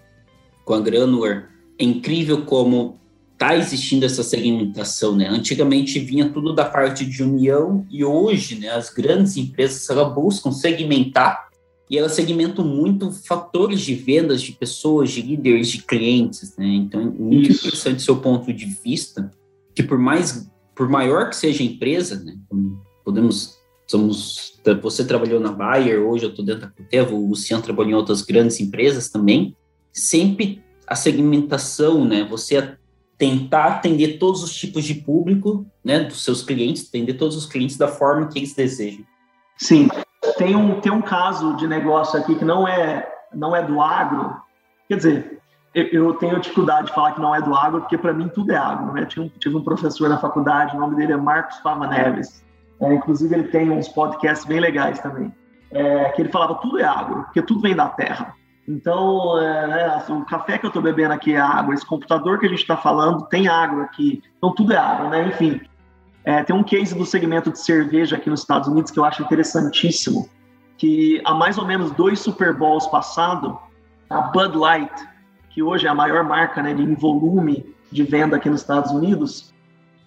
com 0.65 0.75
a 0.75 0.81
Granular. 0.81 1.49
É 1.79 1.85
incrível 1.85 2.45
como 2.45 3.01
está 3.33 3.57
existindo 3.57 4.07
essa 4.07 4.23
segmentação, 4.23 5.17
né? 5.17 5.29
Antigamente 5.29 5.99
vinha 5.99 6.29
tudo 6.29 6.55
da 6.55 6.65
parte 6.65 7.05
de 7.05 7.23
união 7.23 7.85
e 7.91 8.05
hoje, 8.05 8.59
né, 8.59 8.69
as 8.71 8.91
grandes 8.91 9.37
empresas 9.37 9.89
elas 9.91 10.15
buscam 10.15 10.53
segmentar 10.53 11.49
e 11.91 11.99
elas 11.99 12.13
segmentam 12.13 12.65
muito 12.65 13.13
fatores 13.13 13.81
de 13.81 13.95
vendas 13.95 14.43
de 14.43 14.53
pessoas, 14.53 15.11
de 15.11 15.21
líderes, 15.23 15.69
de 15.69 15.83
clientes, 15.83 16.57
né? 16.57 16.67
Então 16.67 17.01
é 17.01 17.05
muito 17.05 17.51
Isso. 17.51 17.67
interessante 17.67 18.03
seu 18.03 18.17
ponto 18.17 18.53
de 18.53 18.65
vista, 18.65 19.31
que 19.75 19.83
por 19.83 19.99
mais 19.99 20.51
por 20.75 20.89
maior 20.89 21.29
que 21.29 21.37
seja 21.37 21.63
a 21.63 21.67
empresa, 21.67 22.23
né, 22.25 22.37
podemos 23.05 23.59
somos 23.87 24.55
você 24.83 25.05
trabalhou 25.05 25.39
na 25.39 25.53
Bayer, 25.53 26.01
hoje 26.01 26.25
eu 26.25 26.31
estou 26.31 26.45
dentro 26.45 26.63
da 26.63 26.69
Corteva, 26.69 27.15
o 27.15 27.29
Luciano 27.29 27.63
trabalhou 27.63 27.93
em 27.93 27.95
outras 27.95 28.23
grandes 28.23 28.59
empresas 28.59 29.11
também, 29.11 29.55
sempre 29.93 30.63
a 30.87 30.97
segmentação, 30.97 32.05
né? 32.05 32.27
Você 32.31 32.77
tentar 33.19 33.67
atender 33.67 34.19
todos 34.19 34.43
os 34.43 34.55
tipos 34.55 34.85
de 34.85 34.95
público, 34.95 35.67
né, 35.85 36.01
dos 36.01 36.23
seus 36.25 36.43
clientes, 36.43 36.89
atender 36.89 37.15
todos 37.15 37.37
os 37.37 37.47
clientes 37.47 37.77
da 37.77 37.89
forma 37.89 38.27
que 38.27 38.39
eles 38.39 38.55
desejam. 38.55 39.05
Sim, 39.57 39.89
tem 40.37 40.55
um, 40.57 40.81
tem 40.81 40.93
um 40.93 41.03
caso 41.03 41.55
de 41.57 41.67
negócio 41.67 42.19
aqui 42.19 42.35
que 42.35 42.45
não 42.45 42.67
é, 42.67 43.07
não 43.33 43.55
é 43.55 43.63
do 43.63 43.81
agro, 43.81 44.37
quer 44.89 44.97
dizer, 44.97 45.41
eu, 45.75 45.85
eu 45.87 46.15
tenho 46.15 46.41
dificuldade 46.41 46.89
de 46.89 46.95
falar 46.95 47.13
que 47.13 47.21
não 47.21 47.35
é 47.35 47.41
do 47.41 47.55
agro, 47.55 47.81
porque 47.81 47.99
para 47.99 48.13
mim 48.13 48.29
tudo 48.29 48.53
é 48.53 48.57
agro, 48.57 48.93
né? 48.93 49.05
Tive 49.07 49.27
um, 49.27 49.29
tive 49.29 49.57
um 49.57 49.65
professor 49.65 50.09
na 50.09 50.19
faculdade, 50.19 50.77
o 50.77 50.81
nome 50.81 50.97
dele 50.97 51.13
é 51.13 51.17
Marcos 51.17 51.59
Fava 51.59 51.87
Neves, 51.87 52.45
é, 52.81 52.95
inclusive 52.95 53.35
ele 53.35 53.49
tem 53.49 53.71
uns 53.71 53.89
podcasts 53.89 54.47
bem 54.47 54.61
legais 54.61 54.99
também, 55.01 55.33
é, 55.71 56.11
que 56.11 56.23
ele 56.23 56.31
falava 56.31 56.55
tudo 56.57 56.79
é 56.79 56.85
agro, 56.85 57.25
porque 57.25 57.43
tudo 57.43 57.61
vem 57.61 57.75
da 57.75 57.89
terra. 57.89 58.35
Então, 58.67 59.39
é, 59.39 59.67
né, 59.67 59.85
assim, 59.97 60.13
o 60.15 60.25
café 60.25 60.57
que 60.57 60.65
eu 60.65 60.69
estou 60.69 60.83
bebendo 60.83 61.13
aqui 61.13 61.35
é 61.35 61.41
água, 61.41 61.75
esse 61.75 61.85
computador 61.85 62.39
que 62.39 62.47
a 62.47 62.49
gente 62.49 62.63
está 62.63 62.77
falando 62.77 63.27
tem 63.27 63.47
água 63.47 63.85
aqui, 63.85 64.23
então 64.39 64.55
tudo 64.55 64.73
é 64.73 64.77
água, 64.77 65.11
né? 65.11 65.29
Enfim, 65.29 65.61
é, 66.25 66.43
tem 66.43 66.57
um 66.57 66.63
case 66.63 66.95
do 66.95 67.05
segmento 67.05 67.53
de 67.53 67.59
cerveja 67.59 68.17
aqui 68.17 68.31
nos 68.31 68.41
Estados 68.41 68.69
Unidos 68.69 68.91
que 68.91 68.99
eu 68.99 69.05
acho 69.05 69.23
interessantíssimo, 69.23 70.29
que 70.79 71.21
há 71.25 71.35
mais 71.35 71.59
ou 71.59 71.67
menos 71.67 71.91
dois 71.93 72.19
Super 72.19 72.55
Bowls 72.55 72.87
passado, 72.87 73.59
a 74.09 74.23
Bud 74.23 74.57
Light, 74.57 74.93
que 75.51 75.63
hoje 75.63 75.87
é 75.87 75.91
a 75.91 75.95
maior 75.95 76.25
marca 76.25 76.63
né, 76.63 76.73
de 76.73 76.95
volume 76.95 77.75
de 77.93 78.03
venda 78.03 78.37
aqui 78.37 78.49
nos 78.49 78.63
Estados 78.63 78.91
Unidos, 78.91 79.53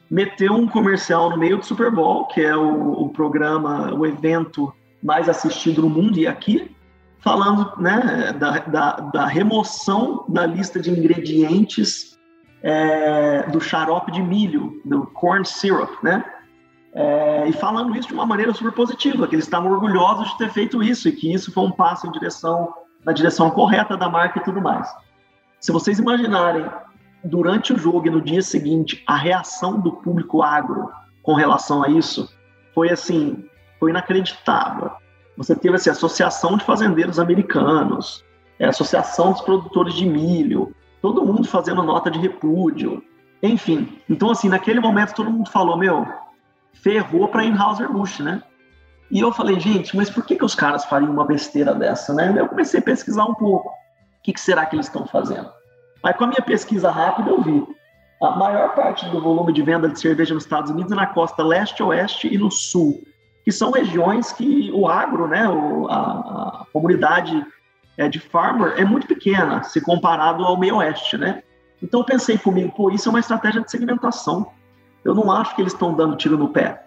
meteu 0.09 0.53
um 0.53 0.67
comercial 0.67 1.29
no 1.29 1.37
meio 1.37 1.57
do 1.57 1.65
Super 1.65 1.91
Bowl, 1.91 2.25
que 2.25 2.41
é 2.41 2.55
o, 2.55 3.03
o 3.03 3.09
programa, 3.09 3.93
o 3.93 4.05
evento 4.05 4.73
mais 5.03 5.29
assistido 5.29 5.83
no 5.83 5.89
mundo 5.89 6.17
e 6.17 6.27
aqui, 6.27 6.75
falando 7.19 7.71
né, 7.77 8.33
da, 8.37 8.59
da, 8.59 8.91
da 9.13 9.25
remoção 9.25 10.25
da 10.27 10.45
lista 10.45 10.79
de 10.79 10.89
ingredientes 10.89 12.16
é, 12.61 13.43
do 13.49 13.61
xarope 13.61 14.11
de 14.11 14.21
milho, 14.21 14.81
do 14.83 15.05
corn 15.07 15.45
syrup, 15.45 15.91
né? 16.03 16.23
É, 16.93 17.47
e 17.47 17.53
falando 17.53 17.95
isso 17.95 18.07
de 18.07 18.13
uma 18.13 18.25
maneira 18.25 18.53
super 18.53 18.71
positiva, 18.71 19.27
que 19.27 19.35
eles 19.35 19.45
estavam 19.45 19.71
orgulhosos 19.71 20.29
de 20.31 20.37
ter 20.39 20.49
feito 20.49 20.81
isso 20.81 21.07
e 21.07 21.11
que 21.11 21.31
isso 21.31 21.51
foi 21.51 21.63
um 21.63 21.71
passo 21.71 22.07
em 22.07 22.11
direção 22.11 22.73
na 23.05 23.13
direção 23.13 23.49
correta 23.49 23.95
da 23.95 24.09
marca 24.09 24.39
e 24.39 24.43
tudo 24.43 24.61
mais. 24.61 24.93
Se 25.59 25.71
vocês 25.71 25.99
imaginarem 25.99 26.65
durante 27.23 27.71
o 27.73 27.77
jogo 27.77 28.07
e 28.07 28.09
no 28.09 28.21
dia 28.21 28.41
seguinte 28.41 29.03
a 29.07 29.15
reação 29.15 29.79
do 29.79 29.91
público 29.91 30.41
agro 30.41 30.91
com 31.23 31.33
relação 31.33 31.83
a 31.83 31.89
isso, 31.89 32.29
foi 32.73 32.89
assim, 32.89 33.45
foi 33.79 33.91
inacreditável. 33.91 34.91
Você 35.37 35.55
teve 35.55 35.75
assim, 35.75 35.89
a 35.89 35.93
Associação 35.93 36.57
de 36.57 36.65
Fazendeiros 36.65 37.19
Americanos, 37.19 38.25
a 38.59 38.63
é, 38.63 38.67
Associação 38.67 39.31
dos 39.31 39.41
Produtores 39.41 39.93
de 39.93 40.05
Milho, 40.05 40.75
todo 41.01 41.25
mundo 41.25 41.47
fazendo 41.47 41.83
nota 41.83 42.09
de 42.09 42.19
repúdio, 42.19 43.03
enfim. 43.41 43.99
Então, 44.09 44.31
assim, 44.31 44.49
naquele 44.49 44.79
momento 44.79 45.15
todo 45.15 45.31
mundo 45.31 45.49
falou, 45.49 45.77
meu, 45.77 46.05
ferrou 46.73 47.27
para 47.27 47.43
Anheuser-Busch, 47.43 48.19
né? 48.19 48.41
E 49.09 49.19
eu 49.19 49.31
falei, 49.31 49.59
gente, 49.59 49.95
mas 49.95 50.09
por 50.09 50.25
que, 50.25 50.35
que 50.35 50.43
os 50.43 50.55
caras 50.55 50.85
fariam 50.85 51.11
uma 51.11 51.25
besteira 51.25 51.73
dessa, 51.73 52.13
né? 52.13 52.33
Eu 52.35 52.47
comecei 52.47 52.79
a 52.79 52.83
pesquisar 52.83 53.25
um 53.25 53.35
pouco. 53.35 53.69
O 53.69 54.23
que, 54.23 54.33
que 54.33 54.41
será 54.41 54.65
que 54.65 54.75
eles 54.75 54.87
estão 54.87 55.07
fazendo? 55.07 55.49
Aí, 56.03 56.13
com 56.13 56.25
a 56.25 56.27
minha 56.27 56.41
pesquisa 56.41 56.91
rápida, 56.91 57.29
eu 57.29 57.41
vi. 57.41 57.65
A 58.21 58.31
maior 58.31 58.73
parte 58.75 59.07
do 59.09 59.21
volume 59.21 59.53
de 59.53 59.61
venda 59.61 59.87
de 59.87 59.99
cerveja 59.99 60.33
nos 60.33 60.43
Estados 60.43 60.71
Unidos 60.71 60.91
é 60.91 60.95
na 60.95 61.05
costa 61.07 61.43
leste, 61.43 61.81
oeste 61.83 62.27
e 62.27 62.37
no 62.37 62.51
sul 62.51 63.01
que 63.47 63.51
são 63.53 63.71
regiões 63.71 64.33
que 64.33 64.69
o 64.73 64.89
agro, 64.89 65.25
né, 65.25 65.43
a, 65.89 65.93
a, 65.93 66.65
comunidade 66.73 67.45
é, 67.97 68.07
de 68.07 68.19
farmer 68.19 68.73
é 68.77 68.85
muito 68.85 69.07
pequena 69.07 69.63
se 69.63 69.81
comparado 69.81 70.43
ao 70.43 70.57
meio 70.57 70.77
oeste, 70.77 71.17
né? 71.17 71.41
Então 71.81 72.01
eu 72.01 72.05
pensei 72.05 72.37
comigo, 72.37 72.71
pô, 72.75 72.91
isso 72.91 73.09
é 73.09 73.11
uma 73.11 73.19
estratégia 73.19 73.61
de 73.61 73.69
segmentação. 73.69 74.51
Eu 75.03 75.13
não 75.13 75.31
acho 75.31 75.55
que 75.55 75.61
eles 75.61 75.73
estão 75.73 75.93
dando 75.93 76.15
tiro 76.15 76.37
no 76.37 76.49
pé. 76.49 76.85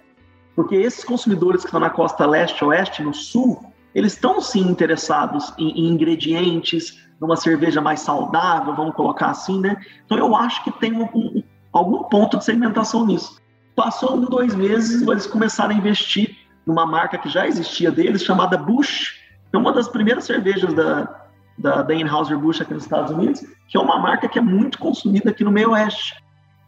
Porque 0.55 0.75
esses 0.75 1.05
consumidores 1.05 1.63
que 1.63 1.69
estão 1.69 1.81
na 1.81 1.91
costa 1.91 2.27
leste, 2.27 2.65
oeste, 2.65 3.03
no 3.03 3.15
sul, 3.15 3.73
eles 3.95 4.15
estão 4.15 4.41
sim 4.41 4.61
interessados 4.61 5.53
em, 5.59 5.71
em, 5.71 5.89
ingredientes, 5.89 6.99
numa 7.21 7.37
cerveja 7.37 7.81
mais 7.81 8.01
saudável, 8.01 8.75
vamos 8.75 8.95
colocar 8.95 9.31
assim, 9.31 9.61
né? 9.61 9.77
Então 10.05 10.19
eu 10.19 10.35
acho 10.35 10.63
que 10.65 10.73
tem 10.73 10.93
um, 10.93 11.05
um, 11.15 11.43
algum 11.73 12.05
ponto 12.05 12.39
de 12.39 12.45
segmentação 12.45 13.07
nisso. 13.07 13.41
Passou 13.77 14.17
um, 14.17 14.25
dois 14.25 14.55
meses, 14.55 15.03
eles 15.03 15.27
começaram 15.27 15.75
a 15.75 15.79
investir 15.79 16.37
numa 16.67 16.87
marca 16.87 17.19
que 17.19 17.29
já 17.29 17.47
existia 17.47 17.91
deles, 17.91 18.23
chamada 18.23 18.57
Bush, 18.57 19.20
é 19.53 19.59
uma 19.59 19.73
das 19.73 19.89
primeiras 19.89 20.25
cervejas 20.25 20.73
da, 20.75 21.27
da, 21.59 21.83
da 21.83 21.95
Anheuser-Busch 21.95 22.61
aqui 22.61 22.75
nos 22.75 22.85
Estados 22.85 23.11
Unidos, 23.11 23.41
que 23.69 23.77
é 23.77 23.81
uma 23.81 23.99
marca 23.99 24.29
que 24.29 24.39
é 24.39 24.43
muito 24.43 24.79
consumida 24.79 25.31
aqui 25.31 25.45
no 25.45 25.51
meio 25.51 25.71
oeste. 25.71 26.15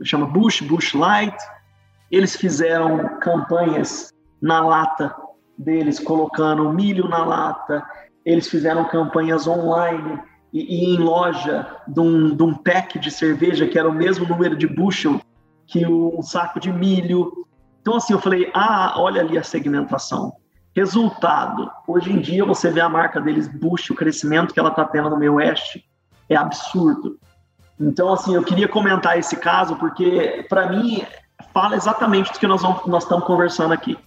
Chama 0.05 0.27
Bush, 0.27 0.61
Bush 0.63 0.95
Light. 0.95 1.37
Eles 2.11 2.37
fizeram 2.37 3.19
campanhas 3.21 4.13
na 4.41 4.61
lata 4.61 5.15
deles, 5.57 6.01
colocando 6.01 6.73
milho 6.73 7.09
na 7.09 7.25
lata. 7.25 7.85
Eles 8.25 8.49
fizeram 8.49 8.85
campanhas 8.85 9.47
online 9.47 10.21
e, 10.53 10.61
e 10.61 10.95
em 10.95 10.99
loja 10.99 11.67
de 11.87 12.01
um, 12.01 12.35
de 12.35 12.43
um 12.43 12.55
pack 12.55 12.99
de 12.99 13.11
cerveja 13.11 13.67
que 13.67 13.79
era 13.79 13.89
o 13.89 13.95
mesmo 13.95 14.27
número 14.27 14.57
de 14.57 14.67
bushel 14.67 15.21
que 15.67 15.87
um 15.87 16.21
saco 16.23 16.61
de 16.61 16.73
milho. 16.73 17.47
Então, 17.81 17.97
assim, 17.97 18.13
eu 18.13 18.21
falei, 18.21 18.51
ah, 18.55 18.95
olha 18.97 19.21
ali 19.21 19.39
a 19.39 19.43
segmentação. 19.43 20.33
Resultado, 20.75 21.71
hoje 21.87 22.11
em 22.11 22.19
dia 22.19 22.45
você 22.45 22.71
vê 22.71 22.81
a 22.81 22.89
marca 22.89 23.21
deles, 23.21 23.47
Bush, 23.47 23.91
o 23.91 23.95
crescimento 23.95 24.55
que 24.55 24.61
ela 24.61 24.71
está 24.71 24.85
tendo 24.85 25.11
no 25.11 25.19
meio 25.19 25.35
oeste 25.35 25.85
é 26.29 26.37
absurdo. 26.37 27.19
Então, 27.79 28.13
assim, 28.13 28.35
eu 28.35 28.43
queria 28.43 28.69
comentar 28.69 29.19
esse 29.19 29.37
caso 29.37 29.77
porque, 29.77 30.47
para 30.49 30.71
mim, 30.71 31.05
fala 31.53 31.77
exatamente 31.77 32.33
do 32.33 32.39
que 32.39 32.47
nós, 32.47 32.63
vamos, 32.63 32.87
nós 32.87 33.03
estamos 33.03 33.27
conversando 33.27 33.73
aqui, 33.75 33.99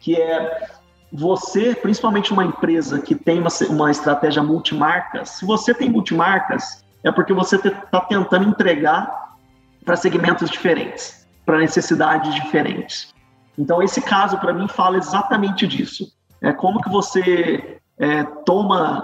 que 0.00 0.16
é 0.16 0.68
você, 1.12 1.74
principalmente 1.74 2.32
uma 2.32 2.44
empresa 2.44 3.00
que 3.00 3.14
tem 3.14 3.38
uma, 3.38 3.50
uma 3.68 3.90
estratégia 3.90 4.42
multimarcas, 4.42 5.30
se 5.30 5.44
você 5.44 5.74
tem 5.74 5.90
multimarcas, 5.90 6.84
é 7.02 7.12
porque 7.12 7.34
você 7.34 7.56
está 7.56 8.00
tentando 8.00 8.48
entregar 8.48 9.34
para 9.84 9.94
segmentos 9.94 10.48
diferentes, 10.48 11.28
para 11.44 11.58
necessidades 11.58 12.34
diferentes. 12.34 13.12
Então, 13.58 13.82
esse 13.82 14.00
caso, 14.00 14.38
para 14.38 14.52
mim, 14.52 14.66
fala 14.66 14.96
exatamente 14.96 15.66
disso. 15.66 16.13
É 16.44 16.52
como 16.52 16.82
que 16.82 16.90
você 16.90 17.80
é, 17.98 18.22
toma 18.44 19.02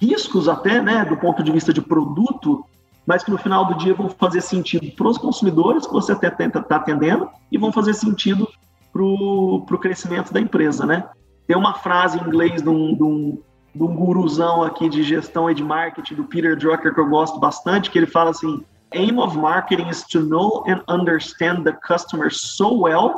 riscos 0.00 0.48
até, 0.48 0.80
né, 0.80 1.04
do 1.04 1.14
ponto 1.14 1.42
de 1.42 1.52
vista 1.52 1.74
de 1.74 1.82
produto, 1.82 2.64
mas 3.06 3.22
que 3.22 3.30
no 3.30 3.36
final 3.36 3.66
do 3.66 3.74
dia 3.74 3.92
vão 3.92 4.08
fazer 4.08 4.40
sentido 4.40 4.90
para 4.96 5.08
os 5.08 5.18
consumidores 5.18 5.86
que 5.86 5.92
você 5.92 6.12
até 6.12 6.28
está 6.46 6.76
atendendo 6.76 7.28
e 7.52 7.58
vão 7.58 7.70
fazer 7.70 7.92
sentido 7.92 8.48
para 8.90 9.02
o 9.02 9.78
crescimento 9.78 10.32
da 10.32 10.40
empresa, 10.40 10.86
né? 10.86 11.06
Tem 11.46 11.54
uma 11.54 11.74
frase 11.74 12.18
em 12.18 12.26
inglês 12.26 12.62
de 12.62 12.68
um, 12.70 12.94
de, 12.94 13.02
um, 13.02 13.42
de 13.74 13.82
um 13.82 13.94
guruzão 13.94 14.62
aqui 14.62 14.88
de 14.88 15.02
gestão 15.02 15.50
e 15.50 15.54
de 15.54 15.62
marketing, 15.62 16.14
do 16.14 16.24
Peter 16.24 16.56
Drucker, 16.56 16.94
que 16.94 17.00
eu 17.00 17.10
gosto 17.10 17.38
bastante, 17.38 17.90
que 17.90 17.98
ele 17.98 18.06
fala 18.06 18.30
assim, 18.30 18.64
aim 18.94 19.18
of 19.18 19.36
marketing 19.36 19.88
is 19.88 20.02
to 20.04 20.20
know 20.20 20.64
and 20.66 20.80
understand 20.88 21.64
the 21.64 21.72
customer 21.86 22.30
so 22.32 22.74
well 22.74 23.14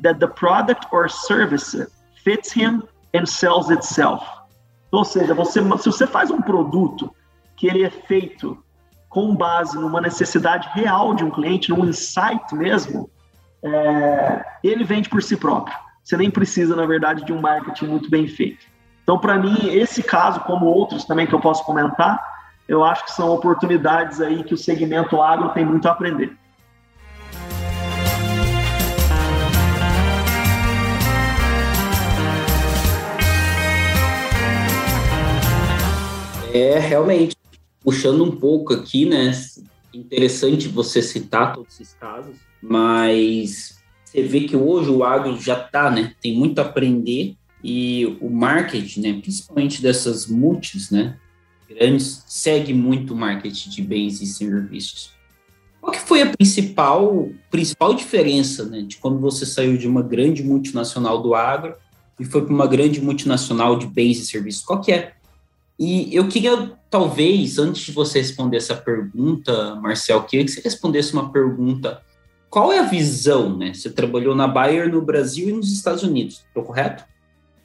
that 0.00 0.18
the 0.18 0.28
product 0.28 0.86
or 0.92 1.10
service 1.10 1.76
fits 2.24 2.54
him 2.54 2.82
and 3.14 3.26
sells 3.26 3.70
itself. 3.70 4.24
Ou 4.92 5.04
seja, 5.04 5.34
você, 5.34 5.60
se 5.60 5.86
você 5.86 6.06
faz 6.06 6.30
um 6.30 6.40
produto 6.40 7.14
que 7.56 7.66
ele 7.66 7.84
é 7.84 7.90
feito 7.90 8.58
com 9.08 9.34
base 9.34 9.76
numa 9.76 10.00
necessidade 10.00 10.68
real 10.72 11.14
de 11.14 11.24
um 11.24 11.30
cliente, 11.30 11.70
num 11.70 11.84
insight 11.84 12.54
mesmo, 12.54 13.10
é, 13.62 14.44
ele 14.62 14.84
vende 14.84 15.08
por 15.08 15.22
si 15.22 15.36
próprio. 15.36 15.76
Você 16.02 16.16
nem 16.16 16.30
precisa, 16.30 16.74
na 16.74 16.86
verdade, 16.86 17.24
de 17.24 17.32
um 17.32 17.40
marketing 17.40 17.86
muito 17.86 18.10
bem 18.10 18.26
feito. 18.26 18.66
Então, 19.02 19.18
para 19.18 19.36
mim, 19.36 19.56
esse 19.68 20.02
caso, 20.02 20.40
como 20.40 20.66
outros 20.66 21.04
também 21.04 21.26
que 21.26 21.34
eu 21.34 21.40
posso 21.40 21.64
comentar, 21.64 22.20
eu 22.68 22.84
acho 22.84 23.04
que 23.04 23.12
são 23.12 23.30
oportunidades 23.30 24.20
aí 24.20 24.44
que 24.44 24.54
o 24.54 24.58
segmento 24.58 25.20
agro 25.20 25.50
tem 25.50 25.64
muito 25.64 25.88
a 25.88 25.92
aprender. 25.92 26.36
É, 36.52 36.78
realmente, 36.78 37.36
puxando 37.80 38.24
um 38.24 38.30
pouco 38.30 38.72
aqui, 38.72 39.04
né? 39.06 39.30
Interessante 39.94 40.68
você 40.68 41.02
citar 41.02 41.54
todos 41.54 41.74
esses 41.74 41.94
casos, 41.94 42.36
mas 42.62 43.78
você 44.04 44.22
vê 44.22 44.40
que 44.40 44.56
hoje 44.56 44.90
o 44.90 45.04
agro 45.04 45.40
já 45.40 45.60
está, 45.60 45.90
né? 45.90 46.14
Tem 46.20 46.36
muito 46.36 46.58
a 46.58 46.62
aprender 46.62 47.36
e 47.62 48.18
o 48.20 48.28
marketing, 48.28 49.00
né? 49.00 49.20
Principalmente 49.20 49.80
dessas 49.80 50.26
multis, 50.26 50.90
né? 50.90 51.16
Grandes, 51.68 52.24
segue 52.26 52.74
muito 52.74 53.14
o 53.14 53.16
marketing 53.16 53.70
de 53.70 53.82
bens 53.82 54.20
e 54.20 54.26
serviços. 54.26 55.12
Qual 55.80 55.92
que 55.92 56.00
foi 56.00 56.22
a 56.22 56.30
principal, 56.30 57.28
principal 57.50 57.94
diferença, 57.94 58.64
né? 58.64 58.82
De 58.82 58.96
quando 58.96 59.20
você 59.20 59.46
saiu 59.46 59.76
de 59.76 59.86
uma 59.86 60.02
grande 60.02 60.42
multinacional 60.42 61.22
do 61.22 61.34
agro 61.34 61.74
e 62.18 62.24
foi 62.24 62.44
para 62.44 62.52
uma 62.52 62.66
grande 62.66 63.00
multinacional 63.00 63.78
de 63.78 63.86
bens 63.86 64.18
e 64.18 64.26
serviços? 64.26 64.64
Qual 64.64 64.80
que 64.80 64.92
é 64.92 65.14
e 65.80 66.14
eu 66.14 66.28
queria, 66.28 66.72
talvez, 66.90 67.58
antes 67.58 67.86
de 67.86 67.92
você 67.92 68.18
responder 68.18 68.58
essa 68.58 68.76
pergunta, 68.76 69.76
Marcel, 69.76 70.22
queria 70.24 70.44
que 70.44 70.52
você 70.52 70.60
respondesse 70.60 71.14
uma 71.14 71.32
pergunta. 71.32 72.02
Qual 72.50 72.70
é 72.70 72.80
a 72.80 72.82
visão, 72.82 73.56
né? 73.56 73.72
Você 73.72 73.88
trabalhou 73.88 74.34
na 74.34 74.46
Bayer 74.46 74.92
no 74.92 75.00
Brasil 75.00 75.48
e 75.48 75.52
nos 75.52 75.72
Estados 75.72 76.02
Unidos, 76.02 76.44
estou 76.46 76.64
correto? 76.64 77.02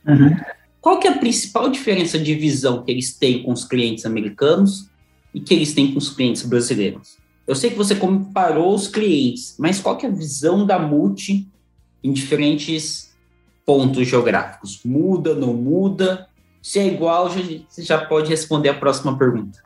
Uhum. 0.08 0.34
Qual 0.80 0.98
que 0.98 1.10
é 1.10 1.12
a 1.12 1.18
principal 1.18 1.70
diferença 1.70 2.18
de 2.18 2.34
visão 2.36 2.84
que 2.84 2.92
eles 2.92 3.18
têm 3.18 3.44
com 3.44 3.52
os 3.52 3.66
clientes 3.66 4.06
americanos 4.06 4.90
e 5.34 5.42
que 5.42 5.54
eles 5.54 5.74
têm 5.74 5.92
com 5.92 5.98
os 5.98 6.10
clientes 6.10 6.44
brasileiros? 6.44 7.18
Eu 7.46 7.54
sei 7.54 7.70
que 7.70 7.76
você 7.76 7.96
comparou 7.96 8.74
os 8.74 8.88
clientes, 8.88 9.58
mas 9.60 9.82
qual 9.82 9.98
que 9.98 10.06
é 10.06 10.10
a 10.10 10.14
visão 10.14 10.66
da 10.66 10.80
multi 10.80 11.50
em 12.02 12.14
diferentes 12.14 13.14
pontos 13.66 14.08
geográficos? 14.08 14.80
Muda, 14.86 15.36
não 15.36 15.54
muda? 15.54 16.30
Se 16.66 16.80
é 16.80 16.88
igual, 16.88 17.30
você 17.30 17.84
já 17.84 18.04
pode 18.04 18.28
responder 18.28 18.70
a 18.70 18.74
próxima 18.74 19.16
pergunta. 19.16 19.60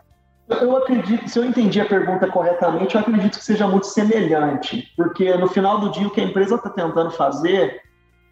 Eu 0.49 0.75
acredito, 0.75 1.29
se 1.29 1.39
eu 1.39 1.45
entendi 1.45 1.79
a 1.79 1.85
pergunta 1.85 2.27
corretamente, 2.27 2.93
eu 2.93 2.99
acredito 2.99 3.39
que 3.39 3.45
seja 3.45 3.65
muito 3.65 3.87
semelhante, 3.87 4.91
porque 4.97 5.33
no 5.37 5.47
final 5.47 5.79
do 5.79 5.91
dia 5.91 6.05
o 6.05 6.09
que 6.09 6.19
a 6.19 6.25
empresa 6.25 6.55
está 6.55 6.69
tentando 6.69 7.09
fazer 7.11 7.81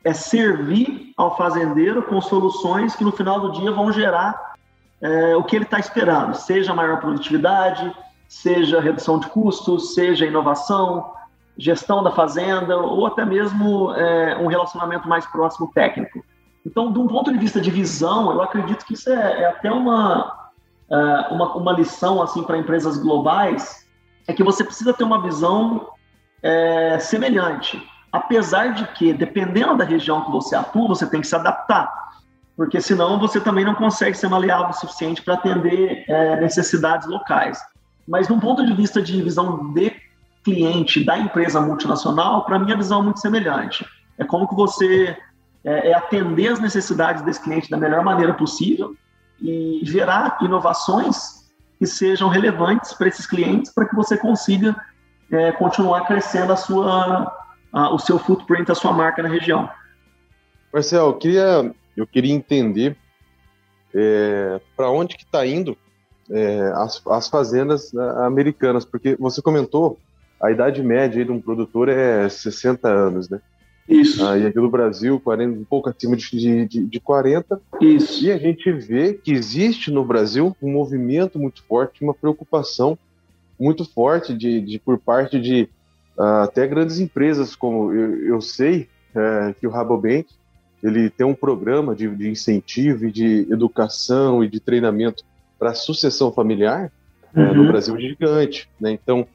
é 0.04 0.12
servir 0.12 1.14
ao 1.16 1.38
fazendeiro 1.38 2.04
com 2.04 2.20
soluções 2.20 2.94
que 2.94 3.06
no 3.06 3.14
final 3.14 3.40
do 3.40 3.54
dia 3.54 3.72
vão 3.72 3.90
gerar 3.90 4.56
é, 5.00 5.34
o 5.38 5.46
que 5.46 5.56
ele 5.56 5.64
está 5.64 5.80
esperando, 5.80 6.34
seja 6.34 6.74
maior 6.74 7.00
produtividade, 7.00 7.96
seja 8.28 8.82
redução 8.82 9.18
de 9.18 9.28
custos, 9.28 9.94
seja 9.94 10.26
inovação, 10.26 11.14
gestão 11.58 12.04
da 12.04 12.12
fazenda 12.12 12.76
ou 12.76 13.08
até 13.08 13.24
mesmo 13.24 13.94
é, 13.94 14.38
um 14.38 14.48
relacionamento 14.48 15.08
mais 15.08 15.26
próximo 15.26 15.72
técnico. 15.74 16.22
Então, 16.68 16.92
de 16.92 17.00
um 17.00 17.08
ponto 17.08 17.32
de 17.32 17.40
vista 17.40 17.62
de 17.62 17.72
visão, 17.72 18.30
eu 18.30 18.42
acredito 18.42 18.86
que 18.86 18.94
isso 18.94 19.10
é, 19.10 19.44
é 19.44 19.46
até 19.48 19.72
uma, 19.72 20.50
uh, 20.90 21.34
uma, 21.34 21.56
uma, 21.56 21.72
lição 21.72 22.22
assim 22.22 22.44
para 22.44 22.58
empresas 22.58 22.98
globais, 22.98 23.88
é 24.28 24.34
que 24.34 24.44
você 24.44 24.66
precisa 24.66 24.94
ter 24.94 25.06
uma 25.06 25.22
visão 25.22 25.88
é, 26.44 27.00
semelhante. 27.00 27.82
Apesar 28.12 28.74
de 28.74 28.86
que, 28.88 29.14
dependendo 29.14 29.78
da 29.78 29.86
região 29.86 30.26
que 30.26 30.32
você 30.32 30.58
atua, 30.58 30.90
você 30.90 31.08
tem 31.08 31.22
que 31.22 31.28
se 31.28 31.36
adaptar, 31.38 31.90
porque 32.58 32.82
senão 32.82 33.18
você 33.18 33.40
também 33.40 33.64
não 33.64 33.74
consegue 33.74 34.18
ser 34.18 34.28
maleável 34.28 34.72
o 34.72 34.74
suficiente 34.74 35.22
para 35.22 35.36
atender 35.36 36.04
é, 36.10 36.42
necessidades 36.42 37.08
locais. 37.08 37.62
Mas, 38.06 38.28
de 38.28 38.34
um 38.34 38.42
ponto 38.42 38.66
de 38.66 38.74
vista 38.74 39.02
de 39.02 39.22
visão 39.22 39.72
de 39.72 39.96
cliente 40.44 41.02
da 41.02 41.18
empresa 41.18 41.62
multinacional, 41.62 42.44
para 42.44 42.60
mim 42.60 42.74
a 42.74 42.76
visão 42.76 43.00
é 43.00 43.04
muito 43.04 43.22
semelhante. 43.22 43.86
É 44.18 44.26
como 44.26 44.50
que 44.50 44.56
você 44.56 45.16
é, 45.68 45.90
é 45.90 45.94
atender 45.94 46.48
as 46.48 46.60
necessidades 46.62 47.22
desse 47.24 47.44
cliente 47.44 47.70
da 47.70 47.76
melhor 47.76 48.02
maneira 48.02 48.34
possível 48.34 48.96
e 49.42 49.82
gerar 49.84 50.38
inovações 50.42 51.46
que 51.78 51.86
sejam 51.86 52.30
relevantes 52.30 52.94
para 52.94 53.10
esses 53.10 53.28
clientes 53.28 53.74
para 53.74 53.86
que 53.86 53.94
você 53.94 54.18
consiga 54.18 54.74
é, 55.30 55.52
continuar 55.52 56.08
crescendo 56.08 56.54
a 56.54 56.56
sua, 56.56 57.32
a, 57.74 57.94
o 57.94 58.00
seu 58.00 58.18
footprint, 58.18 58.72
a 58.72 58.76
sua 58.76 58.94
marca 58.94 59.22
na 59.22 59.28
região. 59.28 59.70
Marcel, 60.74 61.08
eu 61.08 61.14
queria, 61.16 61.76
eu 61.98 62.08
queria 62.08 62.34
entender 62.34 62.96
é, 63.94 64.62
para 64.76 64.90
onde 64.90 65.18
que 65.18 65.24
está 65.24 65.46
indo 65.46 65.78
é, 66.32 66.72
as, 66.76 67.06
as 67.08 67.28
fazendas 67.28 67.92
né, 67.92 68.10
americanas, 68.26 68.86
porque 68.86 69.18
você 69.20 69.42
comentou 69.42 70.00
a 70.42 70.50
idade 70.50 70.82
média 70.82 71.26
de 71.26 71.32
um 71.32 71.42
produtor 71.42 71.90
é 71.90 72.30
60 72.30 72.88
anos, 72.88 73.30
né? 73.30 73.42
Isso. 73.88 74.24
E 74.36 74.46
aqui 74.46 74.58
no 74.58 74.70
Brasil, 74.70 75.20
40, 75.20 75.60
um 75.60 75.64
pouco 75.64 75.90
acima 75.90 76.16
de, 76.16 76.66
de, 76.66 76.86
de 76.86 77.00
40. 77.00 77.62
Isso. 77.82 78.26
E 78.26 78.32
a 78.32 78.38
gente 78.38 78.72
vê 78.72 79.14
que 79.14 79.32
existe 79.32 79.90
no 79.90 80.04
Brasil 80.04 80.56
um 80.62 80.72
movimento 80.72 81.40
muito 81.40 81.64
forte, 81.64 82.04
uma 82.04 82.14
preocupação 82.14 82.98
muito 83.60 83.86
forte 83.86 84.34
de, 84.34 84.62
de 84.62 84.80
por 84.80 84.98
parte 84.98 85.40
de 85.40 85.70
uh, 86.18 86.44
até 86.44 86.68
grandes 86.68 87.00
empresas, 87.00 87.56
como 87.56 87.94
eu, 87.94 88.26
eu 88.26 88.42
sei 88.42 88.88
é, 89.16 89.56
que 89.60 89.66
o 89.66 89.72
Rabobank 89.72 90.28
ele 90.84 91.10
tem 91.10 91.26
um 91.26 91.34
programa 91.34 91.96
de, 91.96 92.08
de 92.08 92.30
incentivo 92.30 93.06
e 93.06 93.12
de 93.12 93.48
educação 93.50 94.44
e 94.44 94.48
de 94.48 94.60
treinamento 94.60 95.24
para 95.58 95.74
sucessão 95.74 96.32
familiar 96.32 96.92
uhum. 97.36 97.44
é, 97.44 97.54
no 97.54 97.62
uhum. 97.62 97.68
Brasil 97.68 98.00
gigante. 98.00 98.70
Né? 98.80 98.92
Então, 98.92 99.28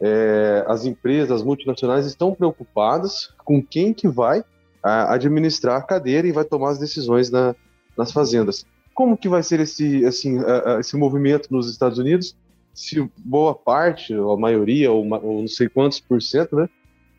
é, 0.00 0.64
as 0.66 0.84
empresas, 0.84 1.30
as 1.30 1.42
multinacionais 1.42 2.06
estão 2.06 2.34
preocupadas 2.34 3.32
com 3.44 3.62
quem 3.62 3.92
que 3.92 4.08
vai 4.08 4.44
a, 4.82 5.14
administrar 5.14 5.76
a 5.76 5.82
cadeira 5.82 6.26
e 6.26 6.32
vai 6.32 6.44
tomar 6.44 6.70
as 6.70 6.78
decisões 6.78 7.30
na, 7.30 7.54
nas 7.96 8.12
fazendas. 8.12 8.66
Como 8.92 9.16
que 9.16 9.28
vai 9.28 9.42
ser 9.42 9.60
esse, 9.60 10.04
assim, 10.04 10.38
a, 10.38 10.76
a, 10.76 10.80
esse 10.80 10.96
movimento 10.96 11.48
nos 11.50 11.70
Estados 11.70 11.98
Unidos? 11.98 12.36
Se 12.72 13.08
boa 13.18 13.54
parte, 13.54 14.14
ou 14.14 14.32
a 14.32 14.36
maioria, 14.36 14.90
ou, 14.90 15.06
ou 15.22 15.40
não 15.40 15.48
sei 15.48 15.68
quantos 15.68 16.00
por 16.00 16.20
cento, 16.20 16.56
né, 16.56 16.68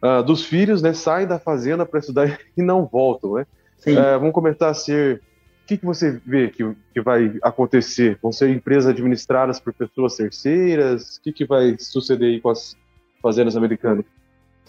uh, 0.03 0.23
dos 0.23 0.43
filhos 0.43 0.81
né, 0.81 0.93
saem 0.93 1.27
da 1.27 1.39
fazenda 1.39 1.85
para 1.85 1.99
estudar 1.99 2.39
e 2.55 2.61
não 2.61 2.85
voltam, 2.85 3.35
né? 3.35 3.45
Uh, 3.87 4.19
vão 4.19 4.31
começar 4.31 4.69
a 4.69 4.73
ser 4.73 5.21
que, 5.65 5.77
que 5.77 5.85
você 5.85 6.21
vê 6.25 6.49
que, 6.49 6.63
que 6.93 7.01
vai 7.01 7.37
acontecer? 7.41 8.17
Vão 8.21 8.31
ser 8.31 8.49
empresas 8.49 8.91
administradas 8.91 9.59
por 9.59 9.73
pessoas 9.73 10.15
terceiras? 10.15 11.17
O 11.17 11.21
que, 11.21 11.33
que 11.33 11.45
vai 11.45 11.75
suceder 11.79 12.29
aí 12.29 12.41
com 12.41 12.49
as 12.49 12.77
fazendas 13.21 13.57
americanas? 13.57 14.05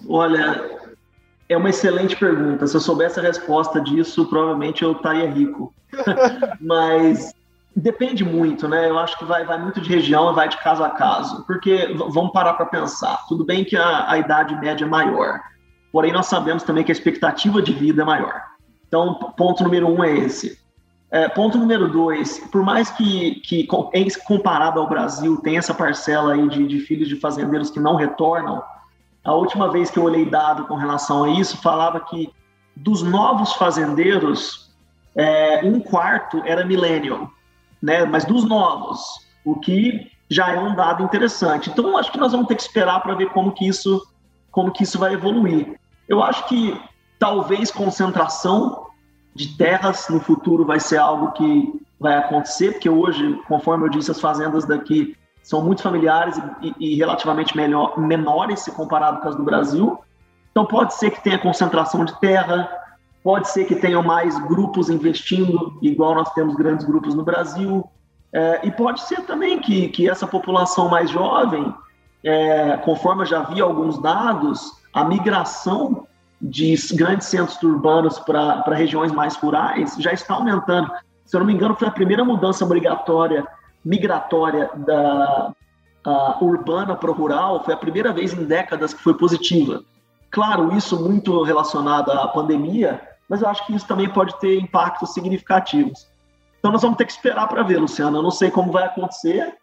Olha, 0.08 0.78
é 1.48 1.56
uma 1.56 1.70
excelente 1.70 2.16
pergunta. 2.16 2.66
Se 2.66 2.76
eu 2.76 2.80
soubesse 2.80 3.20
a 3.20 3.22
resposta 3.22 3.80
disso, 3.80 4.26
provavelmente 4.26 4.82
eu 4.82 4.92
estaria 4.92 5.30
rico. 5.30 5.72
Mas 6.60 7.32
depende 7.74 8.24
muito, 8.24 8.66
né? 8.66 8.88
Eu 8.88 8.98
acho 8.98 9.18
que 9.18 9.24
vai, 9.24 9.44
vai 9.44 9.58
muito 9.58 9.80
de 9.80 9.88
região 9.88 10.32
e 10.32 10.34
vai 10.34 10.48
de 10.48 10.56
caso 10.58 10.82
a 10.82 10.90
caso. 10.90 11.44
Porque 11.46 11.94
vamos 11.94 12.32
parar 12.32 12.54
para 12.54 12.66
pensar. 12.66 13.24
Tudo 13.28 13.44
bem 13.44 13.64
que 13.64 13.76
a, 13.76 14.10
a 14.10 14.18
idade 14.18 14.58
média 14.58 14.84
é 14.84 14.88
maior, 14.88 15.40
porém 15.92 16.12
nós 16.12 16.26
sabemos 16.26 16.62
também 16.62 16.82
que 16.82 16.90
a 16.90 16.94
expectativa 16.94 17.60
de 17.60 17.72
vida 17.72 18.02
é 18.02 18.04
maior. 18.04 18.42
Então, 18.88 19.14
ponto 19.36 19.62
número 19.62 19.88
um 19.88 20.02
é 20.02 20.16
esse. 20.16 20.58
É, 21.10 21.28
ponto 21.28 21.56
número 21.56 21.88
dois, 21.88 22.38
por 22.50 22.62
mais 22.62 22.90
que, 22.90 23.36
que 23.36 23.66
comparado 24.26 24.80
ao 24.80 24.88
Brasil 24.88 25.36
tem 25.40 25.56
essa 25.56 25.72
parcela 25.72 26.32
aí 26.34 26.48
de, 26.48 26.66
de 26.66 26.80
filhos 26.80 27.08
de 27.08 27.16
fazendeiros 27.16 27.70
que 27.70 27.78
não 27.78 27.94
retornam, 27.94 28.62
a 29.24 29.32
última 29.32 29.70
vez 29.70 29.90
que 29.90 29.98
eu 29.98 30.04
olhei 30.04 30.24
dado 30.24 30.66
com 30.66 30.74
relação 30.74 31.24
a 31.24 31.30
isso, 31.30 31.56
falava 31.58 32.00
que 32.00 32.32
dos 32.74 33.02
novos 33.02 33.52
fazendeiros, 33.54 34.70
é, 35.14 35.60
um 35.64 35.80
quarto 35.80 36.42
era 36.44 36.64
millennial, 36.64 37.30
né? 37.80 38.04
mas 38.04 38.24
dos 38.24 38.44
novos, 38.44 39.00
o 39.44 39.58
que 39.58 40.10
já 40.28 40.52
é 40.52 40.58
um 40.58 40.74
dado 40.74 41.02
interessante. 41.02 41.70
Então, 41.70 41.96
acho 41.96 42.10
que 42.12 42.18
nós 42.18 42.32
vamos 42.32 42.48
ter 42.48 42.56
que 42.56 42.62
esperar 42.62 43.00
para 43.00 43.14
ver 43.14 43.30
como 43.30 43.52
que 43.52 43.66
isso 43.66 44.06
como 44.50 44.72
que 44.72 44.84
isso 44.84 44.98
vai 44.98 45.12
evoluir. 45.12 45.78
Eu 46.08 46.22
acho 46.22 46.48
que 46.48 46.80
talvez 47.18 47.70
concentração 47.70 48.85
de 49.36 49.56
terras 49.56 50.08
no 50.08 50.18
futuro 50.18 50.64
vai 50.64 50.80
ser 50.80 50.96
algo 50.96 51.32
que 51.32 51.86
vai 52.00 52.16
acontecer, 52.16 52.72
porque 52.72 52.88
hoje, 52.88 53.38
conforme 53.46 53.84
eu 53.84 53.90
disse, 53.90 54.10
as 54.10 54.20
fazendas 54.20 54.64
daqui 54.64 55.14
são 55.42 55.62
muito 55.62 55.82
familiares 55.82 56.40
e, 56.62 56.74
e 56.80 56.96
relativamente 56.96 57.56
melhor, 57.56 57.98
menores 57.98 58.60
se 58.60 58.72
comparado 58.72 59.20
com 59.20 59.28
as 59.28 59.36
do 59.36 59.44
Brasil. 59.44 59.98
Então 60.50 60.64
pode 60.64 60.94
ser 60.94 61.10
que 61.10 61.22
tenha 61.22 61.38
concentração 61.38 62.04
de 62.04 62.18
terra, 62.18 62.68
pode 63.22 63.48
ser 63.50 63.66
que 63.66 63.76
tenham 63.76 64.02
mais 64.02 64.38
grupos 64.46 64.88
investindo, 64.88 65.78
igual 65.82 66.14
nós 66.14 66.32
temos 66.32 66.56
grandes 66.56 66.86
grupos 66.86 67.14
no 67.14 67.22
Brasil, 67.22 67.88
é, 68.32 68.66
e 68.66 68.70
pode 68.70 69.02
ser 69.02 69.22
também 69.22 69.60
que, 69.60 69.88
que 69.88 70.08
essa 70.08 70.26
população 70.26 70.88
mais 70.88 71.10
jovem, 71.10 71.72
é, 72.24 72.76
conforme 72.78 73.22
eu 73.22 73.26
já 73.26 73.42
vi 73.42 73.60
alguns 73.60 74.00
dados, 74.00 74.72
a 74.92 75.04
migração 75.04 76.06
de 76.40 76.74
grandes 76.94 77.28
centros 77.28 77.60
urbanos 77.62 78.18
para 78.18 78.74
regiões 78.74 79.12
mais 79.12 79.36
rurais 79.36 79.96
já 79.98 80.12
está 80.12 80.34
aumentando. 80.34 80.90
Se 81.24 81.36
eu 81.36 81.40
não 81.40 81.46
me 81.46 81.54
engano, 81.54 81.74
foi 81.74 81.88
a 81.88 81.90
primeira 81.90 82.24
mudança 82.24 82.64
obrigatória 82.64 83.46
migratória 83.84 84.68
da 84.74 85.52
urbana 86.40 86.94
para 86.94 87.10
o 87.10 87.14
rural, 87.14 87.64
foi 87.64 87.74
a 87.74 87.76
primeira 87.76 88.12
vez 88.12 88.32
em 88.32 88.44
décadas 88.44 88.92
que 88.92 89.02
foi 89.02 89.14
positiva. 89.14 89.82
Claro, 90.30 90.76
isso 90.76 91.02
muito 91.02 91.42
relacionado 91.42 92.10
à 92.10 92.28
pandemia, 92.28 93.00
mas 93.28 93.42
eu 93.42 93.48
acho 93.48 93.64
que 93.66 93.74
isso 93.74 93.86
também 93.86 94.08
pode 94.08 94.38
ter 94.38 94.58
impactos 94.60 95.14
significativos. 95.14 96.06
Então 96.58 96.70
nós 96.70 96.82
vamos 96.82 96.96
ter 96.96 97.06
que 97.06 97.12
esperar 97.12 97.48
para 97.48 97.62
ver, 97.62 97.78
Luciano. 97.78 98.18
Eu 98.18 98.22
não 98.22 98.30
sei 98.30 98.50
como 98.50 98.72
vai 98.72 98.84
acontecer. 98.84 99.54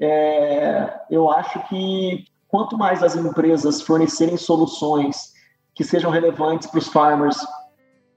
É, 0.00 1.00
eu 1.10 1.30
acho 1.30 1.58
que 1.68 2.24
quanto 2.48 2.76
mais 2.76 3.02
as 3.02 3.14
empresas 3.16 3.80
fornecerem 3.82 4.36
soluções 4.36 5.32
que 5.76 5.84
sejam 5.84 6.10
relevantes 6.10 6.66
para 6.66 6.78
os 6.78 6.88
farmers 6.88 7.36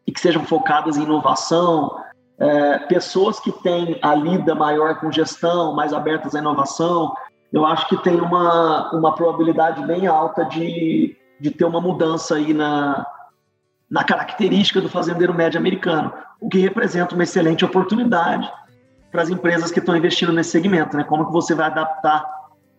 e 0.08 0.12
que 0.12 0.20
sejam 0.20 0.44
focadas 0.46 0.98
em 0.98 1.04
inovação, 1.04 1.94
é, 2.40 2.80
pessoas 2.80 3.38
que 3.40 3.52
têm 3.52 4.00
a 4.02 4.16
lida 4.16 4.56
maior 4.56 4.98
com 5.00 5.12
gestão, 5.12 5.76
mais 5.76 5.92
abertas 5.92 6.34
à 6.34 6.40
inovação, 6.40 7.14
eu 7.52 7.66
acho 7.66 7.88
que 7.90 7.98
tem 7.98 8.16
uma, 8.16 8.92
uma 8.94 9.14
probabilidade 9.14 9.86
bem 9.86 10.08
alta 10.08 10.46
de, 10.46 11.18
de 11.40 11.52
ter 11.52 11.66
uma 11.66 11.82
mudança 11.82 12.36
aí 12.36 12.54
na, 12.54 13.06
na 13.90 14.06
característica 14.06 14.80
do 14.80 14.88
fazendeiro 14.88 15.34
médio 15.34 15.60
americano, 15.60 16.14
o 16.40 16.48
que 16.48 16.60
representa 16.60 17.14
uma 17.14 17.24
excelente 17.24 17.66
oportunidade 17.66 18.50
para 19.12 19.22
as 19.22 19.30
empresas 19.30 19.70
que 19.70 19.80
estão 19.80 19.98
investindo 19.98 20.32
nesse 20.32 20.52
segmento, 20.52 20.96
né? 20.96 21.04
Como 21.04 21.26
que 21.26 21.34
você 21.34 21.54
vai 21.54 21.66
adaptar 21.66 22.24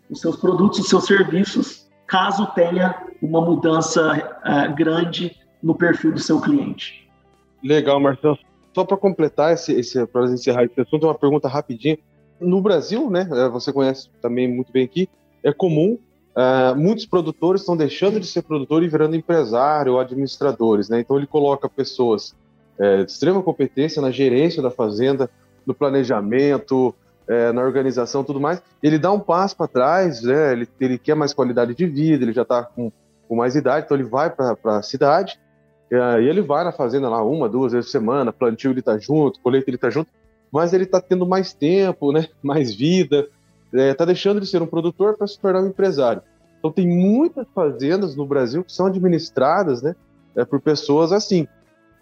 os 0.09 0.21
seus 0.21 0.37
produtos, 0.37 0.79
os 0.79 0.89
seus 0.89 1.05
serviços 1.05 1.90
caso 2.11 2.45
tenha 2.55 3.07
uma 3.23 3.41
mudança 3.41 4.35
uh, 4.45 4.75
grande 4.75 5.37
no 5.63 5.77
perfil 5.77 6.13
do 6.13 6.19
seu 6.19 6.41
cliente. 6.41 7.09
Legal, 7.63 8.01
Marcelo. 8.01 8.37
Só 8.75 8.85
para 8.85 8.97
completar 8.97 9.53
esse, 9.53 9.73
esse 9.73 10.05
para 10.07 10.25
encerrar 10.25 10.65
esse 10.65 10.81
assunto, 10.81 11.07
uma 11.07 11.15
pergunta 11.15 11.49
rapidinha. 11.49 11.97
No 12.41 12.61
Brasil, 12.61 13.09
né, 13.11 13.29
eh, 13.31 13.49
você 13.49 13.73
conhece 13.73 14.09
também 14.21 14.49
muito 14.49 14.73
bem 14.73 14.85
aqui, 14.85 15.09
é 15.43 15.53
comum 15.53 15.99
uh, 16.35 16.77
muitos 16.77 17.07
produtores 17.07 17.63
estão 17.63 17.77
deixando 17.77 18.19
de 18.19 18.27
ser 18.27 18.43
produtor 18.43 18.83
e 18.83 18.89
virando 18.89 19.15
empresário 19.15 19.93
ou 19.93 20.01
administradores, 20.01 20.89
né? 20.89 21.01
Então 21.01 21.17
ele 21.17 21.27
coloca 21.27 21.69
pessoas 21.69 22.35
é, 22.79 23.05
de 23.05 23.11
extrema 23.11 23.43
competência 23.43 24.01
na 24.01 24.11
gerência 24.11 24.63
da 24.63 24.71
fazenda, 24.71 25.31
no 25.67 25.75
planejamento, 25.75 26.95
é, 27.31 27.53
na 27.53 27.63
organização 27.63 28.25
tudo 28.25 28.41
mais, 28.41 28.61
ele 28.83 28.99
dá 28.99 29.13
um 29.13 29.21
passo 29.21 29.57
para 29.57 29.69
trás, 29.69 30.21
né? 30.23 30.53
ele, 30.53 30.69
ele 30.81 30.99
quer 30.99 31.15
mais 31.15 31.33
qualidade 31.33 31.77
de 31.77 31.87
vida, 31.87 32.25
ele 32.25 32.33
já 32.33 32.43
está 32.43 32.65
com, 32.65 32.91
com 33.29 33.37
mais 33.37 33.55
idade, 33.55 33.87
então 33.87 33.97
ele 33.97 34.09
vai 34.09 34.29
para 34.29 34.57
a 34.65 34.83
cidade, 34.83 35.39
é, 35.93 36.23
e 36.23 36.29
ele 36.29 36.43
vai 36.43 36.65
na 36.65 36.73
fazenda 36.73 37.09
lá 37.09 37.23
uma, 37.23 37.49
duas 37.49 37.71
vezes 37.71 37.87
por 37.87 37.93
semana, 37.93 38.33
plantio 38.33 38.73
ele 38.73 38.81
está 38.81 38.99
junto, 38.99 39.41
colheita 39.41 39.71
ele 39.71 39.77
está 39.77 39.89
junto, 39.89 40.11
mas 40.51 40.73
ele 40.73 40.83
está 40.83 41.01
tendo 41.01 41.25
mais 41.25 41.53
tempo, 41.53 42.11
né? 42.11 42.27
mais 42.43 42.75
vida, 42.75 43.29
está 43.73 44.03
é, 44.03 44.07
deixando 44.07 44.41
de 44.41 44.47
ser 44.49 44.61
um 44.61 44.67
produtor 44.67 45.17
para 45.17 45.29
se 45.29 45.39
tornar 45.39 45.63
um 45.63 45.69
empresário. 45.69 46.23
Então 46.59 46.73
tem 46.73 46.87
muitas 46.87 47.47
fazendas 47.55 48.17
no 48.17 48.27
Brasil 48.27 48.65
que 48.65 48.73
são 48.73 48.87
administradas 48.87 49.83
né, 49.83 49.95
é, 50.35 50.45
por 50.45 50.61
pessoas 50.61 51.13
assim, 51.13 51.47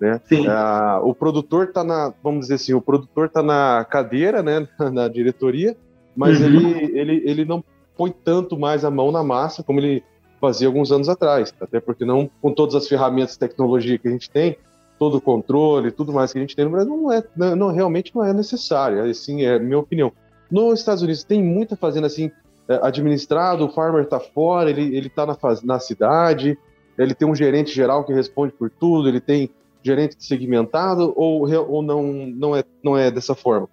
né? 0.01 0.21
Ah, 0.49 1.01
o 1.03 1.15
produtor 1.15 1.69
está 1.69 1.83
na, 1.83 2.13
vamos 2.23 2.43
dizer 2.43 2.55
assim, 2.55 2.75
o 2.75 2.81
produtor 2.81 3.27
está 3.27 3.43
na 3.43 3.85
cadeira, 3.85 4.43
né, 4.43 4.67
na 4.93 5.09
diretoria, 5.09 5.77
mas 6.17 6.41
uhum. 6.41 6.47
ele, 6.47 6.99
ele, 6.99 7.23
ele 7.25 7.45
não 7.45 7.63
põe 7.97 8.11
tanto 8.11 8.59
mais 8.59 8.85
a 8.85 8.91
mão 8.91 9.11
na 9.11 9.25
massa 9.25 9.63
como 9.63 9.81
ele 9.81 10.05
fazia 10.41 10.69
alguns 10.69 10.93
anos 10.93 11.09
atrás, 11.09 11.53
até 11.61 11.81
porque 11.81 12.05
não 12.05 12.31
com 12.41 12.53
todas 12.53 12.77
as 12.77 12.87
ferramentas 12.87 13.33
de 13.33 13.41
tecnologia 13.41 13.99
que 13.99 14.07
a 14.07 14.11
gente 14.11 14.31
tem, 14.31 14.57
todo 14.99 15.17
o 15.17 15.21
controle, 15.21 15.91
tudo 15.91 16.13
mais 16.13 16.33
que 16.33 16.39
a 16.39 16.41
gente 16.41 16.55
tem 16.55 16.65
no 16.65 16.71
Brasil, 16.71 16.97
não 16.97 17.13
é, 17.13 17.23
não, 17.37 17.73
realmente 17.73 18.15
não 18.15 18.25
é 18.25 18.33
necessário, 18.33 19.03
assim, 19.05 19.45
é 19.45 19.59
minha 19.59 19.79
opinião. 19.79 20.13
Nos 20.51 20.79
Estados 20.79 21.03
Unidos 21.03 21.25
tem 21.25 21.43
muita 21.43 21.77
fazenda 21.77 22.07
assim, 22.07 22.31
é, 22.69 22.79
administrado, 22.83 23.65
o 23.65 23.69
farmer 23.69 24.05
está 24.05 24.21
fora, 24.21 24.71
ele, 24.71 24.97
ele 24.97 25.09
tá 25.09 25.27
na, 25.27 25.37
na 25.65 25.79
cidade, 25.81 26.57
ele 26.97 27.15
tem 27.15 27.29
um 27.29 27.35
gerente 27.35 27.73
geral 27.73 28.05
que 28.05 28.13
responde 28.13 28.53
por 28.53 28.71
tudo, 28.71 29.09
ele 29.09 29.21
tem 29.21 29.51
gerente 29.83 30.17
segmentado 30.19 31.13
ou, 31.17 31.49
ou 31.69 31.83
não, 31.83 32.03
não, 32.27 32.57
é, 32.57 32.65
não 32.83 32.97
é 32.97 33.11
dessa 33.11 33.35
forma? 33.35 33.69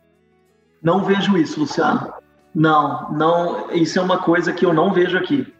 Não 0.82 1.04
vejo 1.04 1.38
isso, 1.38 1.60
Luciano. 1.60 2.14
Não, 2.54 3.12
não. 3.12 3.72
Isso 3.72 4.00
é 4.00 4.02
uma 4.02 4.20
coisa 4.20 4.54
que 4.54 4.66
eu 4.66 4.74
não 4.74 4.94
vejo 4.94 5.18
aqui. 5.18 5.52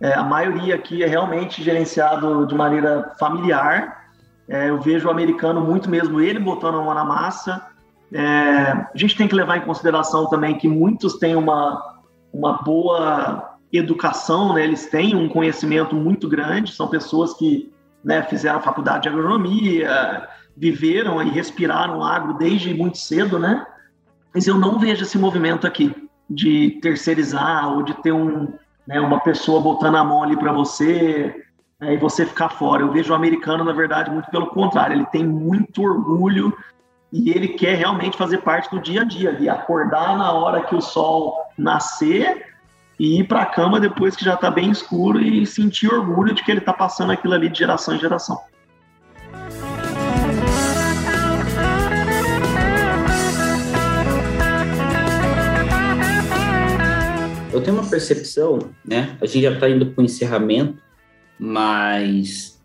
É, 0.00 0.14
a 0.14 0.24
maioria 0.24 0.74
aqui 0.74 1.02
é 1.02 1.06
realmente 1.06 1.62
gerenciado 1.62 2.46
de 2.46 2.54
maneira 2.54 3.14
familiar. 3.18 4.08
É, 4.48 4.68
eu 4.68 4.80
vejo 4.80 5.06
o 5.06 5.10
americano 5.10 5.60
muito 5.60 5.88
mesmo 5.88 6.20
ele 6.20 6.38
botando 6.40 6.74
a 6.74 6.82
mão 6.82 6.94
na 6.94 7.04
massa. 7.04 7.64
É, 8.12 8.20
a 8.22 8.90
gente 8.94 9.16
tem 9.16 9.28
que 9.28 9.34
levar 9.34 9.56
em 9.56 9.62
consideração 9.62 10.28
também 10.28 10.58
que 10.58 10.68
muitos 10.68 11.14
têm 11.14 11.36
uma, 11.36 12.00
uma 12.32 12.62
boa 12.62 13.56
educação, 13.72 14.52
né? 14.52 14.64
eles 14.64 14.86
têm 14.86 15.16
um 15.16 15.28
conhecimento 15.28 15.94
muito 15.94 16.28
grande, 16.28 16.72
são 16.72 16.88
pessoas 16.88 17.32
que 17.32 17.72
né, 18.04 18.22
fizeram 18.22 18.60
faculdade 18.60 19.02
de 19.02 19.08
agronomia, 19.08 20.28
viveram 20.56 21.22
e 21.22 21.30
respiraram 21.30 22.02
agro 22.02 22.34
desde 22.34 22.74
muito 22.74 22.98
cedo, 22.98 23.38
né? 23.38 23.66
Mas 24.34 24.46
eu 24.46 24.56
não 24.56 24.78
vejo 24.78 25.02
esse 25.02 25.18
movimento 25.18 25.66
aqui 25.66 25.94
de 26.28 26.78
terceirizar 26.82 27.72
ou 27.72 27.82
de 27.82 27.94
ter 28.02 28.12
um, 28.12 28.52
né, 28.86 29.00
uma 29.00 29.20
pessoa 29.20 29.60
botando 29.60 29.96
a 29.96 30.04
mão 30.04 30.22
ali 30.22 30.36
para 30.36 30.52
você 30.52 31.44
né, 31.80 31.94
e 31.94 31.96
você 31.96 32.24
ficar 32.24 32.48
fora. 32.50 32.82
Eu 32.82 32.92
vejo 32.92 33.12
o 33.12 33.16
americano, 33.16 33.64
na 33.64 33.72
verdade, 33.72 34.10
muito 34.10 34.30
pelo 34.30 34.46
contrário. 34.48 34.96
Ele 34.96 35.06
tem 35.06 35.26
muito 35.26 35.82
orgulho 35.82 36.56
e 37.12 37.30
ele 37.30 37.48
quer 37.48 37.76
realmente 37.76 38.16
fazer 38.16 38.38
parte 38.38 38.70
do 38.70 38.80
dia 38.80 39.02
a 39.02 39.04
dia, 39.04 39.34
de 39.34 39.48
acordar 39.48 40.16
na 40.16 40.32
hora 40.32 40.62
que 40.62 40.74
o 40.74 40.80
sol 40.80 41.36
nascer 41.58 42.51
e 42.98 43.20
ir 43.20 43.24
para 43.24 43.42
a 43.42 43.46
cama 43.46 43.80
depois 43.80 44.14
que 44.16 44.24
já 44.24 44.34
está 44.34 44.50
bem 44.50 44.70
escuro 44.70 45.20
e 45.20 45.46
sentir 45.46 45.92
orgulho 45.92 46.34
de 46.34 46.42
que 46.42 46.50
ele 46.50 46.60
está 46.60 46.72
passando 46.72 47.12
aquilo 47.12 47.34
ali 47.34 47.48
de 47.48 47.58
geração 47.58 47.94
em 47.94 47.98
geração. 47.98 48.38
Eu 57.52 57.60
tenho 57.62 57.78
uma 57.78 57.88
percepção, 57.88 58.70
né? 58.84 59.16
A 59.20 59.26
gente 59.26 59.42
já 59.42 59.52
está 59.52 59.68
indo 59.68 59.86
para 59.86 60.00
o 60.00 60.04
encerramento, 60.04 60.82
mas 61.38 62.58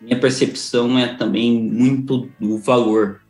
minha 0.00 0.18
percepção 0.18 0.98
é 0.98 1.14
também 1.14 1.62
muito 1.62 2.28
do 2.40 2.58
valor, 2.58 3.21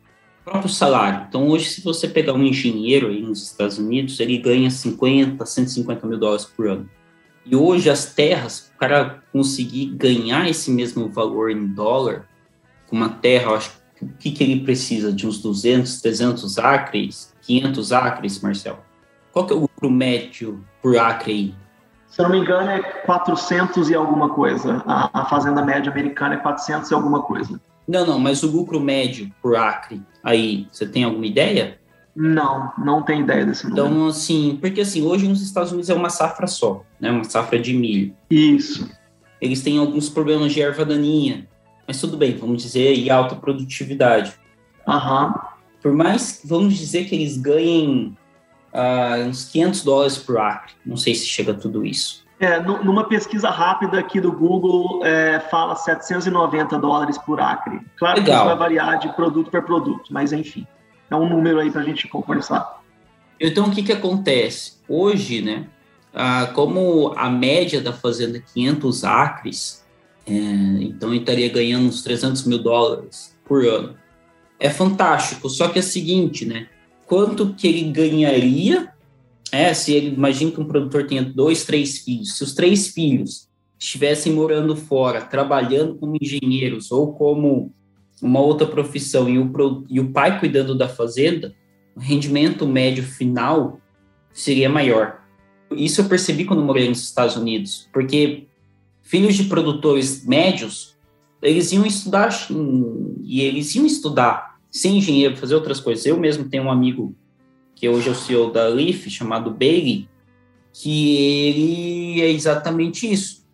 próprio 0.43 0.69
salário. 0.69 1.25
Então, 1.27 1.47
hoje, 1.47 1.69
se 1.69 1.83
você 1.83 2.07
pegar 2.07 2.33
um 2.33 2.43
engenheiro 2.43 3.07
aí 3.07 3.21
nos 3.21 3.43
Estados 3.43 3.77
Unidos, 3.77 4.19
ele 4.19 4.37
ganha 4.37 4.69
50, 4.69 5.45
150 5.45 6.07
mil 6.07 6.17
dólares 6.17 6.45
por 6.45 6.67
ano. 6.67 6.89
E 7.45 7.55
hoje, 7.55 7.89
as 7.89 8.13
terras, 8.13 8.71
o 8.73 8.77
cara 8.77 9.23
conseguir 9.31 9.87
ganhar 9.87 10.49
esse 10.49 10.71
mesmo 10.71 11.09
valor 11.09 11.51
em 11.51 11.67
dólar, 11.67 12.27
com 12.87 12.95
uma 12.95 13.09
terra, 13.09 13.51
eu 13.51 13.55
acho 13.55 13.71
que 13.95 14.05
o 14.05 14.13
que, 14.19 14.31
que 14.31 14.43
ele 14.43 14.61
precisa? 14.61 15.11
De 15.11 15.27
uns 15.27 15.41
200, 15.41 16.01
300 16.01 16.59
acres, 16.59 17.33
500 17.41 17.91
acres, 17.91 18.41
Marcel? 18.41 18.79
Qual 19.31 19.45
que 19.45 19.53
é 19.53 19.55
o 19.55 19.61
lucro 19.61 19.89
médio 19.89 20.63
por 20.81 20.97
acre 20.97 21.31
aí? 21.31 21.55
Se 22.07 22.21
eu 22.21 22.25
não 22.25 22.31
me 22.31 22.39
engano, 22.39 22.69
é 22.69 22.79
400 22.79 23.89
e 23.89 23.95
alguma 23.95 24.29
coisa. 24.29 24.83
A, 24.85 25.21
a 25.21 25.25
fazenda 25.25 25.63
média 25.63 25.91
americana 25.91 26.35
é 26.35 26.37
400 26.37 26.91
e 26.91 26.93
alguma 26.93 27.23
coisa. 27.23 27.59
Não, 27.87 28.05
não, 28.05 28.19
mas 28.19 28.43
o 28.43 28.51
lucro 28.51 28.79
médio 28.79 29.33
por 29.41 29.55
acre 29.55 30.01
aí, 30.23 30.67
você 30.71 30.87
tem 30.87 31.03
alguma 31.03 31.25
ideia? 31.25 31.77
Não, 32.15 32.71
não 32.77 33.01
tem 33.01 33.21
ideia 33.21 33.45
desse 33.45 33.67
número. 33.67 33.87
Então, 33.87 34.07
assim, 34.07 34.57
porque 34.61 34.81
assim, 34.81 35.01
hoje 35.03 35.27
nos 35.27 35.41
Estados 35.41 35.71
Unidos 35.71 35.89
é 35.89 35.93
uma 35.93 36.09
safra 36.09 36.47
só, 36.47 36.83
né? 36.99 37.11
Uma 37.11 37.23
safra 37.23 37.59
de 37.59 37.73
milho. 37.73 38.15
Isso. 38.29 38.89
Eles 39.41 39.61
têm 39.61 39.77
alguns 39.77 40.09
problemas 40.09 40.53
de 40.53 40.61
erva 40.61 40.85
daninha, 40.85 41.47
mas 41.87 41.99
tudo 41.99 42.15
bem, 42.15 42.37
vamos 42.37 42.61
dizer, 42.61 42.93
e 42.95 43.09
alta 43.09 43.35
produtividade. 43.35 44.33
Aham. 44.87 45.33
Por 45.81 45.91
mais, 45.91 46.41
vamos 46.45 46.75
dizer 46.75 47.05
que 47.05 47.15
eles 47.15 47.35
ganhem 47.35 48.15
uh, 48.73 49.27
uns 49.27 49.45
500 49.45 49.83
dólares 49.83 50.17
por 50.17 50.37
acre. 50.37 50.73
Não 50.85 50.95
sei 50.95 51.13
se 51.13 51.25
chega 51.25 51.51
a 51.51 51.55
tudo 51.55 51.85
isso. 51.85 52.22
É, 52.39 52.59
numa 52.59 53.05
pesquisa 53.05 53.49
rápida 53.49 53.99
aqui 53.99 54.19
do 54.19 54.31
Google, 54.31 55.05
é, 55.05 55.39
fala 55.39 55.75
790 55.75 56.77
dólares 56.77 57.17
por 57.17 57.39
acre. 57.39 57.79
Claro 57.97 58.19
Legal. 58.19 58.25
que 58.25 58.31
isso 58.31 58.45
vai 58.45 58.57
variar 58.57 58.99
de 58.99 59.09
produto 59.15 59.49
para 59.49 59.61
produto, 59.61 60.11
mas 60.11 60.33
enfim, 60.33 60.67
é 61.09 61.15
um 61.15 61.29
número 61.29 61.59
aí 61.59 61.71
para 61.71 61.81
a 61.81 61.83
gente 61.83 62.07
conversar. 62.07 62.81
Então, 63.39 63.67
o 63.67 63.71
que, 63.71 63.83
que 63.83 63.91
acontece? 63.91 64.73
Hoje, 64.89 65.41
né, 65.41 65.67
ah, 66.13 66.49
como 66.53 67.13
a 67.15 67.29
média 67.29 67.79
da 67.79 67.93
fazenda 67.93 68.37
é 68.37 68.41
500 68.41 69.03
acres, 69.03 69.85
é, 70.27 70.33
então 70.33 71.09
ele 71.09 71.19
estaria 71.19 71.49
ganhando 71.49 71.87
uns 71.87 72.01
300 72.01 72.45
mil 72.45 72.61
dólares 72.61 73.37
por 73.45 73.65
ano. 73.65 73.95
É 74.59 74.69
fantástico, 74.69 75.49
só 75.49 75.67
que 75.67 75.79
é 75.79 75.81
o 75.81 75.85
seguinte, 75.85 76.45
né? 76.45 76.67
quanto 77.05 77.53
que 77.53 77.67
ele 77.67 77.91
ganharia, 77.91 78.92
é, 79.53 79.71
se 79.71 79.93
ele, 79.93 80.07
imagina 80.07 80.49
que 80.49 80.59
um 80.59 80.65
produtor 80.65 81.05
tenha 81.05 81.21
dois, 81.21 81.63
três 81.63 81.99
filhos, 81.99 82.35
se 82.35 82.43
os 82.43 82.55
três 82.55 82.87
filhos 82.87 83.47
estivessem 83.77 84.33
morando 84.33 84.75
fora, 84.75 85.21
trabalhando 85.21 85.93
como 85.93 86.17
engenheiros 86.19 86.91
ou 86.91 87.13
como 87.13 87.71
uma 88.19 88.39
outra 88.39 88.65
profissão 88.65 89.29
e 89.29 89.37
o, 89.37 89.51
e 89.87 89.99
o 89.99 90.11
pai 90.11 90.39
cuidando 90.39 90.75
da 90.75 90.89
fazenda, 90.89 91.53
o 91.95 91.99
rendimento 91.99 92.65
médio 92.65 93.03
final 93.03 93.79
seria 94.31 94.67
maior. 94.67 95.21
Isso 95.71 96.01
eu 96.01 96.05
percebi 96.05 96.45
quando 96.45 96.63
morei 96.63 96.89
nos 96.89 97.03
Estados 97.03 97.35
Unidos, 97.35 97.87
porque 97.93 98.47
filhos 99.03 99.35
de 99.35 99.43
produtores 99.43 100.25
médios, 100.25 100.97
eles 101.43 101.71
iam 101.71 101.85
estudar 101.85 102.47
e 103.21 103.41
eles 103.41 103.75
iam 103.75 103.85
estudar 103.85 104.59
ser 104.71 104.89
engenheiro, 104.89 105.37
fazer 105.37 105.53
outras 105.53 105.79
coisas. 105.79 106.07
Eu 106.07 106.19
mesmo 106.19 106.49
tenho 106.49 106.63
um 106.63 106.71
amigo 106.71 107.15
que 107.83 107.89
hoje 107.89 108.07
é 108.07 108.11
o 108.13 108.15
CEO 108.15 108.49
da 108.49 108.65
Leaf, 108.69 109.09
chamado 109.09 109.51
Bailey, 109.51 110.07
que 110.71 111.17
ele 111.17 112.21
é 112.21 112.31
exatamente 112.31 113.11
isso, 113.11 113.45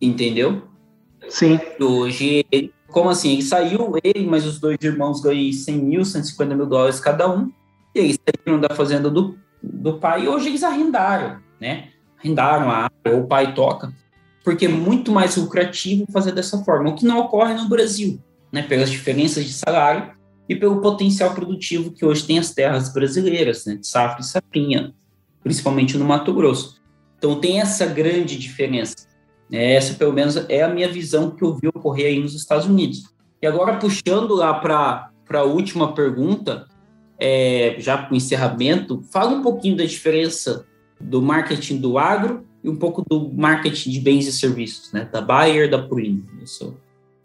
entendeu? 0.00 0.64
Sim. 1.28 1.60
Hoje, 1.80 2.44
ele, 2.50 2.74
como 2.88 3.08
assim? 3.08 3.34
Ele 3.34 3.42
saiu, 3.42 3.94
ele, 4.02 4.26
mas 4.26 4.44
os 4.44 4.58
dois 4.58 4.78
irmãos 4.82 5.20
ganham 5.20 5.52
100 5.52 5.76
mil, 5.76 6.04
150 6.04 6.56
mil 6.56 6.66
dólares 6.66 6.98
cada 6.98 7.32
um, 7.32 7.52
e 7.94 8.00
eles 8.00 8.18
saíram 8.18 8.60
da 8.60 8.74
fazenda 8.74 9.08
do, 9.08 9.38
do 9.62 9.96
pai 10.00 10.24
e 10.24 10.28
hoje 10.28 10.48
eles 10.48 10.64
arrendaram, 10.64 11.38
né? 11.60 11.90
Arrendaram 12.18 12.68
a 12.72 12.90
área, 13.04 13.16
o 13.16 13.28
pai 13.28 13.54
toca, 13.54 13.94
porque 14.42 14.64
é 14.64 14.68
muito 14.68 15.12
mais 15.12 15.36
lucrativo 15.36 16.04
fazer 16.12 16.32
dessa 16.32 16.58
forma, 16.64 16.90
o 16.90 16.96
que 16.96 17.06
não 17.06 17.20
ocorre 17.20 17.54
no 17.54 17.68
Brasil, 17.68 18.20
né? 18.50 18.60
Pelas 18.60 18.90
diferenças 18.90 19.44
de 19.44 19.52
salário 19.52 20.17
e 20.48 20.56
pelo 20.56 20.80
potencial 20.80 21.34
produtivo 21.34 21.92
que 21.92 22.04
hoje 22.04 22.24
tem 22.24 22.38
as 22.38 22.52
terras 22.54 22.92
brasileiras, 22.92 23.66
né, 23.66 23.76
de 23.76 23.86
safra 23.86 24.20
e 24.20 24.24
safrinha, 24.24 24.94
principalmente 25.42 25.98
no 25.98 26.04
Mato 26.04 26.32
Grosso. 26.32 26.80
Então 27.18 27.38
tem 27.38 27.60
essa 27.60 27.84
grande 27.84 28.38
diferença. 28.38 29.06
Né, 29.50 29.74
essa, 29.74 29.94
pelo 29.94 30.12
menos, 30.12 30.36
é 30.48 30.62
a 30.62 30.68
minha 30.68 30.88
visão 30.88 31.30
que 31.30 31.42
eu 31.42 31.54
vi 31.54 31.68
ocorrer 31.68 32.06
aí 32.06 32.20
nos 32.20 32.34
Estados 32.34 32.66
Unidos. 32.66 33.04
E 33.42 33.46
agora, 33.46 33.76
puxando 33.76 34.34
lá 34.34 34.54
para 34.54 35.10
a 35.34 35.42
última 35.42 35.92
pergunta, 35.92 36.66
é, 37.18 37.76
já 37.78 37.98
para 37.98 38.12
o 38.12 38.16
encerramento, 38.16 39.02
fala 39.12 39.32
um 39.32 39.42
pouquinho 39.42 39.76
da 39.76 39.84
diferença 39.84 40.64
do 41.00 41.20
marketing 41.20 41.78
do 41.78 41.98
agro 41.98 42.44
e 42.64 42.68
um 42.68 42.76
pouco 42.76 43.04
do 43.08 43.32
marketing 43.32 43.90
de 43.90 44.00
bens 44.00 44.26
e 44.26 44.32
serviços, 44.32 44.92
né, 44.92 45.08
da 45.12 45.20
Bayer 45.20 45.70
da 45.70 45.80
Purina. 45.80 46.24
Eu 46.40 46.46
sou 46.46 46.76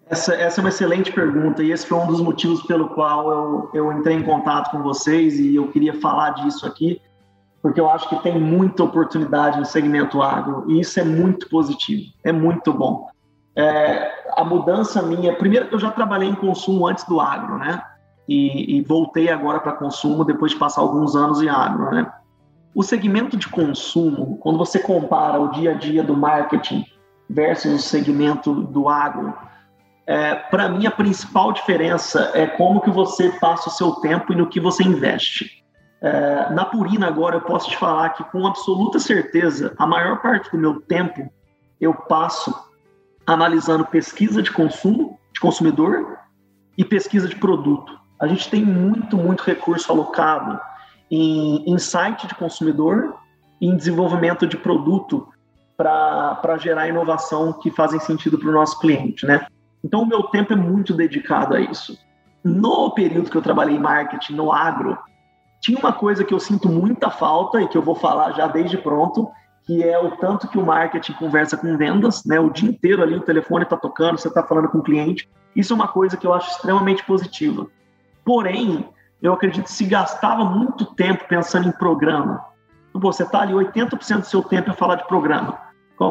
essa, 0.10 0.36
essa 0.36 0.60
é 0.60 0.62
uma 0.62 0.70
excelente 0.70 1.12
pergunta 1.12 1.64
e 1.64 1.72
esse 1.72 1.86
foi 1.86 1.97
um 1.97 2.08
dos 2.08 2.22
motivos 2.22 2.62
pelo 2.64 2.89
qual 2.89 3.32
eu, 3.32 3.70
eu 3.74 3.93
entrei 3.93 4.18
em 4.18 4.24
contato 4.24 4.72
com 4.72 4.84
vocês 4.84 5.39
e 5.39 5.56
eu 5.56 5.68
queria 5.70 5.99
falar 5.99 6.32
disso 6.32 6.66
aqui, 6.66 7.01
porque 7.62 7.80
eu 7.80 7.89
acho 7.89 8.10
que 8.10 8.22
tem 8.22 8.39
muita 8.39 8.84
oportunidade 8.84 9.58
no 9.58 9.66
segmento 9.66 10.22
agro 10.22 10.66
e 10.68 10.80
isso 10.82 10.99
é 10.99 11.04
muito 11.04 11.47
positivo, 11.49 12.12
é 12.24 12.32
muito 12.32 12.74
bom. 12.74 13.08
É, 13.56 14.12
a 14.36 14.43
mudança 14.43 15.01
minha, 15.01 15.36
primeiro 15.36 15.68
eu 15.72 15.80
já 15.80 15.91
trabalhei 15.91 16.28
em 16.28 16.36
consumo 16.36 16.88
antes 16.88 17.04
do 17.06 17.20
agro, 17.20 17.58
né? 17.58 17.82
E, 18.28 18.78
e 18.78 18.82
voltei 18.82 19.30
agora 19.30 19.60
para 19.60 19.74
consumo 19.74 20.24
depois 20.24 20.54
de 20.54 20.58
passar 20.58 20.82
alguns 20.82 21.16
anos 21.16 21.41
em 21.41 21.49
agro, 21.49 21.91
né? 21.91 22.12
O 22.76 22.82
segmento 22.82 23.38
de 23.38 23.47
consumo, 23.47 24.38
quando 24.38 24.58
você 24.58 24.80
compara 24.80 25.39
o 25.39 25.49
dia 25.51 25.72
a 25.72 25.74
dia 25.76 26.04
do 26.04 26.18
marketing 26.18 26.84
versus 27.30 27.74
o 27.74 27.80
segmento 27.80 28.54
do 28.54 28.89
agro, 28.89 29.34
é, 30.06 30.36
para 30.36 30.70
mim 30.70 30.86
a 30.86 30.91
principal 30.91 31.54
diferença 31.54 32.32
é 32.34 32.45
como 32.45 32.82
que 32.82 32.89
você 32.89 33.30
passa 33.39 33.70
o 33.70 33.72
seu 33.72 33.91
tempo 33.95 34.34
e 34.34 34.36
no 34.36 34.47
que 34.47 34.60
você 34.60 34.84
investe. 34.84 35.64
É, 36.01 36.49
na 36.51 36.66
Purina 36.66 37.08
agora 37.08 37.38
eu 37.38 37.41
posso 37.41 37.70
te 37.70 37.78
falar 37.78 38.10
que 38.10 38.24
com 38.26 38.45
absoluta 38.45 38.99
certeza 38.99 39.74
a 39.78 39.88
maior 39.88 40.22
parte 40.22 40.51
do 40.51 40.58
meu 40.58 40.82
tempo 40.82 41.32
eu 41.80 41.93
passo 41.93 42.54
analisando 43.26 43.86
pesquisa 43.86 44.41
de 44.41 44.51
consumo, 44.51 45.18
de 45.34 45.39
consumidor 45.39 46.18
e 46.78 46.84
pesquisa 46.84 47.28
de 47.28 47.38
produto. 47.38 47.97
A 48.20 48.28
gente 48.28 48.49
tem 48.49 48.64
muito, 48.64 49.16
muito 49.18 49.43
recurso 49.43 49.91
alocado 49.91 50.60
em 51.10 51.64
insight 51.70 52.28
de 52.28 52.36
consumidor 52.36 53.16
em 53.62 53.76
desenvolvimento 53.76 54.45
de 54.45 54.58
produto 54.58 55.28
para 55.78 56.58
gerar 56.58 56.88
inovação 56.88 57.54
que 57.54 57.72
fazem 57.72 57.99
sentido 57.99 58.38
para 58.38 58.49
o 58.49 58.51
nosso 58.51 58.78
cliente, 58.80 59.26
né? 59.26 59.47
Então, 59.84 60.03
o 60.03 60.07
meu 60.07 60.23
tempo 60.23 60.53
é 60.53 60.55
muito 60.55 60.93
dedicado 60.93 61.55
a 61.55 61.59
isso. 61.59 61.97
No 62.43 62.91
período 62.91 63.29
que 63.29 63.38
eu 63.38 63.41
trabalhei 63.41 63.75
em 63.75 63.79
marketing, 63.79 64.34
no 64.34 64.51
agro, 64.51 64.97
tinha 65.59 65.79
uma 65.79 65.93
coisa 65.93 66.23
que 66.23 66.34
eu 66.34 66.39
sinto 66.39 66.67
muita 66.67 67.09
falta 67.09 67.61
e 67.61 67.67
que 67.67 67.77
eu 67.77 67.81
vou 67.81 67.95
falar 67.95 68.31
já 68.34 68.47
desde 68.47 68.77
pronto, 68.77 69.31
que 69.65 69.81
é 69.81 69.97
o 69.97 70.11
tanto 70.17 70.47
que 70.47 70.57
o 70.57 70.65
marketing 70.65 71.13
conversa 71.13 71.55
com 71.55 71.77
vendas, 71.77 72.25
né? 72.25 72.39
O 72.39 72.49
dia 72.49 72.69
inteiro 72.69 73.01
ali 73.01 73.15
o 73.15 73.21
telefone 73.21 73.63
está 73.63 73.77
tocando, 73.77 74.17
você 74.17 74.27
está 74.27 74.43
falando 74.43 74.67
com 74.67 74.79
o 74.79 74.84
cliente. 74.84 75.29
Isso 75.55 75.71
é 75.71 75.75
uma 75.75 75.88
coisa 75.88 76.17
que 76.17 76.27
eu 76.27 76.34
acho 76.34 76.51
extremamente 76.51 77.05
positiva. 77.05 77.67
Porém, 78.25 78.89
eu 79.21 79.31
acredito 79.31 79.65
que 79.65 79.71
se 79.71 79.86
gastava 79.86 80.43
muito 80.43 80.86
tempo 80.95 81.25
pensando 81.29 81.69
em 81.69 81.71
programa. 81.71 82.43
Você 82.93 83.23
está 83.23 83.41
ali 83.41 83.53
80% 83.53 84.19
do 84.19 84.25
seu 84.25 84.43
tempo 84.43 84.71
a 84.71 84.73
falar 84.73 84.95
de 84.95 85.07
programa. 85.07 85.57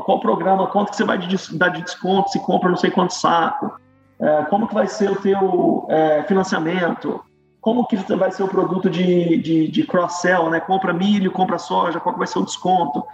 Qual, 0.00 0.20
programa, 0.20 0.66
quanto 0.66 0.90
que 0.90 0.96
você 0.96 1.04
vai 1.04 1.18
dar 1.18 1.68
de 1.68 1.82
desconto, 1.82 2.30
se 2.30 2.40
compra 2.40 2.70
não 2.70 2.76
sei 2.76 2.90
quanto 2.90 3.12
saco, 3.12 3.72
é, 4.20 4.42
como 4.44 4.68
que 4.68 4.74
vai 4.74 4.86
ser 4.86 5.10
o 5.10 5.16
teu 5.16 5.86
é, 5.90 6.22
financiamento, 6.24 7.22
como 7.60 7.86
que 7.86 7.96
vai 7.96 8.30
ser 8.32 8.42
o 8.42 8.48
produto 8.48 8.90
de, 8.90 9.36
de, 9.38 9.68
de 9.68 9.86
cross-sell, 9.86 10.50
né? 10.50 10.60
Compra 10.60 10.92
milho, 10.92 11.30
compra 11.30 11.58
soja, 11.58 12.00
qual 12.00 12.12
que 12.12 12.18
vai 12.18 12.26
ser 12.26 12.40
o 12.40 12.44
desconto, 12.44 13.04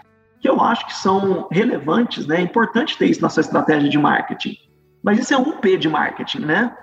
que 0.41 0.49
eu 0.49 0.61
acho 0.61 0.87
que 0.87 0.95
são 0.95 1.47
relevantes, 1.51 2.27
né? 2.27 2.37
É 2.37 2.41
importante 2.41 2.97
ter 2.97 3.07
isso 3.07 3.21
na 3.21 3.29
sua 3.29 3.43
estratégia 3.43 3.89
de 3.89 3.99
marketing. 3.99 4.57
Mas 5.03 5.19
isso 5.19 5.35
é 5.35 5.37
um 5.37 5.53
P 5.53 5.77
de 5.77 5.89
marketing, 5.89 6.41
né? 6.41 6.77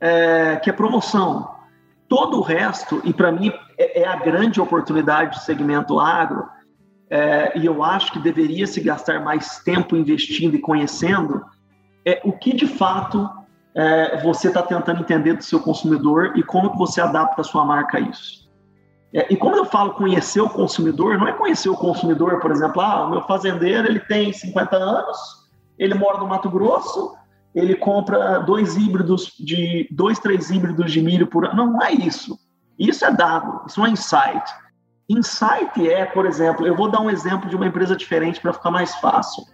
É, 0.00 0.56
que 0.56 0.68
é 0.68 0.72
promoção. 0.72 1.54
Todo 2.08 2.38
o 2.38 2.42
resto, 2.42 3.00
e 3.04 3.12
para 3.12 3.32
mim 3.32 3.52
é, 3.78 4.02
é 4.02 4.06
a 4.06 4.16
grande 4.16 4.60
oportunidade 4.60 5.38
do 5.38 5.42
segmento 5.42 5.98
agro, 5.98 6.48
é, 7.08 7.56
e 7.58 7.64
eu 7.64 7.82
acho 7.82 8.12
que 8.12 8.18
deveria 8.18 8.66
se 8.66 8.80
gastar 8.80 9.20
mais 9.20 9.58
tempo 9.60 9.96
investindo 9.96 10.56
e 10.56 10.60
conhecendo, 10.60 11.44
é 12.04 12.20
o 12.24 12.32
que 12.32 12.54
de 12.54 12.66
fato 12.66 13.28
é, 13.74 14.20
você 14.22 14.48
está 14.48 14.62
tentando 14.62 15.00
entender 15.00 15.34
do 15.34 15.44
seu 15.44 15.60
consumidor 15.60 16.36
e 16.36 16.42
como 16.42 16.72
que 16.72 16.78
você 16.78 17.00
adapta 17.00 17.42
a 17.42 17.44
sua 17.44 17.64
marca 17.64 17.98
a 17.98 18.00
isso. 18.00 18.46
É, 19.12 19.32
e 19.32 19.36
como 19.36 19.56
eu 19.56 19.64
falo 19.64 19.94
conhecer 19.94 20.40
o 20.40 20.48
consumidor, 20.48 21.16
não 21.18 21.28
é 21.28 21.32
conhecer 21.32 21.68
o 21.68 21.76
consumidor, 21.76 22.40
por 22.40 22.50
exemplo, 22.50 22.80
ah, 22.80 23.06
o 23.06 23.10
meu 23.10 23.22
fazendeiro 23.22 23.86
ele 23.86 24.00
tem 24.00 24.32
50 24.32 24.76
anos, 24.76 25.16
ele 25.78 25.94
mora 25.94 26.18
no 26.18 26.26
Mato 26.26 26.50
Grosso, 26.50 27.14
ele 27.54 27.74
compra 27.74 28.40
dois 28.40 28.76
híbridos 28.76 29.32
de 29.38 29.88
dois, 29.90 30.18
três 30.18 30.50
híbridos 30.50 30.92
de 30.92 31.00
milho 31.00 31.26
por 31.26 31.46
ano. 31.46 31.56
Não, 31.56 31.72
não 31.72 31.82
é 31.82 31.92
isso. 31.92 32.38
Isso 32.78 33.04
é 33.04 33.10
dado, 33.10 33.62
isso 33.66 33.84
é 33.84 33.88
insight. 33.88 34.44
Insight 35.08 35.88
é, 35.88 36.04
por 36.04 36.26
exemplo, 36.26 36.66
eu 36.66 36.74
vou 36.74 36.90
dar 36.90 37.00
um 37.00 37.10
exemplo 37.10 37.48
de 37.48 37.56
uma 37.56 37.66
empresa 37.66 37.94
diferente 37.94 38.40
para 38.40 38.52
ficar 38.52 38.70
mais 38.70 38.94
fácil. 38.96 39.44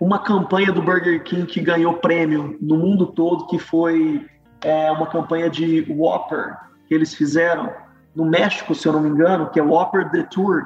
Uma 0.00 0.18
campanha 0.18 0.72
do 0.72 0.82
Burger 0.82 1.22
King 1.24 1.46
que 1.46 1.60
ganhou 1.60 1.94
prêmio 1.94 2.56
no 2.60 2.76
mundo 2.76 3.06
todo, 3.06 3.46
que 3.46 3.58
foi 3.58 4.26
é, 4.62 4.90
uma 4.90 5.06
campanha 5.06 5.48
de 5.48 5.86
Whopper 5.90 6.56
que 6.86 6.94
eles 6.94 7.14
fizeram 7.14 7.72
no 8.14 8.24
México, 8.24 8.74
se 8.74 8.88
eu 8.88 8.92
não 8.92 9.00
me 9.00 9.08
engano, 9.08 9.50
que 9.50 9.60
é 9.60 9.62
Whopper 9.62 10.10
The 10.10 10.24
Tour, 10.24 10.64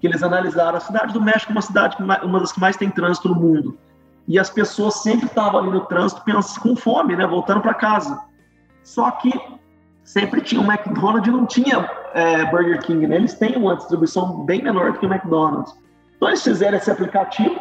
que 0.00 0.06
eles 0.06 0.22
analisaram 0.22 0.76
a 0.76 0.80
cidade 0.80 1.12
do 1.12 1.20
México, 1.20 1.52
uma 1.52 1.62
cidade 1.62 1.96
uma 1.98 2.40
das 2.40 2.52
que 2.52 2.60
mais 2.60 2.76
tem 2.76 2.90
trânsito 2.90 3.28
no 3.28 3.36
mundo 3.36 3.78
e 4.26 4.38
as 4.38 4.50
pessoas 4.50 5.02
sempre 5.02 5.26
estavam 5.26 5.60
ali 5.60 5.70
no 5.70 5.84
trânsito 5.86 6.22
pensando, 6.24 6.60
com 6.60 6.76
fome, 6.76 7.16
né, 7.16 7.26
voltando 7.26 7.60
para 7.60 7.74
casa. 7.74 8.22
Só 8.82 9.10
que 9.12 9.32
sempre 10.04 10.40
tinha 10.40 10.60
o 10.60 10.64
McDonald's 10.64 11.26
e 11.26 11.30
não 11.30 11.46
tinha 11.46 11.88
é, 12.14 12.44
Burger 12.46 12.80
King, 12.82 13.06
né? 13.06 13.16
Eles 13.16 13.34
têm 13.34 13.56
uma 13.56 13.76
distribuição 13.76 14.44
bem 14.44 14.62
menor 14.62 14.92
do 14.92 14.98
que 14.98 15.06
o 15.06 15.12
McDonald's. 15.12 15.74
Então 16.16 16.28
eles 16.28 16.42
fizeram 16.42 16.76
esse 16.78 16.90
aplicativo, 16.90 17.58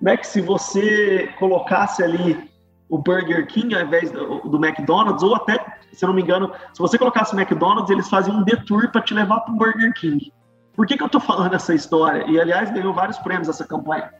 né, 0.00 0.16
que 0.16 0.26
se 0.26 0.40
você 0.40 1.28
colocasse 1.38 2.02
ali 2.02 2.48
o 2.88 2.96
Burger 2.96 3.46
King 3.46 3.74
ao 3.74 3.82
invés 3.82 4.10
do, 4.10 4.40
do 4.40 4.64
McDonald's, 4.64 5.22
ou 5.22 5.34
até, 5.34 5.58
se 5.92 6.04
eu 6.04 6.08
não 6.08 6.14
me 6.14 6.22
engano, 6.22 6.52
se 6.72 6.78
você 6.78 6.96
colocasse 6.96 7.34
o 7.34 7.38
McDonald's, 7.38 7.90
eles 7.90 8.08
faziam 8.08 8.38
um 8.38 8.42
detour 8.44 8.90
para 8.90 9.02
te 9.02 9.12
levar 9.12 9.40
para 9.40 9.52
o 9.52 9.56
Burger 9.56 9.92
King. 9.94 10.32
Por 10.74 10.86
que, 10.86 10.96
que 10.96 11.02
eu 11.02 11.06
estou 11.06 11.20
falando 11.20 11.54
essa 11.54 11.74
história? 11.74 12.24
E, 12.28 12.40
aliás, 12.40 12.70
ganhou 12.70 12.94
vários 12.94 13.18
prêmios 13.18 13.48
essa 13.48 13.66
campanha 13.66 14.10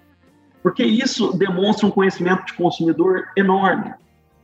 porque 0.63 0.85
isso 0.85 1.37
demonstra 1.37 1.87
um 1.87 1.91
conhecimento 1.91 2.47
de 2.47 2.55
consumidor 2.55 3.29
enorme. 3.37 3.95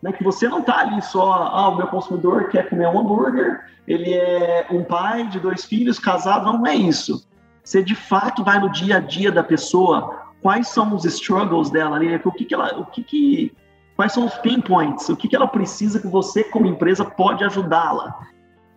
Né? 0.05 0.13
Que 0.13 0.23
você 0.23 0.47
não 0.47 0.59
está 0.59 0.81
ali 0.81 1.01
só, 1.01 1.33
ah, 1.33 1.71
o 1.71 1.77
meu 1.77 1.87
consumidor 1.87 2.51
quer 2.51 2.69
comer 2.69 2.87
um 2.89 3.01
hambúrguer, 3.01 3.65
ele 3.89 4.13
é 4.13 4.67
um 4.71 4.85
pai 4.85 5.27
de 5.29 5.41
dois 5.41 5.65
filhos, 5.65 5.99
casado, 5.99 6.45
não, 6.45 6.67
é 6.67 6.75
isso. 6.75 7.27
Você 7.63 7.83
de 7.83 7.95
fato 7.95 8.45
vai 8.45 8.61
no 8.61 8.71
dia 8.71 8.99
a 8.99 9.01
dia 9.01 9.33
da 9.33 9.43
pessoa, 9.43 10.15
quais 10.43 10.69
são 10.69 10.95
os 10.95 11.07
struggles 11.07 11.71
dela 11.71 11.97
ali, 11.97 12.15
o 12.23 12.31
que, 12.31 12.45
que 12.45 12.53
ela, 12.53 12.79
o 12.79 12.85
que, 12.85 13.03
que 13.03 13.53
quais 13.97 14.13
são 14.13 14.27
os 14.27 14.35
pain 14.35 14.61
points, 14.61 15.09
o 15.09 15.17
que, 15.17 15.27
que 15.27 15.35
ela 15.35 15.49
precisa 15.49 15.99
que 15.99 16.07
você, 16.07 16.45
como 16.45 16.67
empresa, 16.67 17.03
pode 17.03 17.43
ajudá-la. 17.43 18.15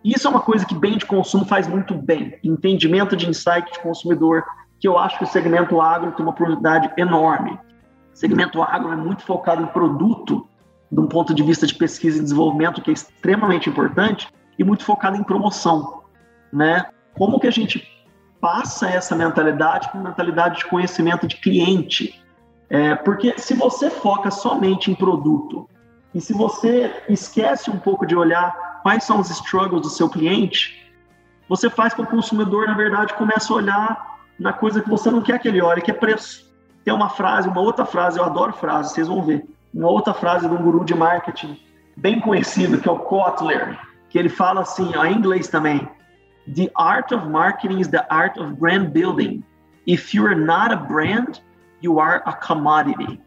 Isso 0.02 0.26
é 0.26 0.30
uma 0.30 0.40
coisa 0.40 0.64
que 0.64 0.74
bem 0.74 0.96
de 0.96 1.04
consumo 1.04 1.44
faz 1.44 1.68
muito 1.68 1.94
bem. 1.94 2.38
Entendimento 2.42 3.14
de 3.14 3.28
insight 3.28 3.70
de 3.70 3.80
consumidor, 3.80 4.44
que 4.80 4.88
eu 4.88 4.98
acho 4.98 5.18
que 5.18 5.24
o 5.24 5.26
segmento 5.26 5.78
agro 5.78 6.12
tem 6.12 6.24
uma 6.24 6.32
oportunidade 6.32 6.90
enorme. 6.96 7.52
O 8.14 8.16
segmento 8.16 8.62
agro 8.62 8.92
é 8.92 8.96
muito 8.96 9.22
focado 9.24 9.62
em 9.62 9.66
produto, 9.66 10.48
de 10.90 11.00
um 11.00 11.06
ponto 11.06 11.34
de 11.34 11.42
vista 11.42 11.66
de 11.66 11.74
pesquisa 11.74 12.18
e 12.18 12.22
desenvolvimento, 12.22 12.80
que 12.80 12.90
é 12.90 12.94
extremamente 12.94 13.68
importante, 13.68 14.28
e 14.58 14.64
muito 14.64 14.84
focado 14.84 15.16
em 15.16 15.22
promoção, 15.22 16.02
né? 16.52 16.86
Como 17.16 17.38
que 17.38 17.46
a 17.46 17.50
gente 17.50 17.86
passa 18.40 18.88
essa 18.88 19.14
mentalidade 19.14 19.88
para 19.88 20.00
mentalidade 20.00 20.58
de 20.58 20.66
conhecimento 20.66 21.26
de 21.26 21.36
cliente? 21.36 22.22
É, 22.70 22.94
porque 22.94 23.38
se 23.38 23.54
você 23.54 23.88
foca 23.90 24.30
somente 24.30 24.90
em 24.90 24.94
produto 24.94 25.68
e 26.14 26.20
se 26.20 26.32
você 26.32 26.92
esquece 27.08 27.70
um 27.70 27.78
pouco 27.78 28.04
de 28.04 28.14
olhar 28.16 28.80
quais 28.82 29.04
são 29.04 29.20
os 29.20 29.30
struggles 29.30 29.82
do 29.82 29.90
seu 29.90 30.08
cliente, 30.08 30.92
você 31.48 31.70
faz 31.70 31.94
com 31.94 32.04
que 32.04 32.12
o 32.12 32.16
consumidor, 32.16 32.66
na 32.66 32.74
verdade, 32.74 33.14
comece 33.14 33.50
a 33.52 33.56
olhar 33.56 34.18
na 34.38 34.52
coisa 34.52 34.82
que 34.82 34.88
você 34.88 35.10
não 35.10 35.22
quer 35.22 35.38
que 35.38 35.48
ele 35.48 35.62
olhe, 35.62 35.80
que 35.80 35.90
é 35.90 35.94
preço. 35.94 36.52
Tem 36.84 36.92
uma 36.92 37.08
frase, 37.08 37.48
uma 37.48 37.60
outra 37.60 37.84
frase, 37.84 38.18
eu 38.18 38.24
adoro 38.24 38.52
frases, 38.52 38.92
vocês 38.92 39.08
vão 39.08 39.22
ver. 39.22 39.44
Uma 39.72 39.88
outra 39.88 40.14
frase 40.14 40.48
de 40.48 40.54
um 40.54 40.62
guru 40.62 40.84
de 40.84 40.94
marketing 40.94 41.58
bem 41.96 42.20
conhecido, 42.20 42.80
que 42.80 42.88
é 42.88 42.92
o 42.92 42.98
Kotler, 42.98 43.78
que 44.08 44.18
ele 44.18 44.28
fala 44.28 44.62
assim, 44.62 44.90
ó, 44.96 45.04
em 45.04 45.16
inglês 45.16 45.48
também: 45.48 45.88
The 46.54 46.70
art 46.74 47.12
of 47.12 47.28
marketing 47.28 47.80
is 47.80 47.88
the 47.88 48.06
art 48.08 48.38
of 48.38 48.54
brand 48.54 48.92
building. 48.92 49.42
If 49.86 50.14
you 50.14 50.26
are 50.26 50.34
not 50.34 50.72
a 50.72 50.76
brand, 50.76 51.40
you 51.82 52.00
are 52.00 52.22
a 52.26 52.32
commodity. 52.32 53.20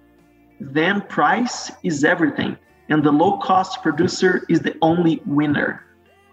Then 0.60 1.02
price 1.02 1.72
is 1.84 2.04
everything, 2.04 2.58
and 2.90 3.04
the 3.04 3.12
low 3.12 3.40
cost 3.40 3.82
producer 3.82 4.44
is 4.50 4.60
the 4.62 4.76
only 4.82 5.22
winner. 5.26 5.84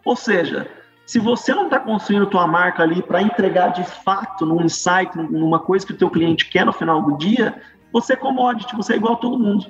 Ou 0.04 0.16
seja, 0.16 0.66
se 1.06 1.18
você 1.18 1.54
não 1.54 1.64
está 1.64 1.80
construindo 1.80 2.26
tua 2.26 2.46
marca 2.46 2.82
ali 2.82 3.02
para 3.02 3.22
entregar 3.22 3.68
de 3.68 3.84
fato 3.84 4.44
num 4.44 4.62
insight, 4.62 5.16
numa 5.16 5.59
coisa 5.59 5.86
que 5.86 5.92
o 5.92 5.96
teu 5.96 6.11
cliente 6.11 6.48
quer 6.50 6.66
no 6.66 6.72
final 6.72 7.02
do 7.02 7.16
dia, 7.16 7.54
você 7.92 8.12
é 8.12 8.16
commodity, 8.16 8.76
você 8.76 8.94
é 8.94 8.96
igual 8.96 9.14
a 9.14 9.16
todo 9.16 9.38
mundo. 9.38 9.66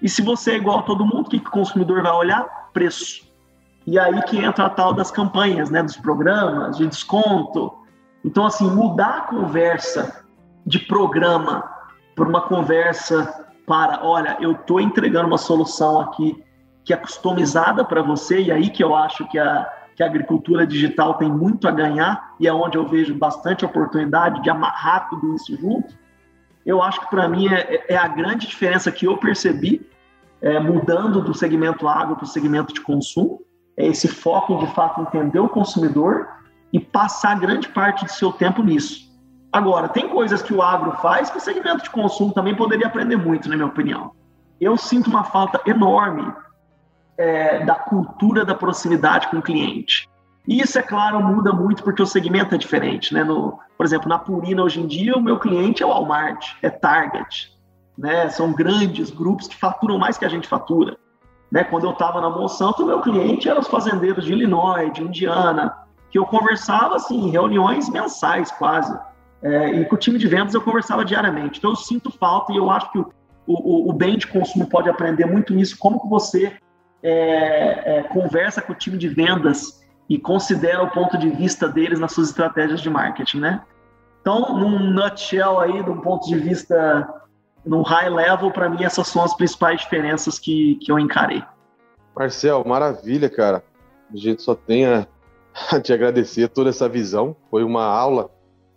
E 0.00 0.08
se 0.08 0.22
você 0.22 0.52
é 0.52 0.56
igual 0.56 0.80
a 0.80 0.82
todo 0.82 1.04
mundo, 1.04 1.26
o 1.26 1.30
que, 1.30 1.38
que 1.38 1.48
o 1.48 1.52
consumidor 1.52 2.02
vai 2.02 2.12
olhar? 2.12 2.44
Preço. 2.72 3.26
E 3.86 3.98
aí 3.98 4.20
que 4.22 4.38
entra 4.38 4.66
a 4.66 4.70
tal 4.70 4.92
das 4.92 5.10
campanhas, 5.10 5.70
né, 5.70 5.82
dos 5.82 5.96
programas 5.96 6.76
de 6.76 6.86
desconto. 6.86 7.72
Então, 8.24 8.44
assim, 8.44 8.70
mudar 8.70 9.16
a 9.16 9.20
conversa 9.22 10.24
de 10.66 10.78
programa 10.78 11.64
para 12.14 12.28
uma 12.28 12.42
conversa 12.42 13.46
para, 13.66 14.04
olha, 14.04 14.36
eu 14.40 14.52
estou 14.52 14.80
entregando 14.80 15.28
uma 15.28 15.38
solução 15.38 16.00
aqui 16.00 16.42
que 16.84 16.92
é 16.92 16.96
customizada 16.96 17.84
para 17.84 18.00
você, 18.00 18.40
e 18.40 18.50
aí 18.50 18.70
que 18.70 18.82
eu 18.82 18.94
acho 18.94 19.28
que 19.28 19.38
a, 19.38 19.70
que 19.94 20.02
a 20.02 20.06
agricultura 20.06 20.66
digital 20.66 21.14
tem 21.14 21.30
muito 21.30 21.68
a 21.68 21.70
ganhar 21.70 22.34
e 22.40 22.48
é 22.48 22.52
onde 22.52 22.78
eu 22.78 22.88
vejo 22.88 23.14
bastante 23.14 23.64
oportunidade 23.64 24.42
de 24.42 24.48
amarrar 24.48 25.08
tudo 25.10 25.34
isso 25.34 25.54
junto, 25.56 25.94
eu 26.68 26.82
acho 26.82 27.00
que 27.00 27.08
para 27.08 27.26
mim 27.26 27.48
é, 27.48 27.86
é, 27.88 27.96
a 27.96 28.06
grande 28.06 28.46
diferença 28.46 28.92
que 28.92 29.06
eu 29.06 29.16
percebi 29.16 29.88
é, 30.42 30.60
mudando 30.60 31.22
do 31.22 31.32
segmento 31.32 31.88
agro 31.88 32.14
para 32.14 32.24
o 32.24 32.28
segmento 32.28 32.74
de 32.74 32.82
consumo, 32.82 33.40
é 33.74 33.86
esse 33.86 34.06
foco 34.06 34.58
de 34.58 34.66
fato 34.74 35.00
entender 35.00 35.38
o 35.38 35.48
consumidor 35.48 36.28
e 36.70 36.78
passar 36.78 37.40
grande 37.40 37.68
parte 37.70 38.04
do 38.04 38.10
seu 38.10 38.30
tempo 38.30 38.62
nisso. 38.62 39.08
Agora, 39.50 39.88
tem 39.88 40.10
coisas 40.10 40.42
que 40.42 40.52
o 40.52 40.60
agro 40.60 40.92
faz 40.98 41.30
que 41.30 41.38
o 41.38 41.40
segmento 41.40 41.84
de 41.84 41.90
consumo 41.90 42.34
também 42.34 42.54
poderia 42.54 42.86
aprender 42.86 43.16
muito, 43.16 43.48
na 43.48 43.56
minha 43.56 43.68
opinião. 43.68 44.12
Eu 44.60 44.76
sinto 44.76 45.08
uma 45.08 45.24
falta 45.24 45.58
enorme 45.64 46.30
é, 47.16 47.64
da 47.64 47.76
cultura 47.76 48.44
da 48.44 48.54
proximidade 48.54 49.28
com 49.28 49.38
o 49.38 49.42
cliente. 49.42 50.06
E 50.48 50.62
isso, 50.62 50.78
é 50.78 50.82
claro, 50.82 51.20
muda 51.22 51.52
muito 51.52 51.82
porque 51.84 52.00
o 52.00 52.06
segmento 52.06 52.54
é 52.54 52.58
diferente. 52.58 53.12
Né? 53.12 53.22
No, 53.22 53.58
por 53.76 53.84
exemplo, 53.84 54.08
na 54.08 54.18
Purina, 54.18 54.62
hoje 54.62 54.80
em 54.80 54.86
dia, 54.86 55.14
o 55.14 55.20
meu 55.20 55.38
cliente 55.38 55.82
é 55.82 55.86
o 55.86 55.90
Walmart, 55.90 56.54
é 56.62 56.70
Target. 56.70 57.52
Né? 57.98 58.30
São 58.30 58.54
grandes 58.54 59.10
grupos 59.10 59.46
que 59.46 59.54
faturam 59.54 59.98
mais 59.98 60.16
que 60.16 60.24
a 60.24 60.28
gente 60.28 60.48
fatura. 60.48 60.96
Né? 61.52 61.64
Quando 61.64 61.84
eu 61.84 61.90
estava 61.90 62.22
na 62.22 62.30
Monsanto, 62.30 62.82
o 62.82 62.86
meu 62.86 63.02
cliente 63.02 63.46
eram 63.46 63.60
os 63.60 63.68
fazendeiros 63.68 64.24
de 64.24 64.32
Illinois, 64.32 64.90
de 64.94 65.02
Indiana, 65.02 65.76
que 66.10 66.18
eu 66.18 66.24
conversava 66.24 66.96
assim, 66.96 67.26
em 67.26 67.30
reuniões 67.30 67.90
mensais 67.90 68.50
quase. 68.52 68.98
É, 69.42 69.68
e 69.74 69.84
com 69.84 69.96
o 69.96 69.98
time 69.98 70.18
de 70.18 70.26
vendas 70.26 70.54
eu 70.54 70.62
conversava 70.62 71.04
diariamente. 71.04 71.58
Então 71.58 71.72
eu 71.72 71.76
sinto 71.76 72.10
falta 72.10 72.54
e 72.54 72.56
eu 72.56 72.70
acho 72.70 72.90
que 72.90 72.98
o, 72.98 73.06
o, 73.46 73.90
o 73.90 73.92
bem 73.92 74.16
de 74.16 74.26
consumo 74.26 74.66
pode 74.66 74.88
aprender 74.88 75.26
muito 75.26 75.52
nisso, 75.52 75.76
como 75.78 76.00
que 76.00 76.08
você 76.08 76.56
é, 77.02 77.98
é, 77.98 78.02
conversa 78.04 78.62
com 78.62 78.72
o 78.72 78.76
time 78.76 78.96
de 78.96 79.08
vendas 79.08 79.77
e 80.08 80.18
considera 80.18 80.82
o 80.82 80.90
ponto 80.90 81.18
de 81.18 81.28
vista 81.28 81.68
deles 81.68 82.00
nas 82.00 82.12
suas 82.12 82.28
estratégias 82.28 82.80
de 82.80 82.88
marketing, 82.88 83.40
né? 83.40 83.62
Então, 84.20 84.58
num 84.58 84.90
nutshell 84.90 85.60
aí, 85.60 85.82
de 85.82 85.90
um 85.90 86.00
ponto 86.00 86.26
de 86.26 86.38
vista, 86.38 87.08
num 87.64 87.82
high 87.82 88.08
level, 88.08 88.50
para 88.50 88.68
mim 88.68 88.84
essas 88.84 89.08
são 89.08 89.22
as 89.22 89.34
principais 89.34 89.80
diferenças 89.80 90.38
que, 90.38 90.76
que 90.76 90.90
eu 90.90 90.98
encarei. 90.98 91.42
Marcel, 92.16 92.64
maravilha, 92.66 93.28
cara. 93.28 93.62
A 94.12 94.16
gente 94.16 94.42
só 94.42 94.54
tem 94.54 94.86
a, 94.86 95.06
a 95.70 95.80
te 95.80 95.92
agradecer 95.92 96.48
toda 96.48 96.70
essa 96.70 96.88
visão. 96.88 97.36
Foi 97.50 97.62
uma 97.62 97.84
aula 97.84 98.30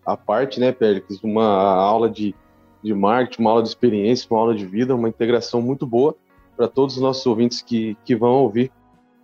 à 0.05 0.17
parte, 0.17 0.59
né, 0.59 0.71
Pérez? 0.71 1.21
Uma 1.23 1.45
aula 1.45 2.09
de, 2.09 2.35
de 2.83 2.93
marketing, 2.93 3.41
uma 3.41 3.51
aula 3.51 3.63
de 3.63 3.69
experiência, 3.69 4.27
uma 4.29 4.39
aula 4.39 4.53
de 4.53 4.65
vida, 4.65 4.95
uma 4.95 5.09
integração 5.09 5.61
muito 5.61 5.87
boa 5.87 6.15
para 6.55 6.67
todos 6.67 6.95
os 6.95 7.01
nossos 7.01 7.25
ouvintes 7.25 7.61
que, 7.61 7.97
que 8.05 8.15
vão 8.15 8.33
ouvir 8.33 8.71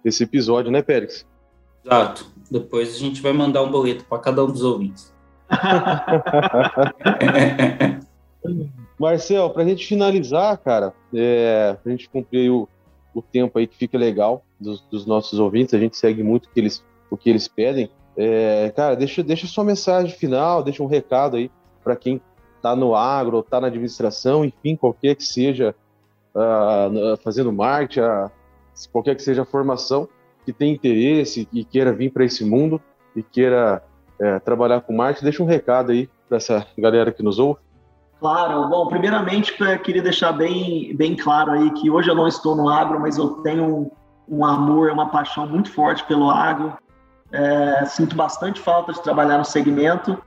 esse 0.04 0.24
episódio, 0.24 0.72
né, 0.72 0.82
Pérez? 0.82 1.26
Exato. 1.88 2.28
Depois 2.52 2.96
a 2.96 3.00
gente 3.00 3.22
vai 3.22 3.32
mandar 3.32 3.64
um 3.64 3.72
boleto 3.72 4.04
para 4.06 4.20
cada 4.20 4.44
um 4.44 4.52
dos 4.52 4.62
ouvintes. 4.62 5.16
Marcel, 9.00 9.50
para 9.52 9.64
a 9.64 9.66
gente 9.66 9.88
finalizar, 9.88 10.58
cara, 10.58 10.94
é, 11.14 11.78
para 11.82 11.90
a 11.90 11.96
gente 11.96 12.10
cumprir 12.10 12.52
o, 12.52 12.68
o 13.14 13.22
tempo 13.22 13.58
aí 13.58 13.66
que 13.68 13.78
fica 13.78 13.98
legal 13.98 14.44
dos, 14.60 14.82
dos, 14.82 15.06
nossos 15.06 15.40
ouvintes, 15.40 15.74
a 15.74 15.80
gente 15.80 15.96
segue 15.96 16.22
muito 16.24 16.48
o 16.48 16.50
que 16.50 16.60
eles, 16.60 16.84
o 17.10 17.16
que 17.16 17.30
eles 17.30 17.48
pedem. 17.48 17.90
É, 18.18 18.74
cara, 18.76 18.94
deixa, 18.96 19.24
deixa 19.24 19.48
sua 19.48 19.64
mensagem 19.64 20.12
final, 20.12 20.62
deixa 20.64 20.84
um 20.84 20.88
recado 20.88 21.38
aí 21.38 21.50
para 21.84 21.96
quem 21.96 22.20
está 22.56 22.76
no 22.76 22.96
agro, 22.96 23.40
está 23.40 23.62
na 23.62 23.68
administração, 23.68 24.44
enfim, 24.44 24.76
qualquer 24.76 25.16
que 25.16 25.24
seja 25.24 25.74
uh, 26.34 27.16
fazendo 27.24 27.54
marketing, 27.54 28.02
uh, 28.02 28.30
qualquer 28.92 29.16
que 29.16 29.22
seja 29.22 29.44
a 29.44 29.46
formação, 29.46 30.10
que 30.48 30.54
tem 30.54 30.72
interesse 30.72 31.46
e 31.52 31.66
queira 31.66 31.92
vir 31.92 32.10
para 32.10 32.24
esse 32.24 32.46
mundo 32.46 32.80
e 33.14 33.22
queira 33.22 33.84
uh, 34.18 34.40
trabalhar 34.46 34.80
com 34.80 34.96
marketing, 34.96 35.26
deixa 35.26 35.44
um 35.44 35.46
recado 35.46 35.92
aí 35.92 36.10
para 36.26 36.38
essa 36.38 36.66
galera 36.78 37.12
que 37.12 37.22
nos 37.22 37.38
ouve. 37.38 37.60
Claro, 38.18 38.70
bom, 38.70 38.88
primeiramente 38.88 39.54
queria 39.84 40.02
deixar 40.02 40.32
bem, 40.32 40.96
bem 40.96 41.18
claro 41.18 41.52
aí 41.52 41.70
que 41.72 41.92
hoje 41.92 42.10
eu 42.10 42.16
não 42.16 42.30
estou 42.30 42.56
no 42.56 42.70
agro, 42.70 42.98
mas 42.98 43.18
eu 43.18 43.42
tenho 43.42 43.66
um, 43.66 43.92
um 44.38 44.46
amor, 44.46 44.90
uma 44.90 45.10
paixão 45.10 45.46
muito 45.46 45.70
forte 45.70 46.06
pelo 46.06 46.32
agro. 46.32 46.78
É, 47.30 47.84
sinto 47.86 48.16
bastante 48.16 48.62
falta 48.62 48.94
de 48.94 49.04
trabalhar 49.04 49.38
no 49.38 49.46
segmento. 49.46 50.18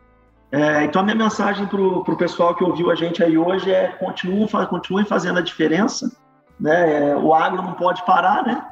É, 0.52 0.84
então 0.84 1.00
a 1.00 1.04
minha 1.04 1.16
mensagem 1.16 1.66
para 1.66 1.80
o 1.80 2.16
pessoal 2.16 2.54
que 2.54 2.62
ouviu 2.62 2.90
a 2.90 2.94
gente 2.94 3.24
aí 3.24 3.38
hoje 3.38 3.72
é 3.72 3.88
continuem, 3.88 4.46
continuem 4.68 5.06
fazendo 5.06 5.38
a 5.38 5.42
diferença. 5.42 6.12
Né? 6.60 7.08
É, 7.08 7.16
o 7.16 7.32
agro 7.32 7.62
não 7.62 7.72
pode 7.72 8.04
parar, 8.04 8.44
né? 8.44 8.70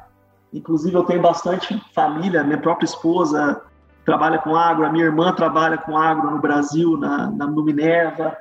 Inclusive 0.53 0.95
eu 0.95 1.03
tenho 1.03 1.21
bastante 1.21 1.79
família, 1.93 2.43
minha 2.43 2.57
própria 2.57 2.85
esposa 2.85 3.61
trabalha 4.05 4.39
com 4.39 4.55
agro, 4.55 4.85
a 4.85 4.91
minha 4.91 5.05
irmã 5.05 5.31
trabalha 5.33 5.77
com 5.77 5.95
agro 5.95 6.31
no 6.31 6.39
Brasil, 6.39 6.97
na, 6.97 7.29
na 7.29 7.45
no 7.45 7.63
Minerva. 7.63 8.35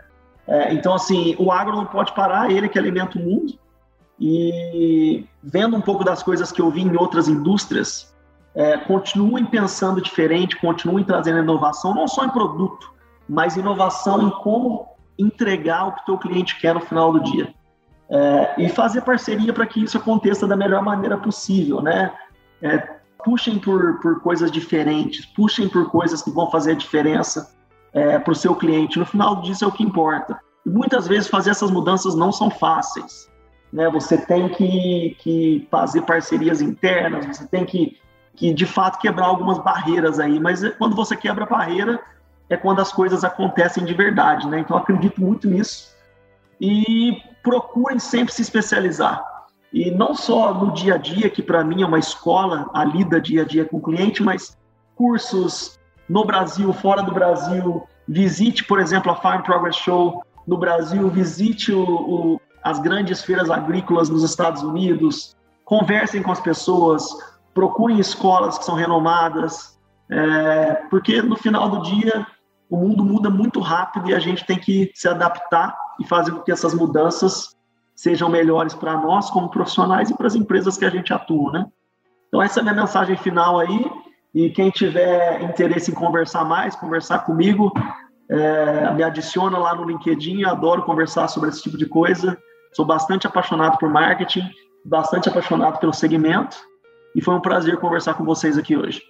É, 0.46 0.72
então, 0.72 0.94
assim, 0.94 1.36
o 1.38 1.52
agro 1.52 1.76
não 1.76 1.84
pode 1.84 2.14
parar, 2.14 2.50
ele 2.50 2.68
que 2.68 2.78
alimenta 2.78 3.18
o 3.18 3.22
mundo. 3.22 3.52
E 4.18 5.26
vendo 5.42 5.76
um 5.76 5.80
pouco 5.80 6.02
das 6.02 6.22
coisas 6.22 6.50
que 6.50 6.60
eu 6.60 6.70
vi 6.70 6.80
em 6.80 6.96
outras 6.96 7.28
indústrias, 7.28 8.14
é, 8.54 8.78
continuem 8.78 9.44
pensando 9.44 10.00
diferente, 10.00 10.56
continuem 10.56 11.04
trazendo 11.04 11.38
inovação, 11.40 11.94
não 11.94 12.08
só 12.08 12.24
em 12.24 12.30
produto, 12.30 12.90
mas 13.28 13.56
inovação 13.56 14.22
em 14.22 14.30
como 14.30 14.88
entregar 15.18 15.88
o 15.88 15.92
que 15.92 16.10
o 16.10 16.18
cliente 16.18 16.58
quer 16.58 16.74
no 16.74 16.80
final 16.80 17.12
do 17.12 17.20
dia. 17.20 17.54
É, 18.10 18.62
e 18.62 18.68
fazer 18.70 19.02
parceria 19.02 19.52
para 19.52 19.66
que 19.66 19.82
isso 19.84 19.98
aconteça 19.98 20.46
da 20.46 20.56
melhor 20.56 20.82
maneira 20.82 21.18
possível, 21.18 21.82
né? 21.82 22.10
É, 22.62 22.98
puxem 23.22 23.58
por, 23.58 24.00
por 24.00 24.20
coisas 24.20 24.50
diferentes, 24.50 25.26
puxem 25.26 25.68
por 25.68 25.90
coisas 25.90 26.22
que 26.22 26.30
vão 26.30 26.50
fazer 26.50 26.72
a 26.72 26.74
diferença 26.74 27.54
é, 27.92 28.18
para 28.18 28.32
o 28.32 28.36
seu 28.36 28.54
cliente. 28.54 28.98
No 28.98 29.04
final 29.04 29.42
disso 29.42 29.64
é 29.64 29.68
o 29.68 29.72
que 29.72 29.82
importa. 29.82 30.38
E 30.64 30.70
muitas 30.70 31.06
vezes 31.06 31.28
fazer 31.28 31.50
essas 31.50 31.70
mudanças 31.70 32.14
não 32.14 32.32
são 32.32 32.50
fáceis. 32.50 33.28
Né? 33.72 33.88
Você 33.90 34.16
tem 34.16 34.48
que, 34.48 35.16
que 35.20 35.68
fazer 35.70 36.02
parcerias 36.02 36.60
internas, 36.60 37.36
você 37.36 37.46
tem 37.46 37.64
que, 37.64 37.98
que 38.34 38.52
de 38.52 38.66
fato 38.66 38.98
quebrar 38.98 39.26
algumas 39.26 39.58
barreiras 39.58 40.18
aí. 40.18 40.40
Mas 40.40 40.66
quando 40.78 40.96
você 40.96 41.16
quebra 41.16 41.44
a 41.44 41.48
barreira, 41.48 42.00
é 42.48 42.56
quando 42.56 42.80
as 42.80 42.92
coisas 42.92 43.24
acontecem 43.24 43.84
de 43.84 43.94
verdade. 43.94 44.48
Né? 44.48 44.60
Então 44.60 44.76
acredito 44.76 45.20
muito 45.20 45.48
nisso. 45.48 45.96
E 46.60 47.22
procurem 47.48 47.98
sempre 47.98 48.32
se 48.34 48.42
especializar. 48.42 49.24
E 49.72 49.90
não 49.90 50.14
só 50.14 50.52
no 50.52 50.72
dia 50.72 50.94
a 50.94 50.98
dia, 50.98 51.30
que 51.30 51.42
para 51.42 51.64
mim 51.64 51.82
é 51.82 51.86
uma 51.86 51.98
escola, 51.98 52.68
a 52.74 52.84
lida 52.84 53.20
dia 53.20 53.42
a 53.42 53.44
dia 53.44 53.64
com 53.64 53.78
o 53.78 53.82
cliente, 53.82 54.22
mas 54.22 54.56
cursos 54.94 55.78
no 56.08 56.24
Brasil, 56.24 56.70
fora 56.74 57.02
do 57.02 57.12
Brasil. 57.12 57.86
Visite, 58.06 58.64
por 58.64 58.78
exemplo, 58.80 59.10
a 59.10 59.16
Farm 59.16 59.42
Progress 59.42 59.76
Show 59.76 60.22
no 60.46 60.58
Brasil, 60.58 61.08
visite 61.10 61.72
o, 61.72 61.84
o, 61.84 62.40
as 62.62 62.78
grandes 62.80 63.22
feiras 63.22 63.50
agrícolas 63.50 64.08
nos 64.08 64.22
Estados 64.22 64.62
Unidos, 64.62 65.36
conversem 65.64 66.22
com 66.22 66.32
as 66.32 66.40
pessoas, 66.40 67.04
procurem 67.52 67.98
escolas 67.98 68.58
que 68.58 68.64
são 68.64 68.74
renomadas, 68.74 69.78
é, 70.10 70.82
porque 70.90 71.20
no 71.20 71.36
final 71.36 71.68
do 71.68 71.82
dia 71.82 72.26
o 72.70 72.76
mundo 72.76 73.04
muda 73.04 73.30
muito 73.30 73.60
rápido 73.60 74.10
e 74.10 74.14
a 74.14 74.18
gente 74.18 74.44
tem 74.44 74.58
que 74.58 74.90
se 74.94 75.08
adaptar 75.08 75.76
e 75.98 76.06
fazer 76.06 76.32
com 76.32 76.40
que 76.40 76.52
essas 76.52 76.74
mudanças 76.74 77.56
sejam 77.94 78.28
melhores 78.28 78.74
para 78.74 78.96
nós 78.96 79.30
como 79.30 79.50
profissionais 79.50 80.10
e 80.10 80.16
para 80.16 80.26
as 80.26 80.34
empresas 80.34 80.76
que 80.76 80.84
a 80.84 80.90
gente 80.90 81.12
atua, 81.12 81.52
né? 81.52 81.66
Então 82.28 82.42
essa 82.42 82.60
é 82.60 82.60
a 82.60 82.62
minha 82.62 82.74
mensagem 82.74 83.16
final 83.16 83.58
aí 83.58 83.90
e 84.34 84.50
quem 84.50 84.70
tiver 84.70 85.42
interesse 85.42 85.90
em 85.90 85.94
conversar 85.94 86.44
mais, 86.44 86.76
conversar 86.76 87.20
comigo, 87.20 87.72
é, 88.30 88.92
me 88.92 89.02
adiciona 89.02 89.58
lá 89.58 89.74
no 89.74 89.84
LinkedIn, 89.84 90.44
adoro 90.44 90.82
conversar 90.82 91.28
sobre 91.28 91.48
esse 91.48 91.62
tipo 91.62 91.78
de 91.78 91.86
coisa. 91.86 92.38
Sou 92.72 92.84
bastante 92.84 93.26
apaixonado 93.26 93.78
por 93.78 93.88
marketing, 93.88 94.42
bastante 94.84 95.28
apaixonado 95.28 95.78
pelo 95.78 95.94
segmento 95.94 96.56
e 97.16 97.22
foi 97.22 97.34
um 97.34 97.40
prazer 97.40 97.78
conversar 97.78 98.14
com 98.14 98.24
vocês 98.24 98.58
aqui 98.58 98.76
hoje. 98.76 99.02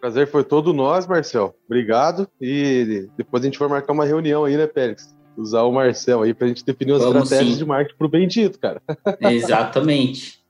Prazer 0.00 0.30
foi 0.30 0.44
todo 0.44 0.72
nós, 0.72 1.06
Marcel. 1.06 1.54
Obrigado. 1.66 2.28
E 2.40 3.08
depois 3.16 3.42
a 3.42 3.46
gente 3.46 3.58
vai 3.58 3.68
marcar 3.68 3.92
uma 3.92 4.04
reunião 4.04 4.44
aí, 4.44 4.56
né, 4.56 4.66
Pérez? 4.66 5.16
usar 5.38 5.62
o 5.62 5.72
Marcel 5.72 6.22
aí 6.22 6.34
para 6.34 6.46
a 6.46 6.48
gente 6.48 6.64
definir 6.64 6.92
as 6.92 7.02
Vamos 7.02 7.22
estratégias 7.22 7.54
sim. 7.54 7.58
de 7.58 7.64
marketing 7.64 7.96
para 7.96 8.06
o 8.06 8.10
Bendito, 8.10 8.58
cara. 8.58 8.82
Exatamente. 9.22 10.40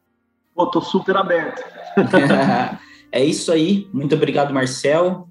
Pô, 0.55 0.67
tô 0.67 0.81
super 0.81 1.17
aberto. 1.17 1.63
é 3.13 3.25
isso 3.25 3.53
aí. 3.53 3.87
Muito 3.93 4.15
obrigado, 4.15 4.53
Marcel. 4.53 5.29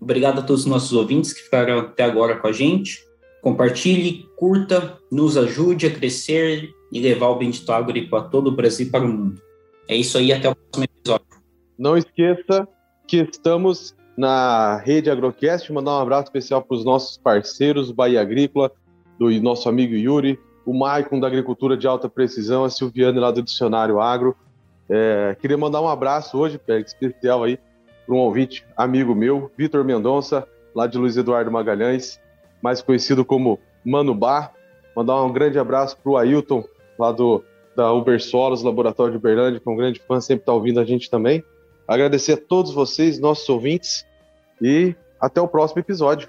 Obrigado 0.00 0.40
a 0.40 0.42
todos 0.42 0.62
os 0.62 0.66
nossos 0.66 0.92
ouvintes 0.92 1.32
que 1.32 1.42
ficaram 1.42 1.78
até 1.78 2.04
agora 2.04 2.36
com 2.36 2.48
a 2.48 2.52
gente. 2.52 3.06
Compartilhe, 3.40 4.28
curta, 4.36 4.98
nos 5.10 5.36
ajude 5.36 5.86
a 5.86 5.90
crescer 5.90 6.70
e 6.92 7.00
levar 7.00 7.28
o 7.28 7.36
Bendito 7.36 7.70
Agro 7.72 8.08
para 8.08 8.24
todo 8.24 8.48
o 8.48 8.56
Brasil 8.56 8.86
e 8.88 8.90
para 8.90 9.04
o 9.04 9.08
mundo. 9.08 9.40
É 9.88 9.94
isso 9.94 10.18
aí, 10.18 10.32
até 10.32 10.48
o 10.48 10.54
próximo 10.54 10.84
episódio. 10.84 11.26
Não 11.78 11.96
esqueça 11.96 12.66
que 13.06 13.18
estamos 13.18 13.94
na 14.16 14.76
rede 14.78 15.10
Agrocast. 15.10 15.72
Mandar 15.72 15.92
um 15.92 16.00
abraço 16.00 16.24
especial 16.24 16.62
para 16.62 16.76
os 16.76 16.84
nossos 16.84 17.16
parceiros, 17.16 17.92
Bahia 17.92 18.20
Agrícola, 18.20 18.72
do 19.18 19.30
nosso 19.40 19.68
amigo 19.68 19.94
Yuri, 19.94 20.38
o 20.64 20.74
Maicon 20.74 21.20
da 21.20 21.26
Agricultura 21.26 21.76
de 21.76 21.86
Alta 21.86 22.08
Precisão, 22.08 22.64
a 22.64 22.70
Silviane 22.70 23.18
lá 23.18 23.30
do 23.30 23.42
Dicionário 23.42 24.00
Agro. 24.00 24.36
É, 24.88 25.36
queria 25.40 25.56
mandar 25.56 25.80
um 25.80 25.88
abraço 25.88 26.38
hoje, 26.38 26.58
Pérez, 26.58 26.88
especial 26.88 27.44
aí, 27.44 27.58
para 28.04 28.14
um 28.14 28.18
ouvinte, 28.18 28.64
amigo 28.76 29.14
meu, 29.14 29.50
Vitor 29.56 29.84
Mendonça, 29.84 30.46
lá 30.74 30.86
de 30.86 30.98
Luiz 30.98 31.16
Eduardo 31.16 31.50
Magalhães, 31.50 32.20
mais 32.62 32.82
conhecido 32.82 33.24
como 33.24 33.58
Mano 33.84 34.14
Bar. 34.14 34.52
Mandar 34.94 35.22
um 35.22 35.32
grande 35.32 35.58
abraço 35.58 35.96
para 36.02 36.10
o 36.10 36.16
Ailton, 36.16 36.64
lá 36.98 37.12
do, 37.12 37.44
da 37.76 37.92
Uber 37.92 38.20
Solos, 38.22 38.62
Laboratório 38.62 39.12
de 39.12 39.18
Uberlândia, 39.18 39.60
que 39.60 39.68
é 39.68 39.72
um 39.72 39.76
grande 39.76 40.00
fã, 40.00 40.20
sempre 40.20 40.42
está 40.42 40.52
ouvindo 40.52 40.80
a 40.80 40.84
gente 40.84 41.10
também. 41.10 41.44
Agradecer 41.86 42.32
a 42.32 42.36
todos 42.36 42.72
vocês, 42.72 43.18
nossos 43.18 43.48
ouvintes, 43.48 44.06
e 44.60 44.94
até 45.20 45.40
o 45.40 45.48
próximo 45.48 45.80
episódio. 45.80 46.28